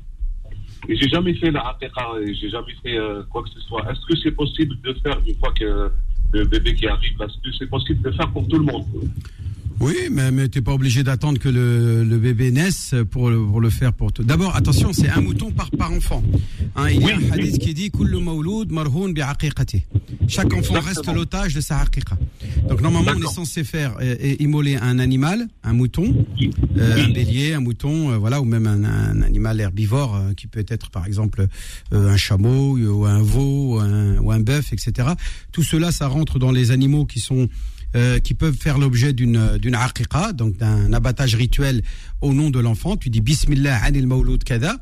Et 0.88 0.96
j'ai 0.96 1.08
jamais 1.08 1.34
fait 1.34 1.50
la 1.50 1.68
aqiqa, 1.70 2.06
j'ai 2.26 2.50
jamais 2.50 2.74
fait 2.82 2.96
quoi 3.30 3.42
que 3.42 3.50
ce 3.50 3.60
soit. 3.60 3.82
Est-ce 3.90 4.06
que 4.06 4.16
c'est 4.22 4.32
possible 4.32 4.80
de 4.82 4.92
faire 5.02 5.18
une 5.26 5.34
fois 5.36 5.52
que 5.52 5.90
le 6.32 6.44
bébé 6.44 6.74
qui 6.74 6.86
arrive, 6.86 7.20
est-ce 7.20 7.38
que 7.38 7.56
c'est 7.58 7.68
possible 7.68 8.02
de 8.02 8.10
faire 8.12 8.30
pour 8.30 8.46
tout 8.46 8.58
le 8.58 8.66
monde? 8.66 8.84
Oui, 9.82 9.96
mais, 10.12 10.30
mais 10.30 10.48
tu 10.48 10.58
n'es 10.58 10.62
pas 10.62 10.72
obligé 10.72 11.02
d'attendre 11.02 11.40
que 11.40 11.48
le, 11.48 12.04
le, 12.04 12.18
bébé 12.18 12.52
naisse 12.52 12.94
pour 13.10 13.30
le, 13.30 13.44
pour 13.44 13.60
le 13.60 13.68
faire 13.68 13.92
pour 13.92 14.12
toi. 14.12 14.24
D'abord, 14.24 14.54
attention, 14.54 14.92
c'est 14.92 15.08
un 15.08 15.20
mouton 15.20 15.50
par, 15.50 15.72
par 15.72 15.92
enfant. 15.92 16.22
Hein, 16.76 16.90
il 16.90 17.02
y 17.02 17.10
a 17.10 17.16
un 17.16 17.30
hadith 17.32 17.58
qui 17.58 17.74
dit 17.74 17.90
Chaque 20.28 20.54
enfant 20.54 20.80
reste 20.80 21.12
l'otage 21.12 21.54
de 21.54 21.60
sa 21.60 21.80
haqiqa. 21.80 22.16
Donc 22.68 22.80
normalement, 22.80 23.10
on 23.16 23.28
est 23.28 23.34
censé 23.34 23.64
faire 23.64 23.96
euh, 24.00 24.14
euh, 24.22 24.36
immoler 24.38 24.76
un 24.76 25.00
animal, 25.00 25.48
un 25.64 25.72
mouton, 25.72 26.26
euh, 26.76 27.04
un 27.04 27.10
bélier, 27.10 27.54
un 27.54 27.60
mouton, 27.60 28.16
voilà, 28.18 28.40
ou 28.40 28.44
même 28.44 28.68
un, 28.68 28.84
un 28.84 29.20
animal 29.22 29.60
herbivore 29.60 30.16
qui 30.36 30.46
peut 30.46 30.64
être 30.68 30.90
par 30.90 31.06
exemple 31.06 31.48
un 31.90 32.16
chameau 32.16 32.78
ou 32.78 33.04
un 33.04 33.20
veau 33.20 33.74
ou 33.74 33.80
un, 33.80 34.18
ou 34.18 34.30
un 34.30 34.38
bœuf, 34.38 34.72
etc. 34.72 35.08
Tout 35.50 35.64
cela, 35.64 35.90
ça 35.90 36.06
rentre 36.06 36.38
dans 36.38 36.52
les 36.52 36.70
animaux 36.70 37.04
qui 37.04 37.18
sont 37.18 37.48
euh, 37.94 38.18
qui 38.18 38.34
peuvent 38.34 38.56
faire 38.56 38.78
l'objet 38.78 39.12
d'une 39.12 39.58
d'une 39.58 39.74
aqiqa, 39.74 40.32
donc 40.32 40.56
d'un 40.56 40.92
abattage 40.92 41.34
rituel 41.34 41.82
au 42.20 42.32
nom 42.32 42.50
de 42.50 42.58
l'enfant. 42.58 42.96
Tu 42.96 43.10
dis 43.10 43.20
Bismillah 43.20 43.82
anil 43.82 44.06
mawlud 44.06 44.44
kada. 44.44 44.76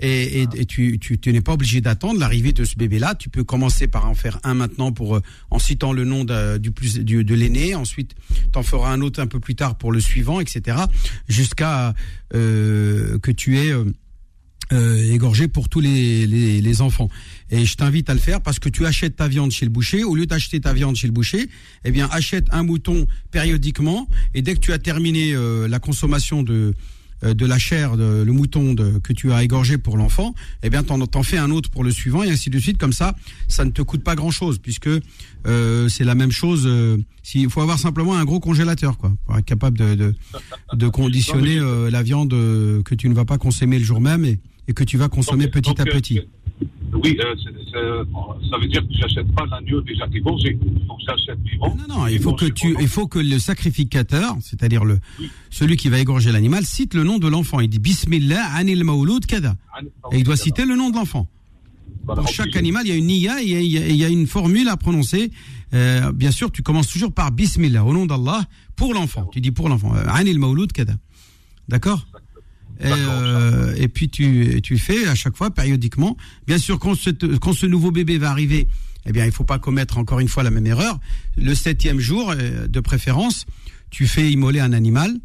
Et, 0.00 0.42
et, 0.42 0.64
tu, 0.64 1.00
tu, 1.00 1.18
tu 1.18 1.32
n'es 1.32 1.40
pas 1.40 1.54
obligé 1.54 1.80
d'attendre 1.80 2.20
l'arrivée 2.20 2.52
de 2.52 2.64
ce 2.64 2.76
bébé-là. 2.76 3.16
Tu 3.16 3.30
peux 3.30 3.42
commencer 3.42 3.88
par 3.88 4.08
en 4.08 4.14
faire 4.14 4.38
un 4.44 4.54
maintenant 4.54 4.92
pour 4.92 5.16
euh, 5.16 5.22
en 5.50 5.58
citant 5.58 5.92
le 5.92 6.04
nom 6.04 6.22
de, 6.24 6.56
du 6.58 6.70
plus 6.70 7.00
du, 7.00 7.24
de 7.24 7.34
l'aîné. 7.34 7.74
Ensuite, 7.74 8.14
t'en 8.52 8.62
feras 8.62 8.92
un 8.92 9.00
autre 9.00 9.20
un 9.20 9.26
peu 9.26 9.40
plus 9.40 9.56
tard 9.56 9.76
pour 9.76 9.90
le 9.90 9.98
suivant, 9.98 10.38
etc. 10.38 10.78
Jusqu'à 11.28 11.94
euh, 12.32 13.18
que 13.18 13.32
tu 13.32 13.58
aies 13.58 13.72
euh, 14.72 15.12
égorgé 15.12 15.48
pour 15.48 15.68
tous 15.68 15.80
les, 15.80 16.26
les, 16.26 16.60
les, 16.60 16.80
enfants. 16.82 17.08
Et 17.50 17.64
je 17.64 17.74
t'invite 17.76 18.10
à 18.10 18.14
le 18.14 18.20
faire 18.20 18.40
parce 18.40 18.58
que 18.58 18.68
tu 18.68 18.86
achètes 18.86 19.16
ta 19.16 19.28
viande 19.28 19.50
chez 19.50 19.64
le 19.64 19.70
boucher. 19.70 20.04
Au 20.04 20.14
lieu 20.14 20.26
d'acheter 20.26 20.60
ta 20.60 20.72
viande 20.72 20.96
chez 20.96 21.06
le 21.06 21.12
boucher, 21.12 21.48
eh 21.84 21.90
bien 21.90 22.08
achète 22.12 22.46
un 22.52 22.62
mouton 22.62 23.06
périodiquement. 23.30 24.08
Et 24.34 24.42
dès 24.42 24.54
que 24.54 24.60
tu 24.60 24.72
as 24.72 24.78
terminé 24.78 25.32
euh, 25.34 25.68
la 25.68 25.78
consommation 25.78 26.42
de 26.42 26.74
euh, 27.24 27.34
de 27.34 27.46
la 27.46 27.58
chair, 27.58 27.96
de, 27.96 28.22
le 28.22 28.32
mouton 28.32 28.74
de, 28.74 28.98
que 28.98 29.12
tu 29.12 29.32
as 29.32 29.42
égorgé 29.42 29.76
pour 29.76 29.96
l'enfant, 29.96 30.34
eh 30.62 30.70
bien 30.70 30.84
t'en, 30.84 31.04
t'en 31.04 31.24
fais 31.24 31.36
un 31.36 31.50
autre 31.50 31.68
pour 31.68 31.82
le 31.82 31.90
suivant 31.90 32.22
et 32.22 32.30
ainsi 32.30 32.48
de 32.48 32.58
suite. 32.60 32.78
Comme 32.78 32.92
ça, 32.92 33.16
ça 33.48 33.64
ne 33.64 33.70
te 33.70 33.82
coûte 33.82 34.04
pas 34.04 34.14
grand 34.14 34.30
chose 34.30 34.58
puisque 34.58 34.88
euh, 35.46 35.88
c'est 35.88 36.04
la 36.04 36.14
même 36.14 36.30
chose. 36.30 36.62
Euh, 36.66 36.96
il 37.34 37.50
faut 37.50 37.60
avoir 37.60 37.80
simplement 37.80 38.16
un 38.16 38.24
gros 38.24 38.38
congélateur, 38.38 38.96
quoi, 38.98 39.12
pour 39.26 39.36
être 39.36 39.44
capable 39.44 39.78
de, 39.78 39.96
de, 39.96 40.14
de 40.74 40.88
conditionner 40.88 41.58
la 41.90 42.02
viande 42.02 42.30
que 42.30 42.94
tu 42.94 43.08
ne 43.08 43.14
vas 43.14 43.24
pas 43.24 43.36
consommer 43.36 43.78
le 43.78 43.84
jour 43.84 44.00
même 44.00 44.24
et, 44.24 44.38
et 44.68 44.74
que 44.74 44.84
tu 44.84 44.96
vas 44.96 45.08
consommer 45.08 45.48
petit 45.48 45.80
à 45.80 45.84
petit. 45.84 46.20
Oui, 46.92 47.18
euh, 47.20 48.04
ça 48.50 48.58
veut 48.58 48.66
dire 48.66 48.82
que 48.82 48.94
j'achète 48.98 49.30
pas 49.32 49.44
l'agneau 49.46 49.80
déjà 49.82 50.06
égorgé. 50.12 50.54
Donc 50.54 50.98
j'achète 51.06 51.38
vivant. 51.40 51.76
Non, 51.76 51.94
non, 51.96 52.06
il 52.06 52.20
faut 52.20 52.32
que 52.32 52.46
tu, 52.46 52.76
il 52.80 52.88
faut 52.88 53.06
que 53.06 53.18
le 53.18 53.38
sacrificateur, 53.38 54.36
c'est-à-dire 54.40 54.84
le, 54.84 54.98
celui 55.50 55.76
qui 55.76 55.88
va 55.88 55.98
égorger 55.98 56.32
l'animal, 56.32 56.64
cite 56.64 56.94
le 56.94 57.04
nom 57.04 57.18
de 57.18 57.28
l'enfant. 57.28 57.60
Il 57.60 57.68
dit 57.68 57.78
Bismillah 57.78 58.44
anil 58.54 58.84
maouloud 58.84 59.26
kada. 59.26 59.56
Et 60.12 60.18
il 60.18 60.24
doit 60.24 60.36
citer 60.36 60.64
le 60.64 60.76
nom 60.76 60.90
de 60.90 60.96
l'enfant. 60.96 61.28
Pour 62.06 62.28
chaque 62.28 62.56
animal, 62.56 62.86
il 62.86 62.88
y 62.88 62.92
a 62.92 62.96
une 62.96 63.06
niya 63.06 63.42
et 63.42 63.60
il 63.60 63.96
y 63.96 64.04
a, 64.04 64.08
une 64.08 64.26
formule 64.26 64.68
à 64.68 64.76
prononcer. 64.76 65.30
Euh, 65.74 66.10
bien 66.12 66.30
sûr, 66.30 66.50
tu 66.50 66.62
commences 66.62 66.88
toujours 66.88 67.12
par 67.12 67.30
Bismillah, 67.32 67.84
au 67.84 67.92
nom 67.92 68.06
d'Allah, 68.06 68.44
pour 68.76 68.94
l'enfant. 68.94 69.28
Tu 69.30 69.42
dis 69.42 69.50
pour 69.50 69.68
l'enfant. 69.68 69.94
Euh, 69.94 70.04
anil 70.08 70.38
maouloud 70.38 70.72
kada. 70.72 70.94
D'accord 71.68 72.06
et, 72.80 72.84
euh, 72.86 73.74
et, 73.76 73.88
puis 73.88 74.08
tu, 74.08 74.60
tu 74.62 74.78
fais 74.78 75.06
à 75.08 75.14
chaque 75.14 75.36
fois 75.36 75.50
périodiquement. 75.50 76.16
Bien 76.46 76.58
sûr, 76.58 76.78
quand 76.78 76.94
ce, 76.94 77.10
quand 77.10 77.52
ce 77.52 77.66
nouveau 77.66 77.90
bébé 77.90 78.18
va 78.18 78.30
arriver, 78.30 78.68
eh 79.06 79.12
bien, 79.12 79.24
il 79.24 79.32
faut 79.32 79.44
pas 79.44 79.58
commettre 79.58 79.98
encore 79.98 80.20
une 80.20 80.28
fois 80.28 80.42
la 80.42 80.50
même 80.50 80.66
erreur. 80.66 81.00
Le 81.36 81.54
septième 81.54 81.98
jour, 81.98 82.30
euh, 82.30 82.68
de 82.68 82.80
préférence, 82.80 83.46
tu 83.90 84.06
fais 84.06 84.30
immoler 84.30 84.60
un 84.60 84.72
animal. 84.72 85.18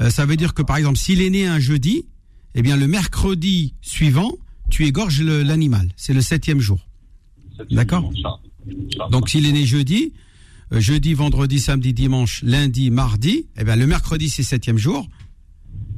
Euh, 0.00 0.10
ça 0.10 0.26
veut 0.26 0.36
dire 0.36 0.54
que 0.54 0.62
par 0.62 0.76
exemple, 0.76 0.98
s'il 0.98 1.20
est 1.20 1.30
né 1.30 1.46
un 1.46 1.60
jeudi, 1.60 2.06
eh 2.54 2.62
bien, 2.62 2.76
le 2.76 2.88
mercredi 2.88 3.74
suivant, 3.82 4.32
tu 4.70 4.86
égorges 4.86 5.20
l'animal. 5.22 5.88
C'est 5.96 6.14
le 6.14 6.22
septième 6.22 6.60
jour. 6.60 6.86
D'accord 7.70 8.10
Donc, 9.10 9.28
s'il 9.28 9.46
est 9.46 9.52
né 9.52 9.66
jeudi, 9.66 10.12
euh, 10.72 10.80
jeudi, 10.80 11.14
vendredi, 11.14 11.60
samedi, 11.60 11.92
dimanche, 11.92 12.42
lundi, 12.42 12.90
mardi, 12.90 13.46
eh 13.56 13.64
bien, 13.64 13.76
le 13.76 13.86
mercredi, 13.86 14.28
c'est 14.28 14.42
septième 14.42 14.78
jour 14.78 15.08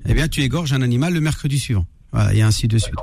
eh 0.06 0.14
bien, 0.14 0.28
tu 0.28 0.40
égorges 0.40 0.72
un 0.72 0.82
animal 0.82 1.14
le 1.14 1.20
mercredi 1.20 1.58
suivant. 1.58 1.86
Voilà, 2.12 2.34
et 2.34 2.42
ainsi 2.42 2.68
de 2.68 2.78
suite. 2.78 2.94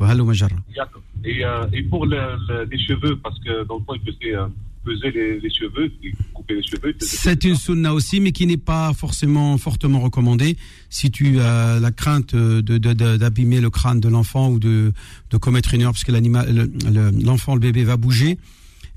Et, 1.25 1.43
euh, 1.43 1.65
et 1.73 1.83
pour 1.83 2.05
le, 2.05 2.65
les 2.69 2.79
cheveux, 2.79 3.17
parce 3.17 3.37
que 3.39 3.65
dans 3.65 3.77
le 3.77 3.83
fond, 3.83 3.93
il 3.95 4.13
faisait 4.13 4.35
euh, 4.35 4.47
peser 4.85 5.11
les, 5.11 5.39
les, 5.39 5.49
cheveux, 5.49 5.91
couper 6.33 6.55
les 6.55 6.63
cheveux. 6.63 6.95
C'est 6.99 7.43
une 7.43 7.55
sunna 7.55 7.93
aussi, 7.93 8.19
mais 8.19 8.31
qui 8.31 8.45
n'est 8.45 8.57
pas 8.57 8.93
forcément 8.93 9.57
fortement 9.57 9.99
recommandée. 9.99 10.57
Si 10.89 11.11
tu 11.11 11.39
as 11.39 11.79
la 11.79 11.91
crainte 11.91 12.35
d'abîmer 12.35 13.55
de, 13.55 13.61
de, 13.61 13.63
le 13.63 13.69
crâne 13.69 13.99
de 13.99 14.09
l'enfant 14.09 14.49
ou 14.49 14.59
de, 14.59 14.93
de 15.29 15.37
commettre 15.37 15.73
une 15.73 15.81
erreur, 15.81 15.93
parce 15.93 16.03
que 16.03 16.11
l'enfant, 16.11 17.55
le, 17.55 17.59
le, 17.59 17.61
bébé 17.61 17.83
va 17.83 17.97
bouger, 17.97 18.37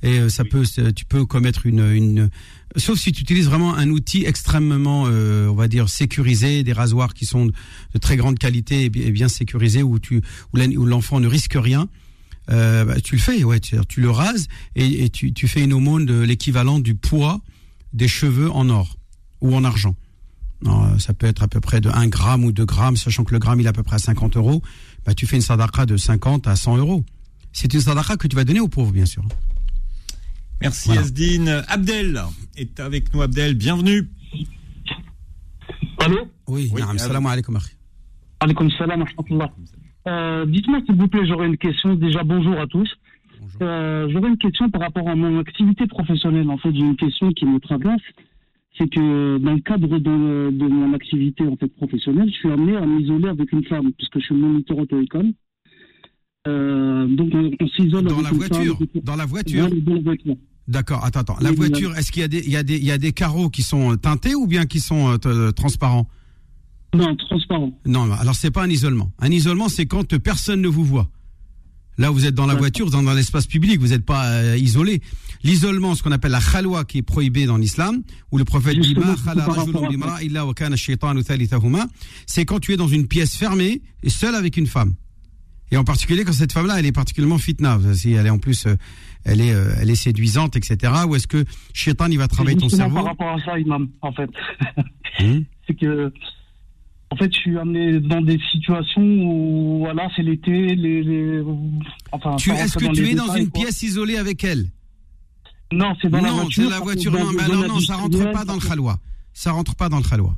et 0.03 0.19
euh, 0.19 0.29
ça 0.29 0.45
peut, 0.45 0.65
tu 0.95 1.05
peux 1.05 1.25
commettre 1.25 1.67
une, 1.67 1.91
une 1.93 2.31
sauf 2.77 2.99
si 2.99 3.13
tu 3.13 3.23
utilises 3.23 3.47
vraiment 3.47 3.75
un 3.75 3.89
outil 3.91 4.25
extrêmement, 4.25 5.05
euh, 5.07 5.49
on 5.49 5.55
va 5.55 5.69
dire, 5.69 5.89
sécurisé, 5.89 6.63
des 6.63 6.73
rasoirs 6.73 7.15
qui 7.15 7.27
sont 7.27 7.47
de 7.47 7.99
très 8.01 8.17
grande 8.17 8.39
qualité 8.39 8.85
et 8.85 8.91
bien 8.91 9.29
sécurisés, 9.29 9.83
où 9.83 9.99
tu, 9.99 10.23
où 10.53 10.87
l'enfant 10.87 11.21
ne 11.21 11.27
risque 11.27 11.57
rien. 11.57 11.89
Euh, 12.51 12.85
bah, 12.85 13.01
tu 13.01 13.15
le 13.15 13.21
fais, 13.21 13.41
tu, 13.89 14.01
le 14.01 14.11
rases 14.11 14.49
et, 14.75 15.09
tu, 15.11 15.49
fais 15.49 15.63
une 15.63 15.73
aumône 15.73 16.07
de 16.07 16.21
l'équivalent 16.21 16.81
du 16.81 16.95
poids 16.95 17.41
des 17.93 18.09
cheveux 18.09 18.51
en 18.51 18.69
or 18.69 18.97
ou 19.41 19.55
en 19.55 19.65
argent. 19.65 19.95
Non, 20.65 20.99
ça 20.99 21.13
peut 21.13 21.27
être 21.27 21.43
à 21.43 21.49
peu 21.49 21.61
près 21.61 21.81
de 21.81 21.89
1 21.89 22.07
gramme 22.09 22.45
ou 22.45 22.53
2 22.53 22.65
grammes, 22.65 22.97
sachant 22.97 23.25
que 23.25 23.33
le 23.33 23.39
gramme 23.39 23.61
il 23.61 23.67
est 23.67 23.69
à 23.69 23.73
peu 23.73 23.83
près 23.83 23.97
à 23.97 24.01
50 24.01 24.37
euros. 24.37 24.63
Bah, 25.05 25.15
tu 25.15 25.27
fais 25.27 25.37
une 25.37 25.43
sadaqa 25.43 25.87
de 25.87 25.97
50 25.97 26.47
à 26.47 26.57
100 26.57 26.79
euros. 26.79 27.05
C'est 27.53 27.73
une 27.75 27.81
sadaqa 27.81 28.17
que 28.17 28.29
tu 28.29 28.37
vas 28.37 28.45
donner 28.45 28.61
aux 28.61 28.69
pauvres, 28.69 28.93
bien 28.93 29.07
sûr. 29.07 29.25
Merci 30.63 30.91
voilà. 30.91 31.63
Abdel 31.69 32.23
est 32.57 32.79
avec 32.79 33.13
nous. 33.13 33.23
Abdel, 33.23 33.55
bienvenue. 33.55 34.09
Allô 35.99 36.19
Oui, 36.49 36.71
oui 36.73 36.83
salam 36.99 37.27
alaikum. 37.27 37.59
Alaikum 38.41 38.71
salam 38.71 39.05
euh, 40.09 40.47
Dites-moi 40.47 40.81
s'il 40.87 40.95
vous 40.97 41.09
plaît, 41.09 41.27
j'aurais 41.27 41.47
une 41.49 41.59
question. 41.59 41.95
Déjà, 41.95 42.23
bonjour 42.23 42.59
à 42.61 42.67
tous. 42.67 42.89
Euh, 43.61 44.09
J'aurais 44.11 44.29
une 44.29 44.39
question 44.39 44.71
par 44.71 44.81
rapport 44.83 45.09
à 45.09 45.15
mon 45.15 45.39
activité 45.41 45.87
professionnelle. 45.87 46.49
En 46.49 46.59
fait, 46.59 46.73
j'ai 46.73 46.81
une 46.81 46.97
question 46.97 47.33
qui 47.33 47.45
me 47.45 47.59
traverse. 47.59 48.03
C'est 48.79 48.89
que 48.89 49.39
dans 49.39 49.53
le 49.55 49.61
cadre 49.61 49.99
de, 49.99 50.51
de 50.51 50.67
mon 50.67 50.95
activité 50.95 51.45
en 51.47 51.57
fait 51.57 51.69
professionnelle, 51.69 52.29
je 52.29 52.35
suis 52.35 52.51
amené 52.51 52.77
à 52.77 52.87
m'isoler 52.87 53.29
avec 53.29 53.53
une 53.53 53.65
femme, 53.65 53.93
puisque 53.93 54.19
je 54.19 54.25
suis 54.25 54.35
moniteur 54.35 54.79
auto-école. 54.79 55.33
Euh, 56.49 57.07
donc 57.07 57.31
on, 57.35 57.51
on 57.61 57.69
s'isole 57.69 58.05
Dans 58.05 58.15
avec 58.19 58.25
la 58.25 58.31
une 58.31 58.37
voiture 58.37 58.79
femme. 58.79 59.03
Dans 59.05 59.17
la 59.17 59.27
voiture 59.27 59.69
dans 59.71 59.95
la 59.95 60.01
voiture. 60.01 60.37
D'accord, 60.73 61.05
attends, 61.05 61.21
attends. 61.21 61.37
La 61.41 61.53
voiture, 61.53 61.95
est-ce 61.99 62.11
qu'il 62.11 62.23
y 62.23 62.25
a 62.25 62.29
des, 62.29 62.39
il 62.39 62.51
y 62.51 62.57
a 62.57 62.63
des, 62.63 62.77
il 62.77 62.85
y 62.85 62.91
a 62.91 62.97
des 62.99 63.13
carreaux 63.13 63.51
qui 63.51 63.63
sont 63.63 63.97
teintés 63.97 64.35
ou 64.35 64.47
bien 64.47 64.65
qui 64.65 64.81
sont 64.81 65.13
euh, 65.13 65.19
t- 65.19 65.53
transparents? 65.55 66.09
Non, 66.95 67.15
transparent. 67.17 67.79
Non, 67.85 68.11
alors 68.13 68.35
c'est 68.35 68.51
pas 68.51 68.63
un 68.63 68.71
isolement. 68.71 69.13
Un 69.19 69.31
isolement, 69.31 69.69
c'est 69.69 69.85
quand 69.87 70.15
euh, 70.15 70.19
personne 70.19 70.63
ne 70.63 70.69
vous 70.69 70.85
voit. 70.85 71.11
Là, 71.99 72.09
vous 72.09 72.25
êtes 72.25 72.35
dans 72.35 72.47
la 72.47 72.55
voiture, 72.55 72.91
dans, 72.91 73.03
dans 73.03 73.13
l'espace 73.13 73.47
public, 73.47 73.79
vous 73.79 73.89
n'êtes 73.89 74.07
pas 74.07 74.25
euh, 74.29 74.57
isolé. 74.57 75.03
L'isolement, 75.45 75.95
ce 75.95 76.03
qu'on 76.03 76.13
appelle 76.13 76.33
la 76.33 76.41
khalwa, 76.41 76.85
qui 76.85 76.99
est 76.99 77.03
prohibé 77.03 77.45
dans 77.45 77.59
l'islam, 77.59 78.03
où 78.31 78.39
le 78.39 78.45
prophète 78.45 78.79
dit 78.79 78.97
c'est 82.27 82.45
quand 82.47 82.61
tu 82.61 82.73
es 82.73 82.77
dans 82.79 82.89
une 82.89 83.07
pièce 83.07 83.37
fermée 83.37 83.83
et 84.03 84.09
seul 84.09 84.35
avec 84.35 84.57
une 84.57 84.67
femme. 84.67 84.95
Et 85.71 85.77
en 85.77 85.85
particulier 85.85 86.25
quand 86.25 86.33
cette 86.33 86.53
femme-là, 86.53 86.79
elle 86.79 86.87
est 86.87 86.93
particulièrement 86.93 87.39
fitna, 87.39 87.79
si 87.95 88.13
elle 88.13 88.27
est 88.27 88.31
en 88.31 88.39
plus, 88.39 88.67
euh, 88.67 88.75
elle 89.25 89.41
est, 89.41 89.53
euh, 89.53 89.75
elle 89.81 89.91
est 89.91 89.95
séduisante, 89.97 90.57
etc. 90.57 90.93
Ou 91.09 91.15
est-ce 91.17 91.27
que 91.27 91.45
shaitan, 91.73 92.07
il 92.07 92.19
va 92.19 92.29
travailler 92.29 92.57
ton 92.57 92.69
cerveau 92.69 92.97
Par 92.97 93.05
rapport 93.05 93.31
à 93.31 93.41
ça, 93.45 93.59
Imam, 93.59 93.89
en 94.01 94.13
fait. 94.13 94.31
Hum 95.21 95.45
c'est 95.67 95.75
que, 95.75 96.13
en 97.11 97.17
fait, 97.17 97.33
je 97.33 97.39
suis 97.39 97.59
amené 97.59 98.01
dans 98.01 98.21
des 98.21 98.39
situations 98.51 99.03
où, 99.03 99.79
voilà, 99.81 100.09
c'est 100.17 100.23
l'été, 100.23 100.75
les, 100.75 101.03
les- 101.03 101.43
enfin. 102.11 102.37
Est-ce 102.37 102.79
que 102.79 102.93
tu 102.93 103.09
es 103.09 103.15
dans 103.15 103.35
une 103.35 103.49
quoi. 103.51 103.63
pièce 103.63 103.83
isolée 103.83 104.17
avec 104.17 104.43
elle? 104.45 104.67
Non, 105.73 105.95
c'est 106.01 106.09
dans 106.09 106.21
la 106.21 106.31
non, 106.31 106.37
voiture. 106.43 106.69
la 106.71 106.79
Non, 106.81 107.39
alors 107.39 107.69
non, 107.69 107.81
ça 107.81 107.97
rentre 107.97 108.31
pas 108.33 108.45
dans 108.45 108.55
le 108.55 108.61
khalwa. 108.61 108.99
Ça 109.33 109.53
rentre 109.53 109.75
pas 109.75 109.89
dans 109.89 109.99
le 109.99 110.03
khalwa. 110.03 110.37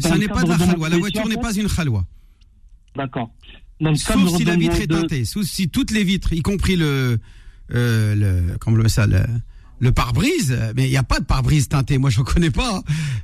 Dans 0.00 0.08
Ça 0.08 0.18
n'est 0.18 0.28
pas 0.28 0.42
de 0.42 0.48
la 0.50 0.76
mon 0.76 0.84
La 0.84 0.98
voiture 0.98 1.26
n'est 1.28 1.36
pas 1.36 1.54
une 1.54 1.68
khalwa. 1.68 2.04
D'accord. 2.96 3.30
Sauf 3.94 4.36
si 4.36 4.44
la 4.44 4.56
vitre 4.56 4.80
est 4.80 4.86
teintée. 4.86 5.24
Sauf 5.24 5.44
si 5.44 5.68
toutes 5.68 5.90
les 5.90 6.04
vitres, 6.04 6.32
y 6.32 6.42
compris 6.42 6.76
le, 6.76 7.18
euh, 7.72 8.14
le, 8.14 8.58
comment 8.58 8.76
on 8.76 8.80
appelle 8.80 8.90
ça, 8.90 9.06
le, 9.06 9.20
le 9.80 9.92
pare-brise. 9.92 10.56
Mais 10.76 10.86
il 10.86 10.90
n'y 10.90 10.96
a 10.96 11.02
pas 11.02 11.20
de 11.20 11.24
pare-brise 11.24 11.68
teinté. 11.68 11.98
Moi, 11.98 12.10
je 12.10 12.20
ne 12.20 12.24
connais 12.24 12.50
pas. 12.50 12.82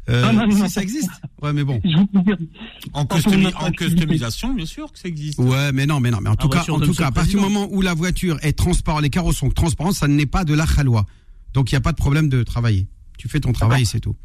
Euh, 0.08 0.22
Non, 0.26 0.32
non, 0.32 0.46
non, 0.46 0.54
si 0.56 0.62
non. 0.62 0.68
ça 0.68 0.82
existe. 0.82 1.10
Ouais, 1.42 1.52
mais 1.52 1.64
bon. 1.64 1.80
Je 1.84 1.96
vous 1.96 2.06
confirme. 2.06 2.46
En, 2.92 3.04
custumi- 3.04 3.54
en 3.54 3.70
customisation, 3.70 4.54
bien 4.54 4.66
sûr 4.66 4.90
que 4.92 4.98
ça 4.98 5.08
existe. 5.08 5.38
Ouais, 5.38 5.72
mais 5.72 5.86
non, 5.86 6.00
mais 6.00 6.10
non, 6.10 6.18
mais 6.20 6.30
en 6.30 6.36
tout 6.36 6.48
cas, 6.48 6.64
en 6.68 6.80
tout 6.80 6.94
cas, 6.94 7.06
à 7.06 7.08
le 7.08 7.14
partir 7.14 7.38
du 7.38 7.44
moment 7.44 7.68
où 7.70 7.82
la 7.82 7.94
voiture 7.94 8.38
est 8.42 8.52
transparente, 8.52 9.02
les 9.02 9.10
carreaux 9.10 9.32
sont 9.32 9.50
transparents, 9.50 9.92
ça 9.92 10.08
n'est 10.08 10.26
pas 10.26 10.44
de 10.44 10.54
la 10.54 10.66
khalwa. 10.66 11.06
Donc 11.54 11.70
il 11.70 11.74
n'y 11.74 11.78
a 11.78 11.80
pas 11.82 11.92
de 11.92 11.96
problème 11.96 12.28
de 12.28 12.42
travailler. 12.42 12.86
Tu 13.18 13.28
fais 13.28 13.40
ton 13.40 13.52
travail, 13.52 13.84
c'est 13.86 14.00
tout. 14.00 14.16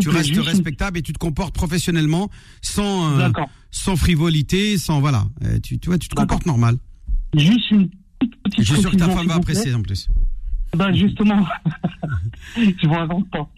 Tu 0.00 0.10
restes 0.10 0.36
respectable 0.36 0.98
et 0.98 1.02
tu 1.02 1.12
te 1.14 1.18
comportes 1.18 1.54
professionnellement, 1.54 2.28
sans, 2.60 3.12
euh, 3.14 3.18
D'accord. 3.18 3.48
sans 3.70 3.96
frivolité, 3.96 4.76
sans 4.76 5.00
voilà. 5.00 5.24
Euh, 5.44 5.58
tu, 5.62 5.78
tu 5.78 5.88
vois, 5.88 5.96
tu 5.98 6.08
te 6.08 6.14
comportes 6.14 6.44
normal. 6.46 6.76
Juste 7.34 7.70
une 7.70 7.88
Je 8.58 8.62
suis 8.62 8.80
sûr 8.80 8.90
que 8.90 8.96
ta 8.96 9.08
femme 9.08 9.26
va 9.26 9.34
apprécier 9.36 9.74
en 9.74 9.82
plus. 9.82 10.08
Ben 10.76 10.92
justement, 10.94 11.44
je 12.56 12.86
vous 12.86 12.94
raconte 12.94 13.28
pas. 13.30 13.48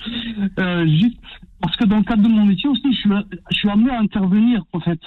Euh, 0.59 0.87
juste 0.87 1.19
parce 1.61 1.77
que 1.77 1.85
dans 1.85 1.99
le 1.99 2.05
cadre 2.05 2.23
de 2.23 2.29
mon 2.29 2.47
métier 2.47 2.69
aussi, 2.69 2.83
je 2.93 2.97
suis, 2.99 3.11
je 3.51 3.57
suis 3.57 3.69
amené 3.69 3.91
à 3.91 4.01
intervenir 4.01 4.63
en 4.73 4.81
fait 4.81 5.01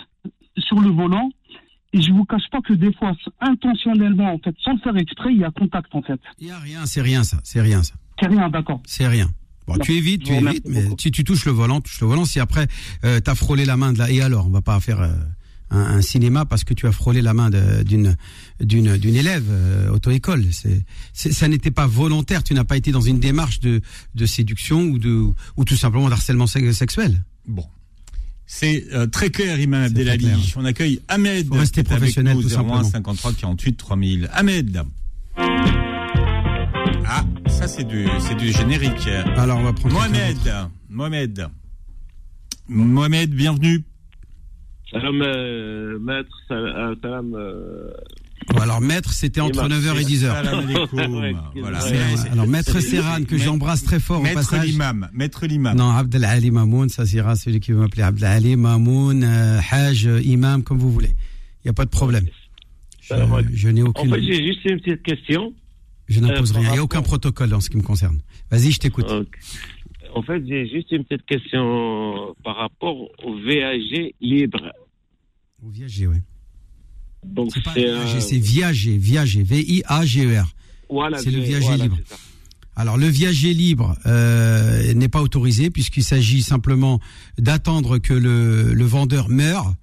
sur 0.57 0.79
le 0.79 0.89
volant. 0.89 1.29
Et 1.93 2.01
je 2.01 2.11
vous 2.11 2.25
cache 2.25 2.43
pas 2.51 2.59
que 2.61 2.73
des 2.73 2.91
fois, 2.93 3.15
intentionnellement, 3.39 4.33
en 4.33 4.39
fait, 4.39 4.53
sans 4.63 4.73
le 4.73 4.79
faire 4.79 4.97
exprès, 4.97 5.31
il 5.31 5.39
y 5.39 5.45
a 5.45 5.51
contact 5.51 5.95
en 5.95 6.01
fait. 6.01 6.19
Il 6.39 6.47
y 6.47 6.51
a 6.51 6.59
rien, 6.59 6.85
c'est 6.85 7.01
rien 7.01 7.23
ça, 7.23 7.37
c'est 7.43 7.61
rien 7.61 7.83
ça, 7.83 7.93
C'est 8.19 8.27
rien, 8.27 8.49
d'accord. 8.49 8.81
c'est 8.85 9.07
rien. 9.07 9.29
Bon, 9.65 9.75
Non, 9.75 9.79
tu 9.79 9.93
évites, 9.93 10.23
tu 10.23 10.33
évites, 10.33 10.67
mais 10.67 10.83
beaucoup. 10.83 10.95
si 10.99 11.09
tu 11.11 11.23
touches 11.23 11.45
le 11.45 11.53
volant, 11.53 11.79
touche 11.79 12.01
le 12.01 12.07
volant. 12.07 12.25
Si 12.25 12.39
après 12.41 12.67
euh, 13.05 13.19
t'as 13.21 13.33
frôlé 13.33 13.63
la 13.65 13.77
main 13.77 13.93
de 13.93 13.97
la, 13.99 14.11
et 14.11 14.21
alors, 14.21 14.45
on 14.45 14.49
va 14.49 14.61
pas 14.61 14.77
faire 14.81 14.99
euh, 15.01 15.13
un, 15.71 15.79
un 15.79 16.01
cinéma 16.01 16.45
parce 16.45 16.63
que 16.63 16.73
tu 16.73 16.87
as 16.87 16.91
frôlé 16.91 17.21
la 17.21 17.33
main 17.33 17.49
d'une 17.83 18.15
d'une 18.59 18.97
d'une 18.97 19.15
élève 19.15 19.45
euh, 19.49 19.89
auto-école. 19.91 20.45
C'est 20.51 20.83
ça 21.13 21.47
n'était 21.47 21.71
pas 21.71 21.87
volontaire. 21.87 22.43
Tu 22.43 22.53
n'as 22.53 22.63
pas 22.63 22.77
été 22.77 22.91
dans 22.91 23.01
une 23.01 23.19
démarche 23.19 23.59
de 23.59 23.81
de 24.15 24.25
séduction 24.25 24.83
ou 24.83 24.99
de 24.99 25.25
ou 25.57 25.65
tout 25.65 25.75
simplement 25.77 26.09
d'harcèlement 26.09 26.47
se- 26.47 26.71
sexuel. 26.71 27.23
Bon. 27.47 27.65
C'est 28.47 28.85
euh, 28.93 29.07
très 29.07 29.31
clair, 29.31 29.59
Imam 29.59 29.81
Abdelali. 29.83 30.53
On 30.55 30.65
accueille 30.65 31.01
Ahmed. 31.07 31.47
Faut 31.47 31.55
rester 31.55 31.79
avec 31.79 31.87
professionnel, 31.89 32.35
nous, 32.35 32.43
tout 32.43 32.49
01 32.49 32.51
simplement. 32.51 32.83
53 32.83 33.33
48 33.33 33.73
3000. 33.75 34.29
Ahmed. 34.33 34.83
Ah, 37.07 37.23
ça 37.47 37.67
c'est 37.67 37.83
du, 37.83 38.05
c'est 38.19 38.35
du 38.35 38.51
générique. 38.51 39.07
Alors 39.35 39.57
on 39.59 39.63
va 39.63 39.73
prendre 39.73 39.95
Mohamed. 39.95 40.37
Mohamed. 40.89 41.47
Mohamed, 42.67 43.31
bienvenue. 43.33 43.83
Euh, 44.95 45.99
maître, 45.99 46.29
sal- 46.47 46.57
euh, 46.77 46.95
salam. 47.01 47.33
euh, 47.35 47.89
Bon, 48.53 48.61
alors 48.61 48.79
maître, 48.81 49.11
c'était 49.11 49.41
entre 49.41 49.65
Imam. 49.65 49.71
9h 49.79 49.99
et 50.01 50.03
10h. 50.05 50.31
Salam 50.31 50.59
alaikum. 50.69 50.99
Ouais, 51.21 51.35
voilà. 51.61 51.83
ouais. 51.83 51.97
C'est- 52.17 52.29
Alors 52.29 52.47
maître 52.47 52.79
Serran 52.79 53.23
que 53.23 53.37
j'embrasse 53.37 53.83
très 53.83 53.99
fort 53.99 54.19
au 54.19 54.23
Maître 54.23 54.35
passage. 54.35 54.67
l'imam. 54.67 55.09
Maître 55.13 55.45
l'imam. 55.47 55.75
Non, 55.77 55.89
Abdelali 55.91 56.51
Mamoun, 56.51 56.89
ça 56.89 57.05
sera 57.05 57.35
celui 57.35 57.59
qui 57.59 57.71
veut 57.71 57.79
m'appeler 57.79 58.03
Abdelali 58.03 58.55
Mamoun, 58.55 59.23
euh, 59.23 59.59
Haj, 59.71 60.05
euh, 60.07 60.21
Imam, 60.21 60.63
comme 60.63 60.77
vous 60.77 60.91
voulez. 60.91 61.09
Il 61.63 61.67
n'y 61.67 61.69
a 61.69 61.73
pas 61.73 61.85
de 61.85 61.89
problème. 61.89 62.25
Je, 63.01 63.67
n'ai 63.69 63.81
En 63.83 63.87
aucune. 63.87 64.09
fait, 64.13 64.21
j'ai 64.21 64.45
juste 64.45 64.65
une 64.65 64.79
petite 64.79 65.03
question. 65.03 65.53
je 66.07 66.19
n'impose 66.19 66.51
euh, 66.55 66.59
rien. 66.59 66.69
Il 66.69 66.73
n'y 66.73 66.79
a 66.79 66.83
aucun 66.83 67.01
protocole 67.01 67.53
en 67.53 67.59
ce 67.61 67.69
qui 67.69 67.77
me 67.77 67.83
concerne. 67.83 68.19
Vas-y, 68.51 68.71
je 68.71 68.79
t'écoute. 68.79 69.05
En 70.13 70.21
fait, 70.21 70.41
j'ai 70.47 70.67
juste 70.69 70.91
une 70.91 71.03
petite 71.03 71.25
question 71.25 72.33
par 72.43 72.55
rapport 72.57 72.95
au 73.23 73.33
VAG 73.45 74.13
libre. 74.21 74.71
Viager, 75.63 76.07
oui. 76.07 76.17
Donc, 77.23 77.51
C'est 77.53 77.61
c'est. 78.19 78.37
viager, 78.37 78.97
viager, 78.97 78.97
viager, 78.97 79.43
V-I-A-G-E-R. 79.43 80.55
voilà, 80.89 81.17
c'est 81.17 81.31
le 81.31 81.39
viager 81.41 81.65
voilà, 81.65 81.83
libre. 81.85 81.97
Alors 82.75 82.97
le 82.97 83.07
viager 83.07 83.53
libre 83.53 83.97
euh, 84.05 84.93
n'est 84.93 85.07
pas 85.07 85.21
autorisé 85.21 85.69
puisqu'il 85.69 86.03
s'agit 86.03 86.43
simplement 86.43 86.99
d'attendre 87.37 87.97
que 87.99 88.13
le, 88.13 88.73
le 88.73 88.85
vendeur 88.85 89.29
meure 89.29 89.73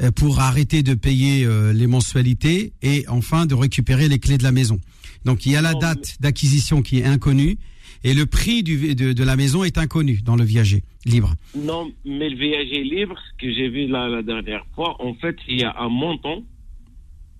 euh, 0.00 0.10
pour 0.10 0.40
arrêter 0.40 0.82
de 0.82 0.94
payer 0.94 1.44
euh, 1.44 1.72
les 1.74 1.86
mensualités 1.86 2.72
et 2.82 3.04
enfin 3.08 3.44
de 3.44 3.54
récupérer 3.54 4.08
les 4.08 4.18
clés 4.18 4.38
de 4.38 4.42
la 4.42 4.52
maison. 4.52 4.80
Donc 5.26 5.44
il 5.44 5.52
y 5.52 5.56
a 5.56 5.60
la 5.60 5.74
date 5.74 6.16
d'acquisition 6.20 6.80
qui 6.80 7.00
est 7.00 7.04
inconnue 7.04 7.58
et 8.04 8.14
le 8.14 8.26
prix 8.26 8.62
du, 8.62 8.94
de, 8.94 9.12
de 9.12 9.24
la 9.24 9.36
maison 9.36 9.62
est 9.64 9.76
inconnu 9.78 10.20
dans 10.24 10.36
le 10.36 10.44
viager 10.44 10.82
libre. 11.06 11.34
Non, 11.56 11.90
mais 12.04 12.28
le 12.30 12.36
VAG 12.36 12.84
libre, 12.84 13.16
ce 13.32 13.44
que 13.46 13.52
j'ai 13.52 13.68
vu 13.68 13.86
la 13.88 14.22
dernière 14.22 14.64
fois, 14.74 14.96
en 15.04 15.14
fait, 15.14 15.36
il 15.48 15.60
y 15.60 15.64
a 15.64 15.74
un 15.78 15.88
montant. 15.88 16.42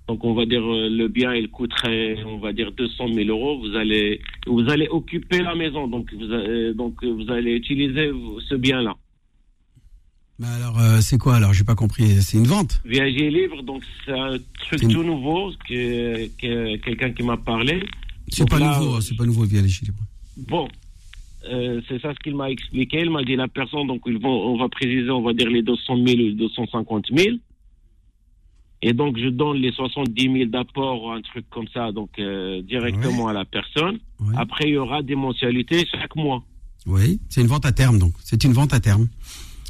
Donc, 0.08 0.24
on 0.24 0.34
va 0.34 0.44
dire, 0.44 0.60
euh, 0.64 0.88
le 0.88 1.06
bien, 1.08 1.32
il 1.34 1.48
coûterait, 1.50 2.16
on 2.24 2.38
va 2.38 2.52
dire, 2.52 2.72
200 2.72 3.08
000 3.14 3.28
euros. 3.28 3.60
Vous 3.60 3.76
allez, 3.76 4.20
vous 4.46 4.68
allez 4.68 4.88
occuper 4.90 5.40
la 5.40 5.54
maison. 5.54 5.86
Donc, 5.86 6.12
vous, 6.12 6.24
euh, 6.32 6.74
donc, 6.74 7.04
vous 7.04 7.30
allez 7.30 7.52
utiliser 7.52 8.10
ce 8.48 8.54
bien-là. 8.56 8.96
Mais 10.40 10.46
alors 10.48 10.78
euh, 10.80 11.00
c'est 11.02 11.18
quoi 11.18 11.36
alors? 11.36 11.52
J'ai 11.52 11.64
pas 11.64 11.74
compris. 11.74 12.20
C'est 12.22 12.38
une 12.38 12.46
vente? 12.46 12.80
VAG 12.86 13.14
libre, 13.30 13.62
donc 13.62 13.82
c'est 14.06 14.18
un 14.18 14.38
truc 14.66 14.82
une- 14.82 14.92
tout 14.94 15.02
nouveau 15.04 15.52
que, 15.68 16.26
que 16.38 16.76
quelqu'un 16.78 17.12
qui 17.12 17.22
m'a 17.22 17.36
parlé. 17.36 17.82
C'est 18.28 18.48
pas 18.48 18.58
là, 18.58 18.78
nouveau. 18.80 18.94
hein, 18.96 19.00
C'est 19.02 19.16
pas 19.16 19.26
nouveau 19.26 19.42
le 19.42 19.48
viager 19.48 19.84
libre. 19.84 19.98
Bon, 20.48 20.68
euh, 21.48 21.80
c'est 21.88 22.00
ça 22.00 22.12
ce 22.12 22.18
qu'il 22.18 22.36
m'a 22.36 22.50
expliqué. 22.50 23.00
Il 23.00 23.10
m'a 23.10 23.22
dit 23.22 23.36
la 23.36 23.48
personne, 23.48 23.86
donc 23.86 24.02
ils 24.06 24.18
vont, 24.18 24.52
on 24.52 24.58
va 24.58 24.68
préciser, 24.68 25.10
on 25.10 25.22
va 25.22 25.32
dire 25.32 25.48
les 25.48 25.62
200 25.62 25.96
000 26.06 26.20
ou 26.20 26.32
250 26.32 27.06
000. 27.16 27.36
Et 28.82 28.92
donc 28.94 29.18
je 29.18 29.28
donne 29.28 29.58
les 29.58 29.72
70 29.72 30.22
000 30.22 30.44
d'apport 30.46 31.04
ou 31.04 31.10
un 31.10 31.20
truc 31.20 31.44
comme 31.50 31.68
ça, 31.68 31.92
donc 31.92 32.10
euh, 32.18 32.62
directement 32.62 33.28
à 33.28 33.32
la 33.32 33.44
personne. 33.44 33.98
Ouais. 34.20 34.34
Après, 34.38 34.64
il 34.68 34.74
y 34.74 34.78
aura 34.78 35.02
des 35.02 35.14
mensualités 35.14 35.86
chaque 35.90 36.16
mois. 36.16 36.42
Oui, 36.86 37.20
c'est 37.28 37.42
une 37.42 37.46
vente 37.46 37.66
à 37.66 37.72
terme 37.72 37.98
donc. 37.98 38.14
C'est 38.24 38.42
une 38.44 38.52
vente 38.52 38.72
à 38.72 38.80
terme. 38.80 39.08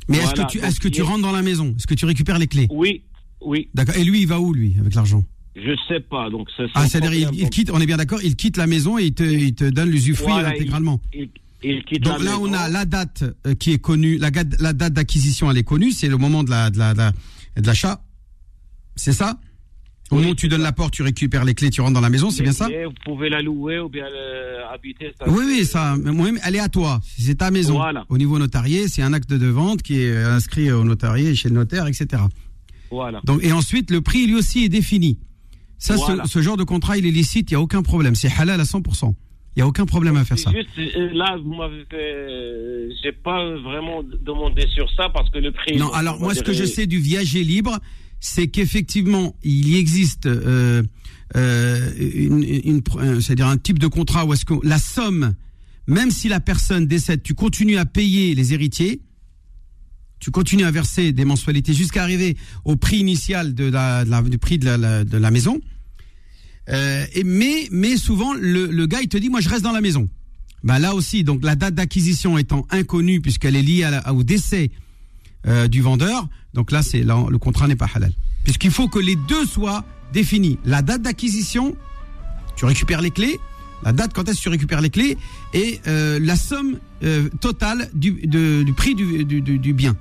Mais 0.09 0.18
est-ce 0.18 0.35
que 0.35 0.47
tu 0.49 0.59
est-ce 0.59 0.81
que 0.81 0.89
tu 0.89 1.03
rentres 1.03 1.23
dans 1.23 1.33
la 1.33 1.43
maison? 1.43 1.75
Est-ce 1.77 1.87
que 1.87 1.95
tu 1.95 2.05
récupères 2.05 2.39
les 2.39 2.47
clés? 2.47 2.68
Oui, 2.71 3.03
oui, 3.41 3.68
D'accord. 3.75 3.97
Et 3.97 4.05
lui, 4.05 4.21
il 4.21 4.27
va 4.27 4.41
où 4.41 4.53
lui 4.53 4.77
avec 4.79 4.95
l'argent? 4.95 5.25
Je 5.64 5.76
sais 5.88 6.00
pas. 6.00 6.30
Donc 6.30 6.48
c'est 6.56 6.64
Ah, 6.74 6.86
c'est-à-dire 6.88 7.30
il, 7.32 7.50
quitte. 7.50 7.70
On 7.72 7.80
est 7.80 7.86
bien 7.86 7.96
d'accord. 7.96 8.20
Il 8.22 8.36
quitte 8.36 8.56
la 8.56 8.66
maison 8.66 8.98
et 8.98 9.04
il 9.06 9.14
te, 9.14 9.22
il 9.22 9.54
te 9.54 9.64
donne 9.64 9.90
l'usufruit 9.90 10.32
Voilà, 10.32 10.48
intégralement. 10.50 11.00
Il, 11.14 11.28
il 11.62 11.84
quitte 11.84 12.02
Donc 12.02 12.18
la 12.20 12.24
là, 12.24 12.38
on 12.40 12.52
a 12.52 12.68
la 12.68 12.84
date 12.84 13.24
euh, 13.46 13.54
qui 13.54 13.72
est 13.72 13.78
connue. 13.78 14.16
La, 14.18 14.30
date 14.30 14.92
d'acquisition, 14.92 15.50
elle 15.50 15.58
est 15.58 15.62
connue. 15.62 15.92
C'est 15.92 16.08
le 16.08 16.16
moment 16.16 16.42
de 16.44 16.50
la 16.50 16.70
de 16.70 16.78
la 16.78 16.92
de 16.94 16.98
la- 16.98 17.12
de 17.56 17.66
l'achat. 17.66 18.02
C'est 18.96 19.12
ça? 19.12 19.38
Au 20.11 20.16
Oui, 20.16 20.22
moment 20.22 20.32
où 20.32 20.34
tu 20.34 20.48
donnes 20.48 20.61
ça. 20.61 20.64
la 20.66 20.72
porte, 20.72 20.92
tu 20.92 21.02
récupères 21.02 21.44
les 21.44 21.54
clés, 21.54 21.70
tu 21.70 21.80
rentres 21.80 21.94
dans 21.94 22.00
la 22.00 22.11
maison. 22.11 22.30
C'est 22.30 22.42
bien 22.42 22.52
ça? 22.52 22.66
Vous 22.66 22.92
pouvez 23.04 23.28
la 23.28 23.42
louer 23.42 23.78
ou 23.78 23.88
bien 23.88 24.06
le- 24.08 24.64
habiter. 24.74 25.12
Ça, 25.18 25.28
Oui, 25.28 25.44
oui, 25.46 25.64
ça. 25.64 25.96
elle 26.44 26.56
est 26.56 26.61
à 26.61 26.68
toi. 26.68 27.00
C'est 27.18 27.36
ta 27.36 27.50
maison. 27.52 27.74
Voilà. 27.74 28.04
Au 28.08 28.18
niveau 28.18 28.38
notarié, 28.38 28.88
c'est 28.88 29.02
un 29.02 29.12
acte 29.12 29.30
de 29.32 29.46
vente 29.46 29.82
qui 29.82 30.00
est 30.00 30.16
inscrit 30.16 30.72
au 30.72 30.82
notarié 30.84 31.34
chez 31.36 31.48
le 31.48 31.54
notaire, 31.54 31.86
etc. 31.86 32.22
Voilà. 32.90 33.20
Donc, 33.24 33.44
et 33.44 33.52
ensuite, 33.52 33.90
le 33.92 34.00
prix, 34.00 34.26
lui 34.26 34.34
aussi, 34.34 34.64
est 34.64 34.68
défini. 34.68 35.18
Ça, 35.81 35.97
ce- 35.97 36.01
Voilà. 36.03 36.24
ce, 36.26 36.41
genre 36.43 36.57
de 36.57 36.62
contrat, 36.62 36.97
il 36.99 37.07
est 37.07 37.11
licite, 37.11 37.51
il 37.51 37.55
n'y 37.55 37.59
a 37.59 37.61
aucun 37.61 37.83
problème. 37.83 38.14
C'est 38.14 38.31
halal 38.39 38.61
à 38.61 38.64
100%. 38.64 39.14
Il 39.57 39.59
n'y 39.59 39.62
a 39.62 39.66
aucun 39.66 39.85
problème 39.87 40.16
à 40.16 40.24
faire 40.24 40.39
ça. 40.39 40.53
Juste, 40.53 40.68
euh, 40.97 41.11
là, 41.12 41.37
vous 41.43 41.53
m'avez 41.55 41.85
fait. 41.91 41.97
euh, 41.97 42.89
J'ai 43.03 43.11
pas 43.11 43.45
vraiment 43.57 44.03
demandé 44.05 44.64
sur 44.72 44.89
ça 44.97 45.09
parce 45.12 45.28
que 45.31 45.39
le 45.39 45.51
prix. 45.51 45.76
Non, 45.76 45.89
on 45.91 45.95
alors 45.95 46.20
moi, 46.20 46.35
ce 46.37 46.43
que 46.45 46.53
je 46.53 46.64
sais 46.64 46.87
du 46.87 46.99
viager 46.99 47.43
libre, 47.43 47.78
c'est 48.20 48.47
qu'effectivement, 48.47 49.35
il 49.43 49.68
y 49.70 49.76
existe, 49.78 50.26
euh, 50.26 50.83
euh, 51.37 51.91
une, 51.99 52.45
une- 52.45 52.83
euh, 52.97 53.20
c'est-à-dire 53.20 53.49
un 53.49 53.57
type 53.57 53.78
de 53.81 53.87
contrat 53.89 54.24
où 54.24 54.33
est-ce 54.35 54.45
que 54.45 54.55
la 54.62 54.78
somme, 54.78 55.35
même 55.89 56.11
si 56.12 56.28
la 56.28 56.39
personne 56.41 56.87
décède, 56.87 57.22
tu 57.22 57.35
continues 57.35 57.78
à 57.78 57.87
payer 57.87 58.35
les 58.37 58.53
héritiers, 58.55 59.01
tu 60.21 60.31
continues 60.31 60.64
à 60.64 60.71
verser 60.71 61.12
des 61.12 61.25
mensualités 61.25 61.73
jusqu'à 61.73 62.03
arriver 62.03 62.37
au 62.64 62.77
prix 62.77 62.99
initial 62.99 63.55
du 63.55 64.39
prix 64.39 64.59
de 64.59 65.16
la, 65.16 65.31
maison. 65.31 65.59
Euh, 66.68 67.07
mais, 67.25 67.68
mais 67.73 67.97
souvent, 67.97 68.35
le, 68.35 68.87
gars, 68.87 69.01
il 69.01 69.09
te 69.09 69.16
dit, 69.16 69.31
moi, 69.31 69.41
je 69.41 69.49
reste 69.49 69.62
dans 69.62 69.73
la 69.73 69.81
maison. 69.81 70.09
Bah 70.62 70.79
là 70.79 70.95
aussi, 70.95 71.25
donc 71.25 71.43
la 71.43 71.57
date 71.57 71.75
d'acquisition 71.75 72.37
étant 72.37 72.66
inconnue 72.68 73.23
puisqu'elle 73.23 73.57
est 73.57 73.62
liée 73.62 73.89
au 74.12 74.23
décès 74.23 74.71
euh, 75.47 75.68
du 75.68 75.81
vendeur, 75.81 76.29
donc 76.53 76.71
là, 76.71 76.83
c'est 76.83 77.03
le 77.03 77.39
contrat 77.39 77.66
n'est 77.66 77.77
pas 77.77 77.89
halal. 77.95 78.12
Puisqu'il 78.45 78.71
faut 78.71 78.87
que 78.87 78.99
les 78.99 79.16
deux 79.16 79.47
soient 79.47 79.87
définis. 80.12 80.59
La 80.66 80.83
date 80.83 81.01
d'acquisition, 81.01 81.75
tu 82.57 82.66
récupères 82.66 83.01
les 83.01 83.11
clés, 83.11 83.41
la 83.83 83.95
date 83.95 84.12
quand 84.12 84.29
est-ce 84.29 84.37
que 84.37 84.43
tu 84.43 84.49
récupères 84.51 84.83
les 84.83 84.91
clés, 84.91 85.16
et 85.55 85.81
euh, 85.87 86.18
la 86.21 86.37
somme 86.37 86.79
totale 87.41 87.89
du, 87.95 88.12
prix 88.77 88.95
du 88.95 89.73
bien. 89.73 89.97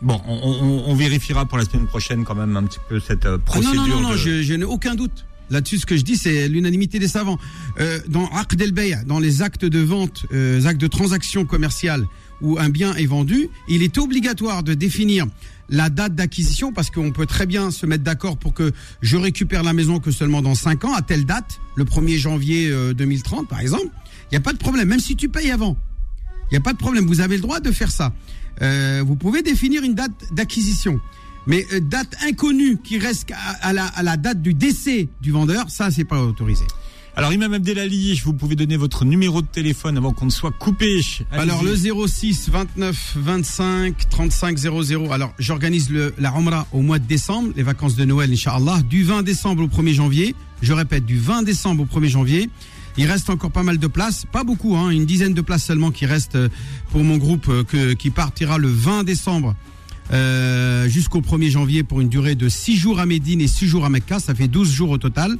Bon, 0.00 0.20
on, 0.26 0.34
on- 0.34 0.84
on 0.90 0.94
vérifiera 0.94 1.44
pour 1.46 1.58
la 1.58 1.64
semaine 1.64 1.86
prochaine 1.86 2.24
quand 2.24 2.34
même 2.36 2.56
un 2.56 2.62
petit 2.64 2.78
peu 2.88 3.00
cette 3.00 3.26
euh, 3.26 3.36
Ah 3.40 3.44
procédure. 3.44 3.74
non, 3.74 3.86
non, 3.88 4.00
non, 4.00 4.10
de- 4.12 4.16
je, 4.16 4.42
je 4.42 4.54
n'ai 4.54 4.64
aucun 4.64 4.94
doute. 4.94 5.24
Là-dessus, 5.50 5.78
ce 5.78 5.86
que 5.86 5.96
je 5.96 6.02
dis, 6.02 6.16
c'est 6.16 6.46
l'unanimité 6.48 6.98
des 6.98 7.08
savants. 7.08 7.38
Euh, 7.80 7.98
dans 8.08 8.26
Aqd 8.28 8.60
el 8.60 8.72
Bay', 8.72 8.96
dans 9.06 9.18
les 9.18 9.40
actes 9.42 9.64
de 9.64 9.78
vente, 9.80 10.26
euh, 10.32 10.62
actes 10.66 10.80
de 10.80 10.86
transaction 10.86 11.46
commerciale 11.46 12.04
où 12.42 12.58
un 12.58 12.68
bien 12.68 12.94
est 12.94 13.06
vendu, 13.06 13.48
il 13.68 13.82
est 13.82 13.96
obligatoire 13.98 14.62
de 14.62 14.74
définir 14.74 15.26
la 15.70 15.88
date 15.90 16.14
d'acquisition 16.14 16.72
parce 16.72 16.90
qu'on 16.90 17.10
peut 17.12 17.26
très 17.26 17.46
bien 17.46 17.70
se 17.70 17.84
mettre 17.86 18.04
d'accord 18.04 18.36
pour 18.36 18.52
que 18.54 18.72
je 19.02 19.16
récupère 19.16 19.62
la 19.62 19.72
maison 19.72 19.98
que 20.00 20.10
seulement 20.12 20.42
dans 20.42 20.54
5 20.54 20.84
ans, 20.84 20.94
à 20.94 21.02
telle 21.02 21.24
date, 21.24 21.60
le 21.76 21.84
1er 21.84 22.18
janvier 22.18 22.68
euh, 22.70 22.92
2030 22.94 23.48
par 23.48 23.60
exemple. 23.60 23.88
Il 24.30 24.34
n'y 24.34 24.36
a 24.36 24.40
pas 24.40 24.52
de 24.52 24.58
problème, 24.58 24.86
même 24.88 25.00
si 25.00 25.16
tu 25.16 25.30
payes 25.30 25.50
avant. 25.50 25.76
Il 26.50 26.54
n'y 26.54 26.58
a 26.58 26.60
pas 26.60 26.72
de 26.72 26.78
problème, 26.78 27.06
vous 27.06 27.20
avez 27.20 27.36
le 27.36 27.42
droit 27.42 27.60
de 27.60 27.70
faire 27.70 27.90
ça. 27.90 28.12
Euh, 28.62 29.02
vous 29.06 29.16
pouvez 29.16 29.42
définir 29.42 29.82
une 29.82 29.94
date 29.94 30.12
d'acquisition. 30.32 31.00
Mais 31.46 31.66
euh, 31.72 31.80
date 31.80 32.16
inconnue 32.26 32.78
qui 32.82 32.98
reste 32.98 33.30
à, 33.32 33.68
à 33.68 33.72
la, 33.72 33.86
à 33.86 34.02
la 34.02 34.16
date 34.16 34.42
du 34.42 34.54
décès 34.54 35.08
du 35.20 35.30
vendeur, 35.30 35.70
ça, 35.70 35.90
c'est 35.90 36.04
pas 36.04 36.20
autorisé. 36.22 36.64
Alors, 37.18 37.32
Imam 37.32 37.52
Abdelali, 37.52 38.20
vous 38.24 38.32
pouvez 38.32 38.54
donner 38.54 38.76
votre 38.76 39.04
numéro 39.04 39.42
de 39.42 39.46
téléphone 39.48 39.96
avant 39.96 40.12
qu'on 40.12 40.26
ne 40.26 40.30
soit 40.30 40.52
coupé. 40.52 41.00
Alors, 41.32 41.64
le 41.64 41.74
06 41.74 42.48
29 42.48 43.16
25 43.16 44.08
35 44.08 44.56
00. 44.56 45.10
Alors, 45.10 45.34
j'organise 45.36 45.90
la 46.16 46.30
Umrah 46.30 46.68
au 46.72 46.80
mois 46.80 47.00
de 47.00 47.06
décembre, 47.06 47.50
les 47.56 47.64
vacances 47.64 47.96
de 47.96 48.04
Noël, 48.04 48.30
Inch'Allah, 48.32 48.82
du 48.88 49.02
20 49.02 49.24
décembre 49.24 49.64
au 49.64 49.66
1er 49.66 49.94
janvier. 49.94 50.36
Je 50.62 50.72
répète, 50.72 51.06
du 51.06 51.18
20 51.18 51.42
décembre 51.42 51.82
au 51.82 52.00
1er 52.00 52.08
janvier. 52.08 52.50
Il 52.98 53.06
reste 53.06 53.30
encore 53.30 53.52
pas 53.52 53.62
mal 53.62 53.78
de 53.78 53.86
places, 53.86 54.26
pas 54.30 54.42
beaucoup, 54.42 54.76
hein, 54.76 54.90
une 54.90 55.06
dizaine 55.06 55.32
de 55.32 55.40
places 55.40 55.64
seulement 55.64 55.92
qui 55.92 56.04
restent 56.04 56.34
euh, 56.34 56.48
pour 56.90 57.04
mon 57.04 57.16
groupe 57.16 57.46
euh, 57.48 57.94
qui 57.94 58.10
partira 58.10 58.58
le 58.58 58.66
20 58.66 59.04
décembre 59.04 59.54
euh, 60.12 60.88
jusqu'au 60.88 61.20
1er 61.20 61.48
janvier 61.48 61.84
pour 61.84 62.00
une 62.00 62.08
durée 62.08 62.34
de 62.34 62.48
6 62.48 62.76
jours 62.76 62.98
à 62.98 63.06
Médine 63.06 63.40
et 63.40 63.46
6 63.46 63.68
jours 63.68 63.84
à 63.84 63.88
Mecca. 63.88 64.18
Ça 64.18 64.34
fait 64.34 64.48
12 64.48 64.72
jours 64.72 64.90
au 64.90 64.98
total. 64.98 65.38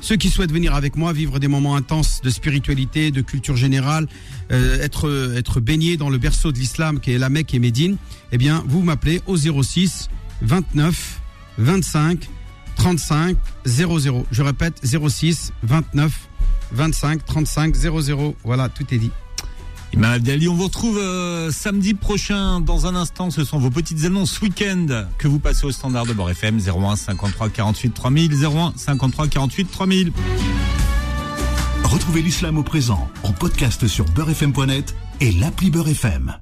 Ceux 0.00 0.16
qui 0.16 0.28
souhaitent 0.28 0.52
venir 0.52 0.74
avec 0.74 0.96
moi, 0.96 1.12
vivre 1.12 1.38
des 1.38 1.46
moments 1.46 1.76
intenses 1.76 2.20
de 2.22 2.30
spiritualité, 2.30 3.12
de 3.12 3.20
culture 3.20 3.56
générale, 3.56 4.06
être 4.48 5.34
être 5.36 5.58
baigné 5.58 5.96
dans 5.96 6.08
le 6.08 6.18
berceau 6.18 6.52
de 6.52 6.58
l'islam 6.58 7.00
qui 7.00 7.10
est 7.10 7.18
la 7.18 7.30
Mecque 7.30 7.52
et 7.54 7.58
Médine, 7.58 7.96
eh 8.30 8.38
bien, 8.38 8.62
vous 8.68 8.82
m'appelez 8.82 9.20
au 9.26 9.36
06 9.36 10.08
29 10.42 11.20
25 11.58 12.28
35 12.76 13.36
00. 13.66 14.26
Je 14.30 14.42
répète 14.42 14.80
06 14.84 15.52
29 15.64 16.27
25 16.72 17.24
35 17.24 17.74
00. 17.74 18.34
Voilà, 18.44 18.68
tout 18.68 18.84
est 18.92 18.98
dit. 18.98 19.10
Imam 19.94 20.12
Abdelali, 20.12 20.48
on 20.48 20.54
vous 20.54 20.64
retrouve 20.64 20.98
euh, 20.98 21.50
samedi 21.50 21.94
prochain. 21.94 22.60
Dans 22.60 22.86
un 22.86 22.94
instant, 22.94 23.30
ce 23.30 23.44
sont 23.44 23.58
vos 23.58 23.70
petites 23.70 24.04
annonces 24.04 24.40
week-end 24.40 25.06
que 25.16 25.28
vous 25.28 25.38
passez 25.38 25.64
au 25.64 25.72
standard 25.72 26.04
de 26.04 26.12
Bord 26.12 26.30
FM 26.30 26.58
01 26.58 26.96
53 26.96 27.48
48 27.48 27.94
3000 27.94 28.44
01 28.44 28.72
53 28.76 29.28
48 29.28 29.70
3000. 29.70 30.12
Retrouvez 31.84 32.20
l'islam 32.20 32.58
au 32.58 32.62
présent 32.62 33.08
en 33.22 33.32
podcast 33.32 33.86
sur 33.86 34.04
beurrefm.net 34.04 34.94
et 35.20 35.32
l'appli 35.32 35.70
Beurre 35.70 35.88
FM. 35.88 36.38